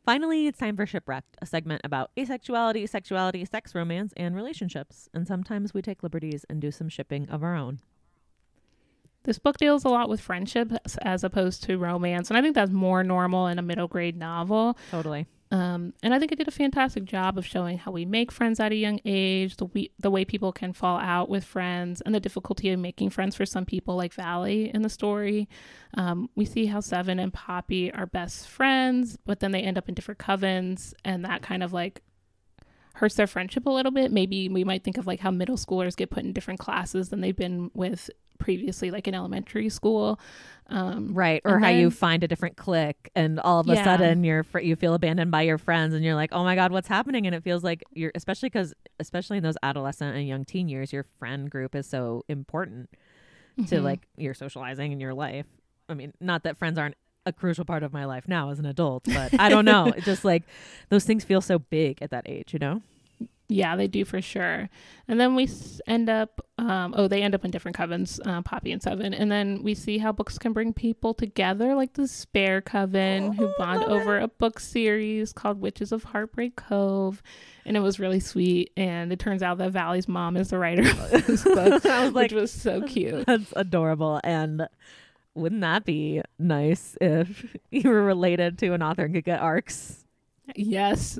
Finally, 0.06 0.46
it's 0.46 0.58
time 0.58 0.76
for 0.76 0.86
Shipwrecked, 0.86 1.36
a 1.40 1.46
segment 1.46 1.82
about 1.84 2.10
asexuality, 2.16 2.88
sexuality, 2.88 3.44
sex, 3.44 3.74
romance, 3.74 4.12
and 4.16 4.34
relationships. 4.34 5.08
And 5.12 5.26
sometimes 5.26 5.74
we 5.74 5.82
take 5.82 6.02
liberties 6.02 6.44
and 6.48 6.60
do 6.60 6.70
some 6.70 6.88
shipping 6.88 7.28
of 7.28 7.42
our 7.44 7.54
own. 7.54 7.80
This 9.24 9.38
book 9.38 9.58
deals 9.58 9.84
a 9.84 9.88
lot 9.88 10.08
with 10.08 10.20
friendship 10.20 10.72
as- 11.02 11.24
opposed 11.24 11.62
to 11.64 11.76
romance, 11.76 12.30
and 12.30 12.38
I 12.38 12.42
think 12.42 12.54
that's 12.54 12.70
more 12.70 13.04
normal 13.04 13.46
in 13.46 13.58
a 13.58 13.62
middle 13.62 13.88
grade 13.88 14.16
novel. 14.16 14.78
Totally. 14.90 15.26
Um, 15.52 15.94
and 16.02 16.14
I 16.14 16.20
think 16.20 16.30
it 16.30 16.38
did 16.38 16.46
a 16.46 16.52
fantastic 16.52 17.04
job 17.04 17.36
of 17.36 17.44
showing 17.44 17.76
how 17.76 17.90
we 17.90 18.04
make 18.04 18.30
friends 18.30 18.60
at 18.60 18.70
a 18.70 18.76
young 18.76 19.00
age, 19.04 19.56
the 19.56 19.64
we- 19.64 19.90
the 19.98 20.10
way 20.10 20.24
people 20.24 20.52
can 20.52 20.72
fall 20.72 20.98
out 20.98 21.28
with 21.28 21.44
friends, 21.44 22.00
and 22.00 22.14
the 22.14 22.20
difficulty 22.20 22.70
of 22.70 22.78
making 22.78 23.10
friends 23.10 23.34
for 23.34 23.44
some 23.44 23.66
people, 23.66 23.96
like 23.96 24.14
Valley 24.14 24.70
in 24.72 24.82
the 24.82 24.88
story. 24.88 25.48
Um, 25.94 26.30
we 26.36 26.44
see 26.44 26.66
how 26.66 26.78
Seven 26.80 27.18
and 27.18 27.32
Poppy 27.32 27.92
are 27.92 28.06
best 28.06 28.48
friends, 28.48 29.18
but 29.26 29.40
then 29.40 29.50
they 29.50 29.62
end 29.62 29.76
up 29.76 29.88
in 29.88 29.94
different 29.94 30.20
covens, 30.20 30.94
and 31.04 31.24
that 31.24 31.42
kind 31.42 31.64
of 31.64 31.72
like 31.72 32.00
hurts 32.94 33.16
their 33.16 33.26
friendship 33.26 33.66
a 33.66 33.70
little 33.70 33.92
bit. 33.92 34.12
Maybe 34.12 34.48
we 34.48 34.62
might 34.62 34.84
think 34.84 34.98
of 34.98 35.06
like 35.06 35.20
how 35.20 35.30
middle 35.32 35.56
schoolers 35.56 35.96
get 35.96 36.10
put 36.10 36.22
in 36.22 36.32
different 36.32 36.60
classes 36.60 37.08
than 37.08 37.20
they've 37.22 37.36
been 37.36 37.70
with 37.74 38.08
previously, 38.40 38.90
like 38.90 39.06
in 39.06 39.14
elementary 39.14 39.68
school. 39.68 40.18
Um, 40.68 41.14
Right. 41.14 41.42
Or 41.44 41.58
how 41.58 41.68
you 41.68 41.90
find 41.90 42.22
a 42.24 42.28
different 42.28 42.56
clique 42.56 43.10
and 43.16 43.38
all 43.40 43.60
of 43.60 43.68
a 43.68 43.74
Yeah. 43.74 43.84
sudden 43.84 44.22
you're 44.24 44.42
fr- 44.44 44.60
you 44.60 44.76
feel 44.76 44.94
abandoned 44.94 45.30
by 45.30 45.42
your 45.42 45.58
friends 45.58 45.94
and 45.94 46.04
you're 46.04 46.14
like, 46.14 46.30
"Oh 46.32 46.44
my 46.44 46.54
god, 46.54 46.70
what's 46.72 46.88
happening?" 46.88 47.26
And 47.26 47.34
it 47.34 47.42
feels 47.42 47.62
like 47.64 47.82
you're 47.92 48.12
especially 48.14 48.50
cuz 48.50 48.72
especially 48.98 49.36
in 49.38 49.42
those 49.42 49.56
adolescent 49.62 50.16
and 50.16 50.26
young 50.26 50.44
teen 50.44 50.68
years, 50.68 50.92
your 50.92 51.04
friend 51.18 51.50
group 51.50 51.74
is 51.74 51.86
so 51.88 52.24
important 52.28 52.88
to 53.66 53.76
mhm. 53.76 53.82
like 53.82 54.06
your 54.16 54.32
socializing 54.34 54.92
in 54.92 55.00
your 55.00 55.12
life. 55.14 55.46
I 55.88 55.94
mean, 55.94 56.12
not 56.20 56.44
that 56.44 56.56
friends 56.56 56.78
aren't 56.78 56.96
a 57.26 57.32
crucial 57.32 57.64
part 57.64 57.82
of 57.82 57.92
my 57.92 58.04
life 58.04 58.26
now 58.28 58.50
as 58.50 58.58
an 58.58 58.64
adult, 58.66 59.04
but 59.04 59.38
I 59.38 59.48
don't 59.48 59.64
know. 59.64 59.92
Just 60.04 60.24
like 60.24 60.44
those 60.88 61.04
things 61.04 61.24
feel 61.24 61.40
so 61.40 61.58
big 61.58 62.00
at 62.00 62.10
that 62.10 62.28
age, 62.28 62.52
you 62.52 62.58
know? 62.60 62.80
Yeah, 63.50 63.74
they 63.74 63.88
do 63.88 64.04
for 64.04 64.22
sure. 64.22 64.70
And 65.08 65.18
then 65.18 65.34
we 65.34 65.48
end 65.88 66.08
up, 66.08 66.40
um, 66.56 66.94
oh, 66.96 67.08
they 67.08 67.20
end 67.20 67.34
up 67.34 67.44
in 67.44 67.50
different 67.50 67.76
covens, 67.76 68.20
uh, 68.24 68.42
Poppy 68.42 68.70
and 68.70 68.80
Seven. 68.80 69.12
And 69.12 69.30
then 69.30 69.64
we 69.64 69.74
see 69.74 69.98
how 69.98 70.12
books 70.12 70.38
can 70.38 70.52
bring 70.52 70.72
people 70.72 71.14
together, 71.14 71.74
like 71.74 71.94
the 71.94 72.06
Spare 72.06 72.60
Coven, 72.60 73.32
who 73.32 73.46
Oh, 73.48 73.54
bond 73.58 73.82
over 73.84 74.18
a 74.20 74.28
book 74.28 74.60
series 74.60 75.32
called 75.32 75.60
Witches 75.60 75.90
of 75.90 76.04
Heartbreak 76.04 76.54
Cove. 76.54 77.24
And 77.66 77.76
it 77.76 77.80
was 77.80 77.98
really 77.98 78.20
sweet. 78.20 78.70
And 78.76 79.12
it 79.12 79.18
turns 79.18 79.42
out 79.42 79.58
that 79.58 79.72
Valley's 79.72 80.06
mom 80.06 80.36
is 80.36 80.50
the 80.50 80.58
writer 80.58 80.88
of 80.88 81.10
this 81.26 81.42
book, 81.42 81.82
was 81.84 82.12
like, 82.12 82.30
which 82.30 82.32
was 82.32 82.52
so 82.52 82.82
cute. 82.82 83.26
That's 83.26 83.52
adorable. 83.56 84.20
And 84.22 84.68
wouldn't 85.34 85.62
that 85.62 85.84
be 85.84 86.22
nice 86.38 86.96
if 87.00 87.56
you 87.72 87.88
were 87.90 88.04
related 88.04 88.58
to 88.58 88.74
an 88.74 88.82
author 88.82 89.06
and 89.06 89.14
could 89.14 89.24
get 89.24 89.40
arcs? 89.40 90.04
Yes. 90.54 91.18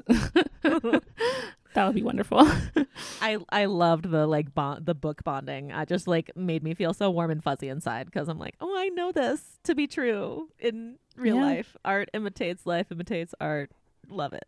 That 1.75 1.87
would 1.87 1.95
be 1.95 2.03
wonderful. 2.03 2.41
I 3.21 3.39
I 3.51 3.65
loved 3.67 4.11
the 4.11 4.27
like 4.27 4.55
bond 4.55 4.87
the 4.87 4.95
book 4.95 5.23
bonding. 5.25 5.73
I 5.73 5.85
just 5.85 6.07
like 6.09 6.31
made 6.37 6.63
me 6.63 6.75
feel 6.75 6.93
so 6.95 7.11
warm 7.11 7.31
and 7.31 7.43
fuzzy 7.43 7.69
inside 7.69 8.07
because 8.07 8.29
I'm 8.29 8.39
like, 8.39 8.55
oh, 8.61 8.75
I 8.79 8.89
know 8.89 9.13
this 9.13 9.59
to 9.65 9.75
be 9.75 9.87
true 9.87 10.49
in 10.59 10.97
real 11.17 11.37
Yeah. 11.37 11.43
life. 11.43 11.77
Art 11.85 12.09
imitates 12.15 12.67
life, 12.67 12.91
imitates 12.91 13.35
art. 13.41 13.71
Love 14.09 14.33
it. 14.33 14.47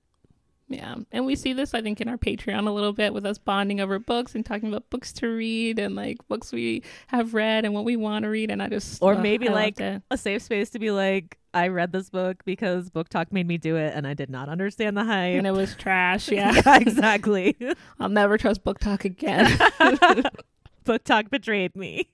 Yeah. 0.69 0.97
And 1.13 1.27
we 1.27 1.37
see 1.37 1.53
this, 1.53 1.75
I 1.75 1.83
think, 1.83 2.01
in 2.01 2.09
our 2.09 2.17
Patreon 2.17 2.67
a 2.67 2.71
little 2.71 2.93
bit 2.95 3.13
with 3.13 3.27
us 3.27 3.37
bonding 3.37 3.81
over 3.81 3.99
books 3.99 4.35
and 4.35 4.45
talking 4.47 4.69
about 4.69 4.89
books 4.89 5.13
to 5.15 5.29
read 5.29 5.79
and 5.79 5.95
like 5.95 6.17
books 6.29 6.51
we 6.53 6.83
have 7.09 7.35
read 7.35 7.65
and 7.67 7.75
what 7.75 7.85
we 7.85 7.97
want 7.97 8.23
to 8.23 8.31
read. 8.31 8.51
And 8.51 8.63
I 8.63 8.69
just, 8.69 9.03
Or 9.03 9.15
maybe, 9.15 9.49
I 9.49 9.53
like. 9.53 9.81
A 9.81 10.03
safe 10.17 10.43
space 10.43 10.71
to 10.71 10.79
be 10.79 10.91
like, 10.91 11.39
I 11.53 11.69
read 11.69 11.93
this 11.93 12.09
book 12.09 12.43
because 12.47 12.89
BookTok 12.89 13.31
made 13.31 13.47
me 13.47 13.59
do 13.59 13.77
it, 13.77 13.93
and 13.95 14.07
I 14.07 14.15
did 14.15 14.31
not 14.31 14.49
understand 14.49 14.97
the 14.97 15.05
hype. 15.05 15.37
and 15.37 15.47
it 15.47 15.51
was 15.53 15.75
trash. 15.75 16.29
Yeah. 16.33 16.55
yeah 16.65 16.79
exactly. 16.79 17.55
I'll 18.01 18.09
never 18.09 18.39
trust 18.39 18.65
BookTok 18.65 19.05
again. 19.05 19.47
BookTok 20.87 21.31
betrayed 21.31 21.77
me. 21.77 22.09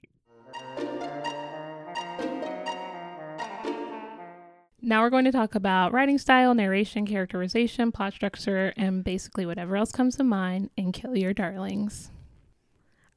Now 4.89 5.03
we're 5.03 5.11
going 5.11 5.27
to 5.27 5.33
talk 5.33 5.55
about 5.55 5.93
writing 5.93 6.17
style, 6.17 6.55
narration, 6.55 7.07
characterization, 7.07 7.93
plot 7.93 8.15
structure, 8.15 8.73
and 8.75 9.05
basically 9.05 9.45
whatever 9.45 9.77
else 9.77 9.93
comes 9.93 10.17
to 10.17 10.25
mind 10.25 10.71
in 10.79 10.93
Kill 10.93 11.15
Your 11.15 11.35
Darlings. 11.35 12.11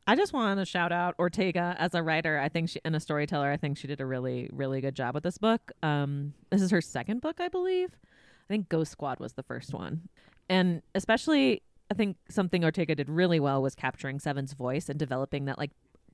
I 0.05 0.17
just 0.17 0.33
want 0.33 0.59
to 0.59 0.65
shout 0.65 0.91
out 0.91 1.15
Ortega 1.17 1.77
as 1.79 1.93
a 1.93 2.03
writer. 2.03 2.37
I 2.37 2.49
think 2.49 2.69
she 2.69 2.81
and 2.83 2.93
a 2.93 2.99
storyteller. 2.99 3.49
I 3.49 3.55
think 3.55 3.77
she 3.77 3.87
did 3.87 4.01
a 4.01 4.05
really, 4.05 4.49
really 4.51 4.81
good 4.81 4.95
job 4.95 5.15
with 5.15 5.23
this 5.23 5.37
book. 5.37 5.71
Um, 5.81 6.33
this 6.49 6.61
is 6.61 6.71
her 6.71 6.81
second 6.81 7.21
book, 7.21 7.39
I 7.39 7.47
believe. 7.47 7.91
I 7.93 8.47
think 8.49 8.67
Ghost 8.67 8.91
Squad 8.91 9.21
was 9.21 9.33
the 9.33 9.43
first 9.43 9.73
one, 9.73 10.09
and 10.49 10.81
especially 10.93 11.61
I 11.89 11.93
think 11.93 12.17
something 12.29 12.65
Ortega 12.65 12.95
did 12.95 13.07
really 13.07 13.39
well 13.39 13.61
was 13.61 13.75
capturing 13.75 14.19
Seven's 14.19 14.51
voice 14.51 14.89
and 14.89 14.99
developing 14.99 15.45
that 15.45 15.57
like 15.57 15.71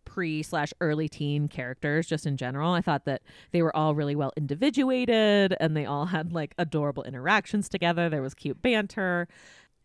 pre 0.07 0.41
slash 0.41 0.73
early 0.79 1.09
teen 1.09 1.47
characters 1.47 2.07
just 2.07 2.25
in 2.25 2.37
general. 2.37 2.73
I 2.73 2.81
thought 2.81 3.05
that 3.05 3.21
they 3.51 3.61
were 3.61 3.75
all 3.75 3.93
really 3.93 4.15
well 4.15 4.31
individuated 4.37 5.55
and 5.59 5.75
they 5.75 5.85
all 5.85 6.05
had 6.15 6.33
like 6.33 6.55
adorable 6.57 7.03
interactions 7.03 7.69
together. 7.69 8.09
There 8.09 8.21
was 8.21 8.33
cute 8.33 8.61
banter 8.61 9.27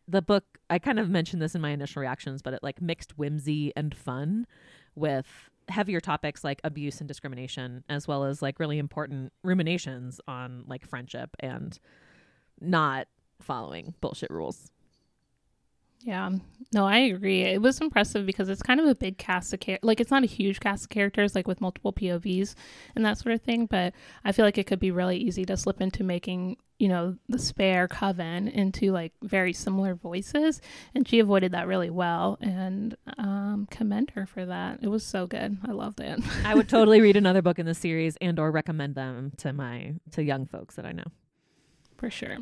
the 0.09 0.21
book 0.21 0.45
i 0.69 0.81
kind 0.81 0.99
of 0.99 1.09
mentioned 1.09 1.41
this 1.41 1.55
in 1.55 1.61
my 1.61 1.71
initial 1.71 2.01
reactions 2.01 2.43
but 2.43 2.53
it 2.53 2.61
like 2.61 2.83
mixed 2.83 3.17
whimsy 3.17 3.73
and 3.77 3.95
fun 3.95 4.45
with 4.97 5.27
heavier 5.69 6.01
topics 6.01 6.43
like 6.43 6.61
abuse 6.65 7.01
and 7.01 7.07
discrimination 7.07 7.85
as 7.89 8.09
well 8.09 8.25
as 8.25 8.43
like 8.43 8.59
really 8.59 8.79
important 8.79 9.33
ruminations 9.45 10.21
on 10.27 10.65
like 10.67 10.85
friendship 10.85 11.31
and 11.39 11.79
not 12.61 13.07
following 13.41 13.95
bullshit 14.01 14.31
rules 14.31 14.73
Yeah, 16.05 16.31
no, 16.75 16.87
I 16.87 16.99
agree. 16.99 17.43
It 17.43 17.61
was 17.61 17.81
impressive 17.81 18.27
because 18.27 18.49
it's 18.49 18.63
kind 18.63 18.81
of 18.81 18.87
a 18.87 18.95
big 18.95 19.19
cast 19.19 19.53
of 19.53 19.61
char- 19.61 19.79
like 19.83 20.01
it's 20.01 20.11
not 20.11 20.25
a 20.25 20.27
huge 20.27 20.59
cast 20.59 20.85
of 20.85 20.91
characters 20.91 21.35
like 21.35 21.47
with 21.47 21.61
multiple 21.61 21.93
POVs 21.93 22.55
and 22.97 23.05
that 23.05 23.19
sort 23.19 23.35
of 23.35 23.43
thing. 23.43 23.67
But 23.67 23.95
I 24.25 24.33
feel 24.33 24.45
like 24.45 24.59
it 24.59 24.67
could 24.67 24.81
be 24.81 24.91
really 24.91 25.17
easy 25.17 25.45
to 25.45 25.57
slip 25.57 25.81
into 25.81 26.03
making 26.03 26.57
you 26.79 26.89
know 26.89 27.17
the 27.29 27.39
spare 27.39 27.87
coven 27.87 28.49
into 28.49 28.91
like 28.91 29.13
very 29.23 29.53
similar 29.53 29.95
voices, 29.95 30.61
and 30.95 31.07
she 31.07 31.21
avoided 31.21 31.53
that 31.53 31.69
really 31.69 31.91
well. 31.91 32.39
And 32.41 32.97
um, 33.19 33.69
commend 33.71 34.11
her 34.17 34.27
for 34.27 34.45
that. 34.47 34.81
It 34.83 34.89
was 34.89 35.05
so 35.05 35.27
good. 35.27 35.59
I 35.65 35.73
loved 35.73 36.01
it. 36.01 36.21
i 36.45 36.55
would 36.55 36.69
totally 36.69 37.01
read 37.01 37.17
another 37.17 37.43
book 37.43 37.59
in 37.59 37.67
the 37.67 37.75
series 37.75 38.17
and 38.21 38.39
or 38.41 38.51
recommend 38.51 38.95
them 38.97 39.33
to 39.37 39.53
my 39.53 39.95
to 40.13 40.23
young 40.25 40.47
folks 40.47 40.75
that 40.77 40.87
i 40.87 40.93
know 40.93 41.05
for 42.03 42.11
sure. 42.11 42.39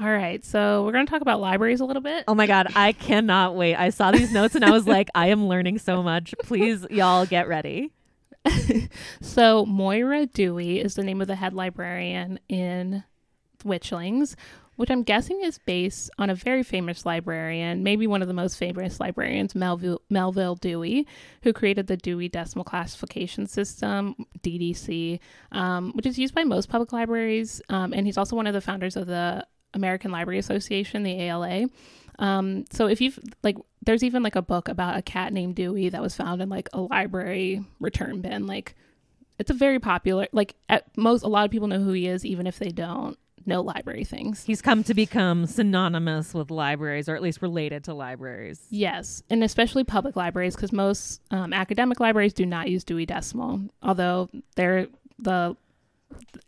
All 0.00 0.10
right, 0.10 0.44
so 0.44 0.84
we're 0.84 0.92
going 0.92 1.06
to 1.06 1.10
talk 1.10 1.22
about 1.22 1.40
libraries 1.40 1.80
a 1.80 1.84
little 1.84 2.02
bit. 2.02 2.24
oh 2.26 2.34
my 2.34 2.46
god 2.46 2.66
i 2.74 2.92
cannot 2.92 3.54
wait 3.54 3.76
i 3.76 3.90
saw 3.90 4.10
these 4.10 4.32
notes 4.32 4.54
and 4.54 4.64
i 4.64 4.70
was 4.70 4.86
like 4.86 5.08
i 5.14 5.28
am 5.28 5.46
learning 5.46 5.78
so 5.78 6.02
much 6.02 6.34
please 6.42 6.84
y'all 6.90 7.26
get 7.26 7.46
ready 7.48 7.92
So 9.22 9.64
Moira 9.64 10.26
Dewey 10.26 10.80
is 10.80 10.94
the 10.94 11.02
name 11.02 11.20
of 11.20 11.28
the 11.28 11.36
head 11.36 11.54
librarian 11.54 12.38
in 12.48 13.04
Witchlings, 13.64 14.34
which 14.76 14.90
I'm 14.90 15.02
guessing 15.02 15.40
is 15.42 15.58
based 15.64 16.10
on 16.18 16.28
a 16.28 16.34
very 16.34 16.62
famous 16.62 17.06
librarian, 17.06 17.82
maybe 17.82 18.06
one 18.06 18.20
of 18.20 18.28
the 18.28 18.34
most 18.34 18.58
famous 18.58 19.00
librarians, 19.00 19.54
Melville, 19.54 20.02
Melville 20.10 20.56
Dewey, 20.56 21.06
who 21.42 21.52
created 21.54 21.86
the 21.86 21.96
Dewey 21.96 22.28
Decimal 22.28 22.64
Classification 22.64 23.46
System, 23.46 24.14
DDC, 24.42 25.20
um, 25.52 25.92
which 25.94 26.04
is 26.06 26.18
used 26.18 26.34
by 26.34 26.44
most 26.44 26.68
public 26.68 26.92
libraries. 26.92 27.62
Um, 27.70 27.94
and 27.94 28.04
he's 28.06 28.18
also 28.18 28.36
one 28.36 28.46
of 28.46 28.52
the 28.52 28.60
founders 28.60 28.96
of 28.96 29.06
the 29.06 29.46
American 29.74 30.10
Library 30.10 30.38
Association, 30.38 31.02
the 31.02 31.20
ALA. 31.22 31.66
Um, 32.18 32.64
so 32.70 32.86
if 32.86 33.00
you've 33.00 33.18
like, 33.42 33.56
there's 33.82 34.02
even 34.02 34.22
like 34.22 34.36
a 34.36 34.42
book 34.42 34.68
about 34.68 34.96
a 34.96 35.02
cat 35.02 35.32
named 35.32 35.56
Dewey 35.56 35.88
that 35.88 36.00
was 36.00 36.14
found 36.14 36.40
in 36.40 36.48
like 36.48 36.68
a 36.72 36.80
library 36.80 37.64
return 37.80 38.20
bin. 38.20 38.46
Like, 38.46 38.74
it's 39.38 39.50
a 39.50 39.54
very 39.54 39.80
popular. 39.80 40.28
Like 40.32 40.54
at 40.68 40.96
most, 40.96 41.22
a 41.22 41.28
lot 41.28 41.44
of 41.44 41.50
people 41.50 41.68
know 41.68 41.80
who 41.80 41.92
he 41.92 42.06
is, 42.06 42.24
even 42.24 42.46
if 42.46 42.58
they 42.58 42.70
don't 42.70 43.18
know 43.46 43.60
library 43.60 44.04
things. 44.04 44.44
He's 44.44 44.62
come 44.62 44.82
to 44.84 44.94
become 44.94 45.46
synonymous 45.46 46.34
with 46.34 46.50
libraries, 46.50 47.08
or 47.08 47.16
at 47.16 47.22
least 47.22 47.42
related 47.42 47.84
to 47.84 47.94
libraries. 47.94 48.60
Yes, 48.70 49.22
and 49.28 49.44
especially 49.44 49.84
public 49.84 50.16
libraries, 50.16 50.54
because 50.54 50.72
most 50.72 51.20
um, 51.30 51.52
academic 51.52 52.00
libraries 52.00 52.32
do 52.32 52.46
not 52.46 52.68
use 52.68 52.84
Dewey 52.84 53.06
Decimal, 53.06 53.60
although 53.82 54.28
they're 54.56 54.86
the 55.18 55.56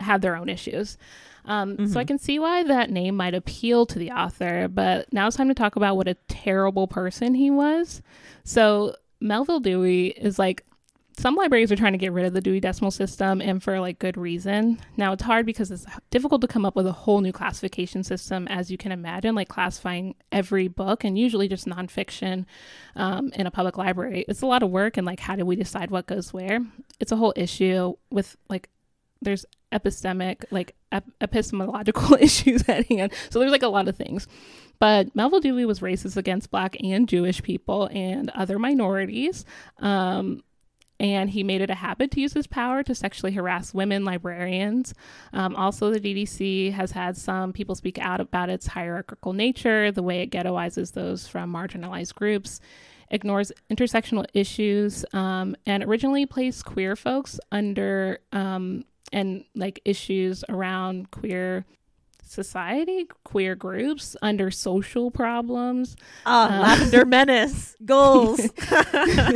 have 0.00 0.20
their 0.20 0.36
own 0.36 0.48
issues. 0.48 0.98
Um, 1.44 1.86
So 1.86 2.00
I 2.00 2.04
Mhm. 2.04 2.08
can 2.08 2.18
see 2.18 2.38
why 2.38 2.64
that 2.64 2.90
name 2.90 3.16
might 3.16 3.34
appeal 3.34 3.86
to 3.86 3.98
the 3.98 4.10
author, 4.10 4.68
but 4.68 5.12
now 5.12 5.26
it's 5.26 5.36
time 5.36 5.48
to 5.48 5.54
talk 5.54 5.76
about 5.76 5.96
what 5.96 6.08
a 6.08 6.14
terrible 6.28 6.88
person 6.88 7.34
he 7.34 7.50
was. 7.50 8.02
So 8.44 8.96
Melville 9.20 9.60
Dewey 9.60 10.08
is 10.08 10.38
like 10.38 10.64
some 11.18 11.34
libraries 11.34 11.72
are 11.72 11.76
trying 11.76 11.92
to 11.92 11.98
get 11.98 12.12
rid 12.12 12.26
of 12.26 12.34
the 12.34 12.42
Dewey 12.42 12.60
Decimal 12.60 12.90
System 12.90 13.40
and 13.40 13.62
for 13.62 13.80
like 13.80 13.98
good 13.98 14.18
reason. 14.18 14.78
Now 14.98 15.12
it's 15.14 15.22
hard 15.22 15.46
because 15.46 15.70
it's 15.70 15.86
difficult 16.10 16.42
to 16.42 16.46
come 16.46 16.66
up 16.66 16.76
with 16.76 16.86
a 16.86 16.92
whole 16.92 17.22
new 17.22 17.32
classification 17.32 18.04
system, 18.04 18.46
as 18.48 18.70
you 18.70 18.76
can 18.76 18.92
imagine, 18.92 19.34
like 19.34 19.48
classifying 19.48 20.14
every 20.30 20.68
book 20.68 21.04
and 21.04 21.18
usually 21.18 21.48
just 21.48 21.66
nonfiction 21.66 22.44
um, 22.96 23.30
in 23.34 23.46
a 23.46 23.50
public 23.50 23.78
library. 23.78 24.26
It's 24.28 24.42
a 24.42 24.46
lot 24.46 24.62
of 24.62 24.68
work, 24.70 24.98
and 24.98 25.06
like, 25.06 25.20
how 25.20 25.36
do 25.36 25.46
we 25.46 25.56
decide 25.56 25.90
what 25.90 26.06
goes 26.06 26.34
where? 26.34 26.60
It's 27.00 27.12
a 27.12 27.16
whole 27.16 27.32
issue 27.34 27.94
with 28.10 28.36
like, 28.50 28.68
there's 29.22 29.46
epistemic, 29.72 30.44
like 30.50 30.74
ep- 30.92 31.10
epistemological 31.20 32.14
issues 32.20 32.68
at 32.68 32.86
hand. 32.86 33.12
So 33.30 33.38
there's 33.38 33.52
like 33.52 33.62
a 33.62 33.68
lot 33.68 33.88
of 33.88 33.96
things. 33.96 34.26
But 34.78 35.14
Melville 35.14 35.40
Dewey 35.40 35.64
was 35.64 35.80
racist 35.80 36.16
against 36.16 36.50
Black 36.50 36.76
and 36.82 37.08
Jewish 37.08 37.42
people 37.42 37.88
and 37.92 38.30
other 38.30 38.58
minorities. 38.58 39.44
Um, 39.78 40.42
and 40.98 41.28
he 41.28 41.42
made 41.42 41.60
it 41.60 41.70
a 41.70 41.74
habit 41.74 42.10
to 42.12 42.20
use 42.20 42.32
his 42.32 42.46
power 42.46 42.82
to 42.82 42.94
sexually 42.94 43.32
harass 43.32 43.74
women 43.74 44.04
librarians. 44.04 44.94
Um, 45.32 45.54
also, 45.54 45.90
the 45.90 46.00
DDC 46.00 46.72
has 46.72 46.90
had 46.90 47.16
some 47.16 47.52
people 47.52 47.74
speak 47.74 47.98
out 47.98 48.20
about 48.20 48.48
its 48.48 48.66
hierarchical 48.66 49.32
nature, 49.32 49.92
the 49.92 50.02
way 50.02 50.22
it 50.22 50.30
ghettoizes 50.30 50.92
those 50.92 51.28
from 51.28 51.52
marginalized 51.52 52.14
groups, 52.14 52.60
ignores 53.10 53.52
intersectional 53.70 54.24
issues, 54.32 55.04
um, 55.12 55.54
and 55.66 55.84
originally 55.84 56.24
placed 56.24 56.64
queer 56.64 56.96
folks 56.96 57.38
under 57.52 58.20
um, 58.32 58.84
and 59.12 59.44
like 59.54 59.80
issues 59.84 60.44
around 60.48 61.10
queer 61.10 61.64
society, 62.22 63.06
queer 63.24 63.54
groups 63.54 64.16
under 64.20 64.50
social 64.50 65.10
problems. 65.10 65.96
Ah, 66.26 66.46
Uh, 66.58 66.62
Lavender 66.62 67.04
Menace 67.06 67.76
goals. 67.84 68.40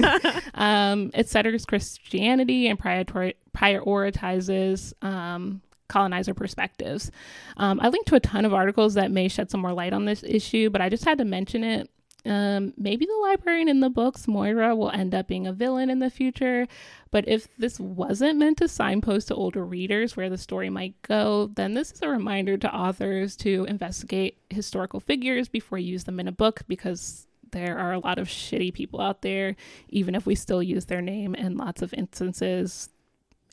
um, 0.54 1.10
centers 1.24 1.64
Christianity 1.64 2.66
and 2.68 2.78
priori- 2.78 3.36
prioritizes 3.56 4.92
um, 5.04 5.60
colonizer 5.88 6.34
perspectives. 6.34 7.10
Um, 7.56 7.80
I 7.80 7.88
linked 7.88 8.08
to 8.08 8.14
a 8.16 8.20
ton 8.20 8.44
of 8.44 8.54
articles 8.54 8.94
that 8.94 9.10
may 9.10 9.28
shed 9.28 9.50
some 9.50 9.60
more 9.60 9.72
light 9.72 9.92
on 9.92 10.04
this 10.04 10.22
issue, 10.24 10.70
but 10.70 10.80
I 10.80 10.88
just 10.88 11.04
had 11.04 11.18
to 11.18 11.24
mention 11.24 11.62
it. 11.64 11.90
Um, 12.26 12.74
maybe 12.76 13.06
the 13.06 13.18
librarian 13.22 13.68
in 13.68 13.80
the 13.80 13.88
books, 13.88 14.28
Moira, 14.28 14.76
will 14.76 14.90
end 14.90 15.14
up 15.14 15.26
being 15.26 15.46
a 15.46 15.52
villain 15.52 15.88
in 15.88 16.00
the 16.00 16.10
future. 16.10 16.66
But 17.10 17.26
if 17.26 17.48
this 17.56 17.80
wasn't 17.80 18.38
meant 18.38 18.58
to 18.58 18.68
signpost 18.68 19.28
to 19.28 19.34
older 19.34 19.64
readers 19.64 20.16
where 20.16 20.30
the 20.30 20.38
story 20.38 20.70
might 20.70 21.00
go, 21.02 21.50
then 21.54 21.74
this 21.74 21.92
is 21.92 22.02
a 22.02 22.08
reminder 22.08 22.56
to 22.58 22.74
authors 22.74 23.36
to 23.36 23.64
investigate 23.68 24.36
historical 24.50 25.00
figures 25.00 25.48
before 25.48 25.78
you 25.78 25.92
use 25.92 26.04
them 26.04 26.20
in 26.20 26.28
a 26.28 26.32
book 26.32 26.62
because 26.68 27.26
there 27.52 27.78
are 27.78 27.92
a 27.92 27.98
lot 27.98 28.18
of 28.18 28.28
shitty 28.28 28.72
people 28.72 29.00
out 29.00 29.22
there, 29.22 29.56
even 29.88 30.14
if 30.14 30.26
we 30.26 30.34
still 30.34 30.62
use 30.62 30.84
their 30.84 31.02
name 31.02 31.34
in 31.34 31.56
lots 31.56 31.82
of 31.82 31.94
instances 31.94 32.90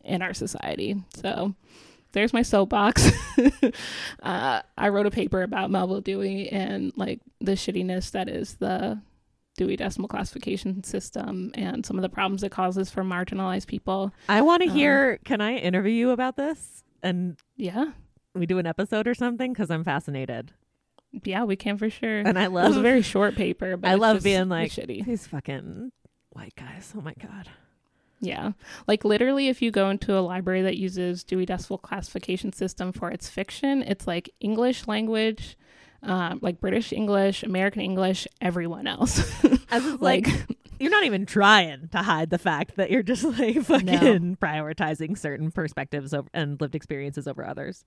in 0.03 0.21
our 0.21 0.33
society. 0.33 0.95
So 1.15 1.55
there's 2.11 2.33
my 2.33 2.41
soapbox. 2.41 3.11
uh, 4.23 4.61
I 4.77 4.89
wrote 4.89 5.05
a 5.05 5.11
paper 5.11 5.41
about 5.41 5.71
Melville 5.71 6.01
Dewey 6.01 6.49
and 6.49 6.93
like 6.95 7.21
the 7.39 7.53
shittiness 7.53 8.11
that 8.11 8.27
is 8.29 8.55
the 8.55 9.01
Dewey 9.57 9.75
Decimal 9.75 10.07
Classification 10.07 10.83
System 10.83 11.51
and 11.55 11.85
some 11.85 11.97
of 11.97 12.01
the 12.03 12.09
problems 12.09 12.43
it 12.43 12.51
causes 12.51 12.89
for 12.89 13.03
marginalized 13.03 13.67
people. 13.67 14.13
I 14.29 14.41
want 14.41 14.63
to 14.63 14.69
Um, 14.69 14.75
hear. 14.75 15.17
Can 15.25 15.41
I 15.41 15.55
interview 15.57 15.93
you 15.93 16.09
about 16.11 16.35
this? 16.37 16.83
And 17.03 17.37
Yeah, 17.55 17.91
we 18.35 18.45
do 18.45 18.59
an 18.59 18.67
episode 18.67 19.07
or 19.07 19.13
something 19.15 19.53
because 19.53 19.71
I'm 19.71 19.83
fascinated. 19.83 20.51
yeah, 21.23 21.43
we 21.43 21.55
can 21.55 21.77
for 21.77 21.89
sure. 21.89 22.19
And 22.19 22.37
I 22.37 22.47
love 22.47 22.65
it 22.65 22.67
was 22.69 22.77
a 22.77 22.81
very 22.81 23.01
short 23.01 23.35
paper, 23.35 23.77
but 23.77 23.89
I 23.89 23.95
love 23.95 24.23
being 24.23 24.49
like 24.49 24.71
shitty. 24.71 25.05
these 25.05 25.25
fucking 25.27 25.91
white 26.31 26.53
guys. 26.55 26.93
Oh 26.95 27.01
my 27.01 27.13
god. 27.19 27.49
Yeah. 28.19 28.51
Like 28.87 29.05
literally 29.05 29.47
if 29.47 29.61
you 29.61 29.71
go 29.71 29.89
into 29.89 30.17
a 30.17 30.21
library 30.21 30.61
that 30.63 30.77
uses 30.77 31.23
Dewey 31.23 31.45
Decimal 31.45 31.77
Classification 31.79 32.51
System 32.51 32.91
for 32.91 33.09
its 33.11 33.29
fiction, 33.29 33.81
it's 33.83 34.05
like 34.07 34.29
English 34.39 34.87
language, 34.87 35.57
um, 36.03 36.39
like 36.41 36.59
British 36.59 36.93
English, 36.93 37.43
American 37.43 37.81
English, 37.81 38.27
everyone 38.41 38.87
else. 38.87 39.21
Like, 39.69 40.27
like 40.27 40.27
you're 40.79 40.91
not 40.91 41.03
even 41.03 41.25
trying 41.25 41.89
to 41.89 41.97
hide 41.97 42.29
the 42.29 42.37
fact 42.37 42.77
that 42.77 42.89
you're 42.89 43.03
just 43.03 43.23
like 43.23 43.61
fucking 43.63 44.37
prioritizing 44.37 45.17
certain 45.17 45.51
perspectives 45.51 46.13
over, 46.13 46.29
and 46.33 46.59
lived 46.61 46.73
experiences 46.75 47.27
over 47.27 47.45
others. 47.45 47.83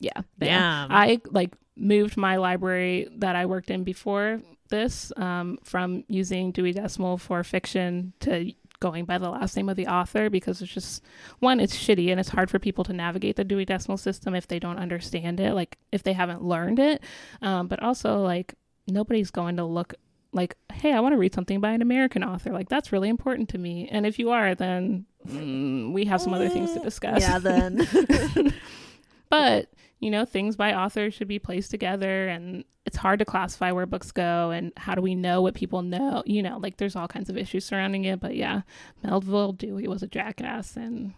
yeah. 0.00 0.22
yeah. 0.40 0.86
I 0.90 1.20
like 1.30 1.54
moved 1.76 2.16
my 2.16 2.36
library 2.36 3.08
that 3.18 3.36
I 3.36 3.46
worked 3.46 3.70
in 3.70 3.84
before 3.84 4.40
this 4.70 5.12
um, 5.16 5.58
from 5.62 6.04
using 6.08 6.52
Dewey 6.52 6.72
Decimal 6.72 7.18
for 7.18 7.42
fiction 7.44 8.12
to 8.20 8.52
going 8.80 9.04
by 9.04 9.18
the 9.18 9.30
last 9.30 9.56
name 9.56 9.68
of 9.68 9.76
the 9.76 9.86
author 9.86 10.30
because 10.30 10.60
it's 10.60 10.72
just 10.72 11.04
one 11.38 11.60
it's 11.60 11.76
shitty 11.76 12.10
and 12.10 12.18
it's 12.18 12.30
hard 12.30 12.50
for 12.50 12.58
people 12.58 12.82
to 12.84 12.92
navigate 12.92 13.36
the 13.36 13.44
Dewey 13.44 13.64
Decimal 13.64 13.98
System 13.98 14.34
if 14.34 14.48
they 14.48 14.58
don't 14.58 14.78
understand 14.78 15.38
it 15.38 15.52
like 15.52 15.78
if 15.92 16.02
they 16.02 16.14
haven't 16.14 16.42
learned 16.42 16.78
it. 16.78 17.02
Um, 17.42 17.68
but 17.68 17.82
also 17.82 18.20
like 18.22 18.54
nobody's 18.88 19.30
going 19.30 19.56
to 19.56 19.64
look 19.64 19.94
like 20.32 20.56
hey 20.72 20.92
I 20.92 21.00
want 21.00 21.12
to 21.12 21.18
read 21.18 21.34
something 21.34 21.60
by 21.60 21.70
an 21.72 21.82
American 21.82 22.24
author. 22.24 22.50
Like 22.50 22.68
that's 22.68 22.92
really 22.92 23.08
important 23.08 23.50
to 23.50 23.58
me. 23.58 23.88
And 23.90 24.06
if 24.06 24.18
you 24.18 24.30
are 24.30 24.54
then 24.54 25.06
mm, 25.26 25.92
we 25.92 26.06
have 26.06 26.20
some 26.20 26.34
other 26.34 26.48
things 26.48 26.72
to 26.72 26.80
discuss. 26.80 27.20
Yeah, 27.20 27.38
then. 27.38 28.54
but 29.30 29.70
you 30.00 30.10
know 30.10 30.26
things 30.26 30.56
by 30.56 30.74
authors 30.74 31.14
should 31.14 31.28
be 31.28 31.38
placed 31.38 31.70
together 31.70 32.28
and 32.28 32.64
it's 32.84 32.96
hard 32.96 33.18
to 33.18 33.24
classify 33.24 33.72
where 33.72 33.86
books 33.86 34.10
go 34.10 34.50
and 34.50 34.72
how 34.76 34.94
do 34.94 35.00
we 35.00 35.14
know 35.14 35.40
what 35.40 35.54
people 35.54 35.80
know 35.82 36.22
you 36.26 36.42
know 36.42 36.58
like 36.58 36.76
there's 36.76 36.96
all 36.96 37.08
kinds 37.08 37.30
of 37.30 37.38
issues 37.38 37.64
surrounding 37.64 38.04
it 38.04 38.20
but 38.20 38.36
yeah 38.36 38.62
melville 39.02 39.52
dewey 39.52 39.88
was 39.88 40.02
a 40.02 40.06
jackass 40.06 40.76
and 40.76 41.14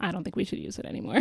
i 0.00 0.12
don't 0.12 0.24
think 0.24 0.36
we 0.36 0.44
should 0.44 0.58
use 0.58 0.78
it 0.78 0.84
anymore 0.84 1.16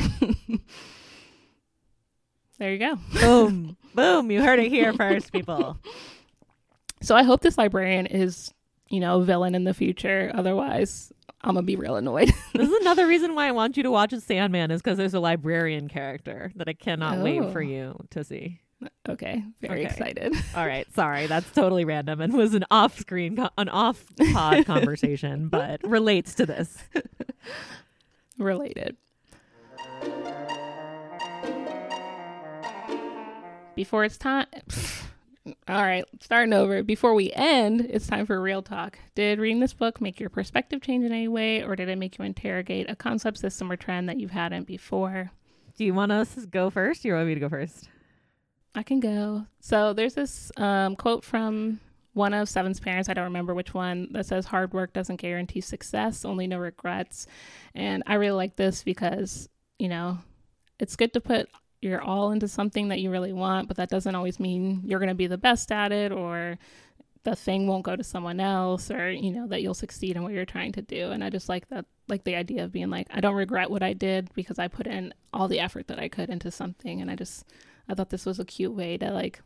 there 2.60 2.74
you 2.74 2.80
go 2.80 2.96
Boom. 3.14 3.78
Boom. 3.96 4.30
You 4.30 4.44
heard 4.44 4.60
it 4.60 4.70
here 4.70 4.92
first, 4.94 5.32
people. 5.32 5.78
so 7.02 7.16
i 7.16 7.24
hope 7.24 7.42
this 7.42 7.58
librarian 7.58 8.06
is 8.06 8.54
you 8.90 9.00
know 9.00 9.22
villain 9.22 9.56
in 9.56 9.64
the 9.64 9.74
future 9.74 10.32
otherwise 10.36 11.12
i'm 11.42 11.56
gonna 11.56 11.64
be 11.66 11.76
real 11.76 11.96
annoyed 11.96 12.30
this 12.54 12.70
is 12.70 12.76
another 12.82 13.08
reason 13.08 13.36
why 13.36 13.48
I 13.48 13.52
want 13.52 13.78
you 13.78 13.84
to 13.84 13.92
watch 13.92 14.14
a 14.14 14.22
Sandman 14.22 14.72
is 14.72 14.82
because 14.82 14.98
there's 14.98 15.14
a 15.14 15.20
librarian 15.20 15.88
character 15.88 16.52
that 16.56 16.68
I 16.70 16.74
cannot 16.74 17.20
wait 17.20 17.42
Oh. 17.42 17.52
for 17.52 17.62
you 17.62 17.96
to 18.12 18.24
see. 18.24 18.60
okay 19.10 19.44
very 19.62 19.82
Okay. 19.86 19.90
excited 19.90 20.34
All 20.56 20.66
right, 20.68 20.88
sorry, 20.94 21.28
that's 21.28 21.50
totally 21.52 21.86
random 21.86 22.22
and 22.22 22.34
was 22.34 22.54
an 22.54 22.66
off-screen, 22.72 23.36
co- 23.38 23.50
an 23.58 23.70
off-pod 23.70 24.66
conversation, 24.68 25.50
but 25.50 25.82
relates 25.88 26.34
to 26.36 26.46
this. 26.46 26.78
related. 28.38 28.98
Before 33.76 34.06
it's 34.06 34.18
time. 34.18 34.46
All 35.68 35.82
right, 35.82 36.06
starting 36.22 36.54
over. 36.54 36.84
Before 36.84 37.16
we 37.16 37.32
end, 37.32 37.88
it's 37.90 38.06
time 38.06 38.28
for 38.28 38.40
real 38.40 38.62
talk. 38.62 39.00
Did 39.16 39.40
reading 39.40 39.62
this 39.62 39.74
book 39.74 40.00
make 40.00 40.20
your 40.20 40.30
perspective 40.30 40.80
change 40.80 41.04
in 41.04 41.12
any 41.12 41.28
way, 41.28 41.64
or 41.64 41.76
did 41.76 41.90
it 41.90 41.98
make 41.98 42.20
you 42.20 42.26
interrogate 42.26 42.88
a 42.88 42.96
concept, 42.96 43.40
system, 43.40 43.72
or 43.72 43.76
trend 43.76 44.08
that 44.08 44.20
you've 44.20 44.30
had 44.30 44.54
in 44.54 44.64
before? 44.64 45.32
Do 45.76 45.84
you 45.84 45.96
want 45.96 46.12
us 46.12 46.36
to 46.36 46.46
go 46.46 46.70
first? 46.70 47.04
Or 47.04 47.08
you 47.08 47.14
want 47.16 47.28
me 47.28 47.34
to 47.34 47.40
go 47.40 47.50
first? 47.50 47.90
I 48.76 48.84
can 48.84 49.00
go. 49.00 49.48
So 49.60 49.94
there's 49.94 50.14
this 50.14 50.52
um, 50.58 50.96
quote 50.96 51.24
from 51.24 51.80
one 52.14 52.36
of 52.36 52.48
Seven's 52.48 52.80
parents, 52.80 53.10
I 53.10 53.16
don't 53.16 53.24
remember 53.24 53.56
which 53.56 53.74
one, 53.74 54.10
that 54.12 54.28
says, 54.28 54.46
Hard 54.46 54.72
work 54.72 54.94
doesn't 54.94 55.16
guarantee 55.16 55.62
success, 55.62 56.26
only 56.26 56.46
no 56.46 56.60
regrets. 56.60 57.26
And 57.74 58.04
I 58.06 58.14
really 58.16 58.38
like 58.38 58.56
this 58.56 58.84
because, 58.84 59.50
you 59.80 59.90
know, 59.90 60.20
it's 60.80 60.96
good 60.96 61.12
to 61.14 61.22
put 61.22 61.50
your 61.82 62.02
all 62.02 62.32
into 62.32 62.48
something 62.48 62.88
that 62.90 63.00
you 63.00 63.12
really 63.12 63.34
want, 63.34 63.68
but 63.68 63.78
that 63.78 63.90
doesn't 63.90 64.16
always 64.16 64.40
mean 64.40 64.82
you're 64.86 65.00
going 65.00 65.10
to 65.10 65.16
be 65.16 65.28
the 65.28 65.38
best 65.38 65.72
at 65.72 65.92
it 65.92 66.12
or 66.12 66.58
the 67.24 67.36
thing 67.36 67.68
won't 67.68 67.84
go 67.84 67.96
to 67.96 68.04
someone 68.04 68.40
else 68.40 68.92
or, 68.92 69.12
you 69.12 69.32
know, 69.32 69.48
that 69.48 69.62
you'll 69.62 69.74
succeed 69.74 70.16
in 70.16 70.24
what 70.24 70.32
you're 70.34 70.46
trying 70.46 70.72
to 70.72 70.82
do. 70.82 71.10
And 71.12 71.24
I 71.24 71.30
just 71.30 71.50
like 71.50 71.68
that, 71.70 71.86
like 72.08 72.24
the 72.24 72.36
idea 72.36 72.64
of 72.64 72.72
being 72.72 72.90
like, 72.92 73.08
I 73.12 73.20
don't 73.20 73.34
regret 73.36 73.72
what 73.72 73.82
I 73.82 73.94
did 73.94 74.30
because 74.36 74.60
I 74.60 74.68
put 74.68 74.86
in 74.88 75.14
all 75.34 75.48
the 75.48 75.60
effort 75.60 75.88
that 75.88 76.00
I 76.00 76.08
could 76.08 76.30
into 76.30 76.52
something. 76.52 77.02
And 77.02 77.10
I 77.10 77.16
just, 77.16 77.46
I 77.90 77.96
thought 77.96 78.12
this 78.12 78.26
was 78.28 78.40
a 78.40 78.46
cute 78.46 78.74
way 78.76 78.98
to 78.98 79.12
like 79.12 79.42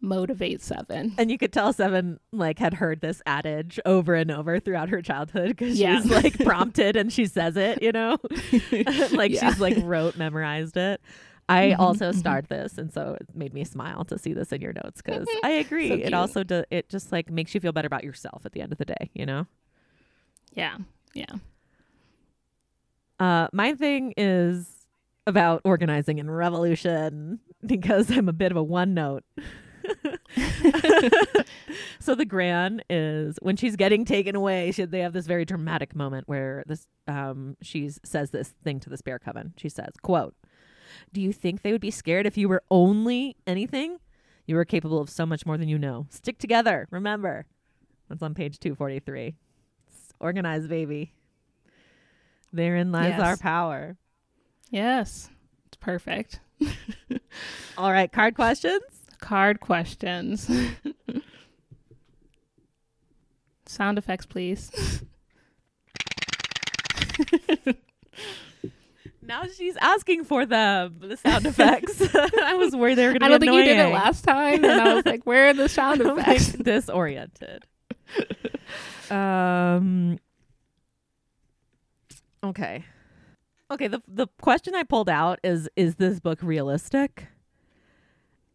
motivate 0.00 0.62
Seven. 0.62 1.14
And 1.18 1.30
you 1.30 1.38
could 1.38 1.52
tell 1.52 1.72
Seven 1.72 2.20
like 2.32 2.58
had 2.58 2.74
heard 2.74 3.00
this 3.00 3.22
adage 3.26 3.80
over 3.84 4.14
and 4.14 4.30
over 4.30 4.60
throughout 4.60 4.90
her 4.90 5.02
childhood 5.02 5.48
because 5.48 5.78
Yeah. 5.80 6.00
she's 6.00 6.10
like 6.10 6.38
prompted 6.44 6.96
and 6.96 7.12
she 7.12 7.26
says 7.26 7.56
it, 7.56 7.82
you 7.82 7.92
know, 7.92 8.18
like 9.12 9.32
Yeah. 9.32 9.48
she's 9.50 9.58
like 9.58 9.78
rote, 9.82 10.16
memorized 10.16 10.76
it. 10.76 11.00
I 11.48 11.70
Mhm, 11.70 11.78
also 11.78 12.10
mhm. 12.10 12.14
starred 12.16 12.46
this, 12.48 12.76
and 12.78 12.92
so 12.92 13.16
it 13.20 13.28
made 13.34 13.54
me 13.54 13.62
smile 13.64 14.04
to 14.06 14.18
see 14.18 14.32
this 14.32 14.52
in 14.52 14.60
your 14.60 14.72
notes 14.72 15.00
because 15.02 15.28
I 15.44 15.50
agree. 15.50 15.88
So 15.88 15.94
it 15.94 16.12
also 16.14 16.42
do, 16.42 16.64
it 16.70 16.88
just 16.88 17.12
like 17.12 17.30
makes 17.30 17.54
you 17.54 17.60
feel 17.60 17.72
better 17.72 17.86
about 17.86 18.02
yourself 18.04 18.44
at 18.44 18.52
the 18.52 18.60
end 18.60 18.72
of 18.72 18.78
the 18.78 18.84
day, 18.84 19.10
you 19.14 19.24
know. 19.26 19.46
Yeah, 20.54 20.78
yeah. 21.14 21.26
Uh, 23.18 23.48
my 23.52 23.74
thing 23.74 24.12
is 24.16 24.86
about 25.26 25.60
organizing 25.64 26.20
and 26.20 26.34
revolution 26.36 27.40
because 27.64 28.10
I'm 28.10 28.28
a 28.28 28.32
bit 28.32 28.50
of 28.50 28.56
a 28.56 28.62
one 28.62 28.92
note. 28.94 29.24
so 32.00 32.14
the 32.14 32.24
Gran 32.26 32.82
is 32.90 33.38
when 33.40 33.56
she's 33.56 33.76
getting 33.76 34.04
taken 34.04 34.34
away. 34.34 34.72
She, 34.72 34.84
they 34.84 35.00
have 35.00 35.12
this 35.12 35.26
very 35.26 35.44
dramatic 35.44 35.94
moment 35.94 36.28
where 36.28 36.64
this 36.66 36.86
um 37.06 37.56
she 37.62 37.90
says 38.04 38.30
this 38.30 38.48
thing 38.64 38.80
to 38.80 38.90
the 38.90 38.96
Spare 38.96 39.18
Coven. 39.20 39.54
She 39.56 39.68
says, 39.68 39.92
"quote 40.02 40.34
Do 41.12 41.20
you 41.20 41.32
think 41.32 41.62
they 41.62 41.72
would 41.72 41.80
be 41.80 41.90
scared 41.90 42.26
if 42.26 42.36
you 42.36 42.48
were 42.48 42.62
only 42.70 43.36
anything? 43.46 43.98
You 44.46 44.56
are 44.58 44.64
capable 44.64 45.00
of 45.00 45.10
so 45.10 45.26
much 45.26 45.44
more 45.46 45.56
than 45.58 45.68
you 45.68 45.78
know. 45.78 46.06
Stick 46.10 46.38
together. 46.38 46.86
Remember." 46.90 47.46
That's 48.08 48.22
on 48.22 48.34
page 48.34 48.58
two 48.60 48.74
forty 48.74 49.00
three. 49.00 49.34
Organized, 50.20 50.68
baby. 50.68 51.12
Therein 52.52 52.92
lies 52.92 53.10
Yes. 53.10 53.20
our 53.20 53.36
power. 53.36 53.96
Yes. 54.70 55.28
It's 55.66 55.76
perfect. 55.76 56.40
All 57.78 57.92
right, 57.92 58.10
card 58.10 58.34
questions. 58.34 58.82
Card 59.20 59.60
questions. 59.60 60.50
Sound 63.66 63.98
effects, 63.98 64.26
please. 64.26 65.02
Now 69.26 69.44
she's 69.44 69.76
asking 69.76 70.24
for 70.24 70.46
them, 70.46 70.96
the 71.00 71.16
sound 71.16 71.46
effects. 71.46 72.00
I 72.14 72.54
was 72.54 72.74
worried 72.74 72.96
they 72.96 73.06
were 73.06 73.18
going 73.18 73.20
to 73.20 73.26
be. 73.26 73.26
I 73.26 73.28
don't 73.28 73.40
think 73.40 73.52
you 73.54 73.64
did 73.64 73.78
it 73.78 73.92
last 73.92 74.22
time, 74.22 74.64
and 74.64 74.80
I 74.80 74.94
was 74.94 75.06
like, 75.06 75.22
"Where 75.24 75.48
are 75.48 75.54
the 75.54 75.68
sound 75.68 76.00
effects?" 76.00 76.52
disoriented. 76.52 77.64
um. 79.10 80.18
Okay. 82.44 82.84
Okay. 83.70 83.88
The 83.88 84.02
the 84.06 84.28
question 84.40 84.74
I 84.74 84.84
pulled 84.84 85.08
out 85.08 85.40
is: 85.42 85.68
Is 85.76 85.96
this 85.96 86.20
book 86.20 86.38
realistic? 86.42 87.28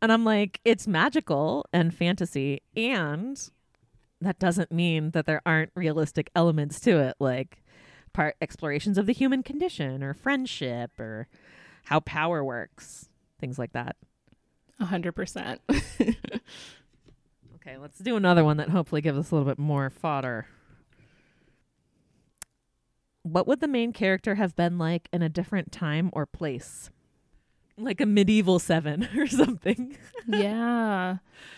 And 0.03 0.11
I'm 0.11 0.25
like, 0.25 0.59
it's 0.65 0.87
magical 0.87 1.65
and 1.71 1.93
fantasy, 1.93 2.61
and 2.75 3.39
that 4.19 4.39
doesn't 4.39 4.71
mean 4.71 5.11
that 5.11 5.27
there 5.27 5.43
aren't 5.45 5.71
realistic 5.75 6.31
elements 6.35 6.79
to 6.81 6.97
it, 6.99 7.15
like 7.19 7.60
part 8.13 8.35
explorations 8.41 8.97
of 8.97 9.05
the 9.05 9.13
human 9.13 9.43
condition, 9.43 10.03
or 10.03 10.13
friendship, 10.13 10.99
or 10.99 11.27
how 11.85 11.99
power 12.01 12.43
works, 12.43 13.09
things 13.39 13.57
like 13.59 13.73
that. 13.73 13.95
A 14.79 14.85
hundred 14.85 15.13
percent. 15.13 15.61
Okay, 17.63 17.77
let's 17.77 17.99
do 17.99 18.15
another 18.15 18.43
one 18.43 18.57
that 18.57 18.69
hopefully 18.69 19.01
gives 19.01 19.19
us 19.19 19.29
a 19.29 19.35
little 19.35 19.47
bit 19.47 19.59
more 19.59 19.91
fodder. 19.91 20.47
What 23.21 23.45
would 23.47 23.59
the 23.59 23.67
main 23.67 23.93
character 23.93 24.33
have 24.35 24.55
been 24.55 24.79
like 24.79 25.07
in 25.13 25.21
a 25.21 25.29
different 25.29 25.71
time 25.71 26.09
or 26.11 26.25
place? 26.25 26.89
Like 27.77 28.01
a 28.01 28.07
medieval 28.07 28.57
seven 28.57 29.07
or 29.17 29.27
something. 29.27 29.95
yeah, 30.27 31.17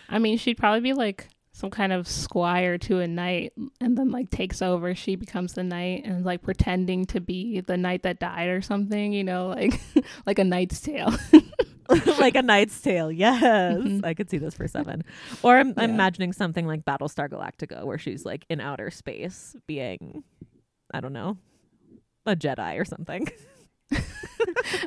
I 0.10 0.20
mean, 0.20 0.38
she'd 0.38 0.58
probably 0.58 0.82
be 0.82 0.91
like 0.91 1.30
some 1.56 1.70
kind 1.70 1.93
of 1.93 2.08
squire 2.08 2.78
to 2.80 2.99
a 2.99 3.08
knight, 3.08 3.54
and 3.80 3.95
then 3.97 4.10
like 4.12 4.30
takes 4.32 4.62
over. 4.62 4.95
She 4.95 5.16
becomes 5.16 5.54
the 5.54 5.64
knight 5.64 6.04
and 6.04 6.26
like 6.26 6.41
pretending 6.41 7.06
to 7.06 7.22
be 7.22 7.62
the 7.62 7.78
knight 7.78 8.04
that 8.04 8.20
died 8.20 8.49
or 8.49 8.62
something. 8.62 9.14
You 9.14 9.24
know, 9.24 9.47
like 9.49 9.80
like 10.26 10.39
a 10.39 10.43
Knight's 10.43 10.82
Tale. 10.82 11.14
like 12.20 12.36
a 12.36 12.41
Knight's 12.41 12.82
Tale. 12.82 13.12
Yes. 13.12 13.43
Mhm. 13.43 14.04
I 14.04 14.14
could 14.16 14.30
see 14.30 14.39
this 14.39 14.56
for 14.56 14.68
seven. 14.68 15.04
Or 15.43 15.58
I'm, 15.58 15.74
I'm 15.78 15.91
imagining 15.91 16.34
something 16.34 16.66
like 16.66 16.86
Battlestar 16.86 17.30
Galactica 17.30 17.84
where 17.86 17.97
she's 17.99 18.26
like 18.26 18.45
in 18.49 18.60
outer 18.60 18.89
space 18.89 19.56
being, 19.68 20.24
I 20.93 21.01
don't 21.01 21.14
know, 21.14 21.38
a 22.26 22.36
Jedi 22.36 22.80
or 22.80 22.86
something. 22.86 23.28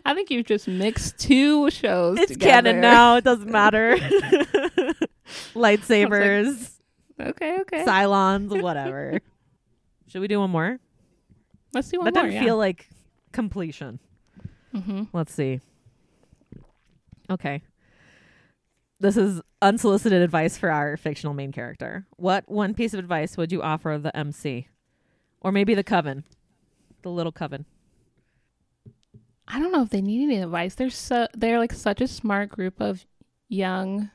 I 0.04 0.14
think 0.14 0.30
you've 0.30 0.46
just 0.46 0.68
mixed 0.68 1.18
two 1.18 1.70
shows. 1.70 2.18
It's 2.18 2.32
together. 2.32 2.70
canon 2.70 2.80
now. 2.80 3.16
It 3.16 3.24
doesn't 3.24 3.50
matter. 3.50 3.96
Lightsabers. 5.54 6.72
Okay, 7.20 7.58
okay. 7.60 7.84
Cylons, 7.84 8.60
whatever. 8.62 9.20
Should 10.08 10.20
we 10.20 10.28
do 10.28 10.40
one 10.40 10.50
more? 10.50 10.78
Let's 11.72 11.88
do 11.88 11.98
one 11.98 12.06
that 12.06 12.14
more. 12.14 12.24
doesn't 12.26 12.42
feel 12.44 12.56
like 12.56 12.88
completion. 13.32 13.98
hmm 14.72 15.04
Let's 15.12 15.32
see. 15.32 15.60
Okay. 17.30 17.62
This 19.00 19.16
is 19.16 19.42
unsolicited 19.60 20.22
advice 20.22 20.56
for 20.56 20.70
our 20.70 20.96
fictional 20.96 21.34
main 21.34 21.52
character. 21.52 22.06
What 22.16 22.48
one 22.48 22.72
piece 22.72 22.94
of 22.94 22.98
advice 23.00 23.36
would 23.36 23.52
you 23.52 23.62
offer 23.62 23.98
the 24.00 24.16
MC? 24.16 24.68
Or 25.40 25.52
maybe 25.52 25.74
the 25.74 25.84
coven? 25.84 26.24
The 27.02 27.10
little 27.10 27.32
coven. 27.32 27.66
I 29.48 29.58
don't 29.60 29.72
know 29.72 29.82
if 29.82 29.90
they 29.90 30.00
need 30.02 30.22
any 30.24 30.38
advice. 30.42 30.74
They're 30.74 30.90
so 30.90 31.28
they're 31.34 31.58
like 31.58 31.72
such 31.72 32.00
a 32.00 32.08
smart 32.08 32.48
group 32.50 32.80
of 32.80 33.06
young 33.48 34.10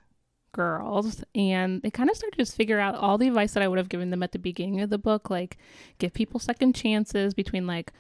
girls 0.53 1.23
and 1.33 1.81
they 1.81 1.89
kind 1.89 2.09
of 2.09 2.17
start 2.17 2.33
to 2.33 2.37
just 2.39 2.55
figure 2.57 2.77
out 2.79 2.95
all 2.95 3.17
the 3.17 3.29
advice 3.29 3.53
that 3.53 3.63
I 3.63 3.67
would 3.69 3.77
have 3.77 3.87
given 3.87 4.09
them 4.09 4.21
at 4.21 4.33
the 4.33 4.39
beginning 4.39 4.81
of 4.81 4.89
the 4.89 4.97
book 4.97 5.29
like 5.29 5.57
give 5.97 6.13
people 6.13 6.41
second 6.41 6.75
chances 6.75 7.33
between 7.33 7.65
like 7.65 7.93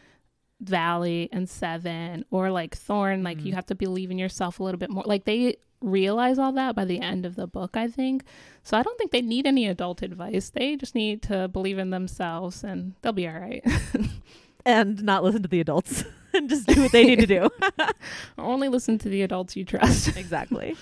Valley 0.59 1.29
and 1.31 1.47
Seven 1.49 2.25
or 2.29 2.51
like 2.51 2.75
Thorn 2.75 3.23
like 3.23 3.39
you 3.45 3.53
Mhm. 3.53 3.55
have 3.55 3.65
to 3.67 3.75
believe 3.75 4.11
in 4.11 4.19
yourself 4.19 4.59
a 4.59 4.63
little 4.63 4.77
bit 4.77 4.89
more. 4.89 5.03
Like 5.07 5.23
they 5.23 5.55
realize 5.79 6.37
all 6.37 6.51
that 6.51 6.75
by 6.75 6.83
the 6.85 6.99
end 6.99 7.25
of 7.25 7.35
the 7.35 7.47
book 7.47 7.77
I 7.77 7.87
think. 7.87 8.23
So 8.63 8.77
I 8.77 8.83
don't 8.83 8.97
think 8.97 9.11
they 9.11 9.21
need 9.21 9.47
any 9.47 9.65
adult 9.67 10.01
advice. 10.01 10.49
They 10.49 10.75
just 10.75 10.93
need 10.93 11.21
to 11.23 11.47
believe 11.47 11.79
in 11.79 11.89
themselves 11.91 12.63
and 12.65 12.95
they'll 13.01 13.13
be 13.13 13.27
all 13.29 13.39
right. 13.39 13.63
And 14.65 15.01
not 15.03 15.23
listen 15.23 15.41
to 15.41 15.47
the 15.47 15.59
adults 15.61 16.03
and 16.33 16.49
just 16.49 16.67
do 16.67 16.81
what 16.81 16.91
they 16.91 17.05
need 17.05 17.19
to 17.19 17.27
do. 17.27 17.49
only 18.37 18.69
listen 18.69 18.97
to 18.99 19.09
the 19.09 19.21
adults 19.21 19.55
you 19.55 19.65
trust 19.65 20.07
exactly. 20.17 20.75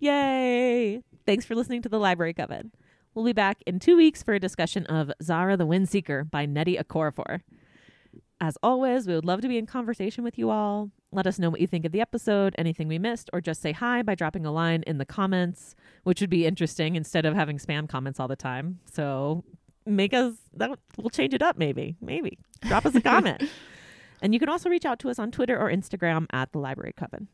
Yay! 0.00 1.02
Thanks 1.26 1.44
for 1.44 1.54
listening 1.54 1.82
to 1.82 1.88
the 1.88 1.98
Library 1.98 2.32
Coven. 2.32 2.72
We'll 3.14 3.24
be 3.24 3.32
back 3.32 3.62
in 3.66 3.80
two 3.80 3.96
weeks 3.96 4.22
for 4.22 4.34
a 4.34 4.40
discussion 4.40 4.86
of 4.86 5.10
Zahrah 5.22 5.58
the 5.58 5.66
Windseeker 5.66 6.30
by 6.30 6.46
Nnedi 6.46 6.80
Okorafor. 6.80 7.40
As 8.40 8.56
always, 8.62 9.08
we 9.08 9.14
would 9.14 9.24
love 9.24 9.40
to 9.40 9.48
be 9.48 9.58
in 9.58 9.66
conversation 9.66 10.22
with 10.22 10.38
you 10.38 10.50
all. 10.50 10.92
Let 11.10 11.26
us 11.26 11.38
know 11.38 11.50
what 11.50 11.60
you 11.60 11.66
think 11.66 11.84
of 11.84 11.90
the 11.90 12.00
episode, 12.00 12.54
anything 12.56 12.86
we 12.86 12.98
missed, 12.98 13.28
or 13.32 13.40
just 13.40 13.60
say 13.60 13.72
hi 13.72 14.02
by 14.02 14.14
dropping 14.14 14.46
a 14.46 14.52
line 14.52 14.84
in 14.86 14.98
the 14.98 15.04
comments, 15.04 15.74
which 16.04 16.20
would 16.20 16.30
be 16.30 16.46
interesting 16.46 16.94
instead 16.94 17.26
of 17.26 17.34
having 17.34 17.58
spam 17.58 17.88
comments 17.88 18.20
all 18.20 18.28
the 18.28 18.36
time. 18.36 18.78
So 18.84 19.42
make 19.88 20.14
us 20.14 20.34
that 20.54 20.78
we'll 20.96 21.10
change 21.10 21.34
it 21.34 21.42
up 21.42 21.56
maybe. 21.56 21.96
Maybe. 22.00 22.38
Drop 22.62 22.86
us 22.86 22.94
a 22.94 23.00
comment. 23.02 23.42
And 24.20 24.34
you 24.34 24.40
can 24.40 24.48
also 24.48 24.68
reach 24.68 24.84
out 24.84 24.98
to 25.00 25.10
us 25.10 25.18
on 25.18 25.30
Twitter 25.30 25.58
or 25.58 25.70
Instagram 25.70 26.26
at 26.32 26.52
the 26.52 26.58
Library 26.58 26.92
Coven. 26.96 27.28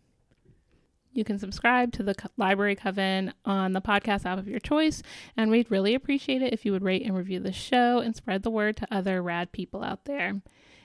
You 1.12 1.24
can 1.24 1.38
subscribe 1.38 1.92
to 1.92 2.02
the 2.02 2.14
Library 2.36 2.74
Coven 2.74 3.32
on 3.44 3.72
the 3.72 3.80
podcast 3.80 4.26
app 4.26 4.38
of 4.38 4.48
your 4.48 4.58
choice, 4.58 5.00
and 5.36 5.48
we'd 5.48 5.70
really 5.70 5.94
appreciate 5.94 6.42
it 6.42 6.52
if 6.52 6.64
you 6.64 6.72
would 6.72 6.82
rate 6.82 7.06
and 7.06 7.16
review 7.16 7.38
the 7.38 7.52
show 7.52 8.00
and 8.00 8.16
spread 8.16 8.42
the 8.42 8.50
word 8.50 8.76
to 8.78 8.88
other 8.90 9.22
rad 9.22 9.52
people 9.52 9.84
out 9.84 10.06
there. 10.06 10.40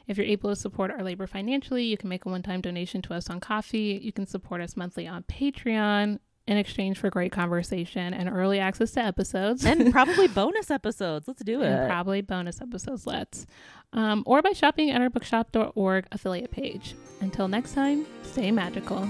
If 0.08 0.18
you're 0.18 0.28
able 0.28 0.52
to 0.52 0.56
support 0.56 0.92
our 0.92 1.04
labor 1.04 1.26
financially, 1.26 1.86
you 1.86 1.98
can 1.98 2.10
make 2.10 2.26
a 2.26 2.30
one 2.30 2.44
time 2.44 2.62
donation 2.62 3.02
to 3.04 3.16
us 3.16 3.30
on 3.30 3.40
Ko-fi. 3.40 4.00
You 4.02 4.12
can 4.12 4.28
support 4.28 4.62
us 4.62 4.78
monthly 4.78 5.08
on 5.08 5.24
Patreon 5.24 6.20
in 6.50 6.58
exchange 6.58 6.98
for 6.98 7.12
great 7.12 7.32
conversation 7.32 8.12
and 8.12 8.28
early 8.28 8.60
access 8.60 8.90
to 8.92 9.00
episodes. 9.02 9.64
And 9.64 9.92
probably 9.94 10.28
bonus 10.28 10.72
episodes. 10.72 11.28
Let's 11.28 11.44
do 11.44 11.62
it. 11.62 11.68
and 11.68 11.88
probably 11.88 12.22
bonus 12.22 12.60
episodes, 12.60 13.06
let's. 13.06 13.46
Um, 13.94 14.24
or 14.26 14.42
by 14.42 14.54
shopping 14.54 14.90
at 14.90 15.00
our 15.00 15.12
bookshop.org 15.12 16.08
affiliate 16.12 16.50
page. 16.52 16.96
Until 17.22 17.48
next 17.48 17.74
time, 17.76 18.06
stay 18.24 18.50
magical. 18.50 19.08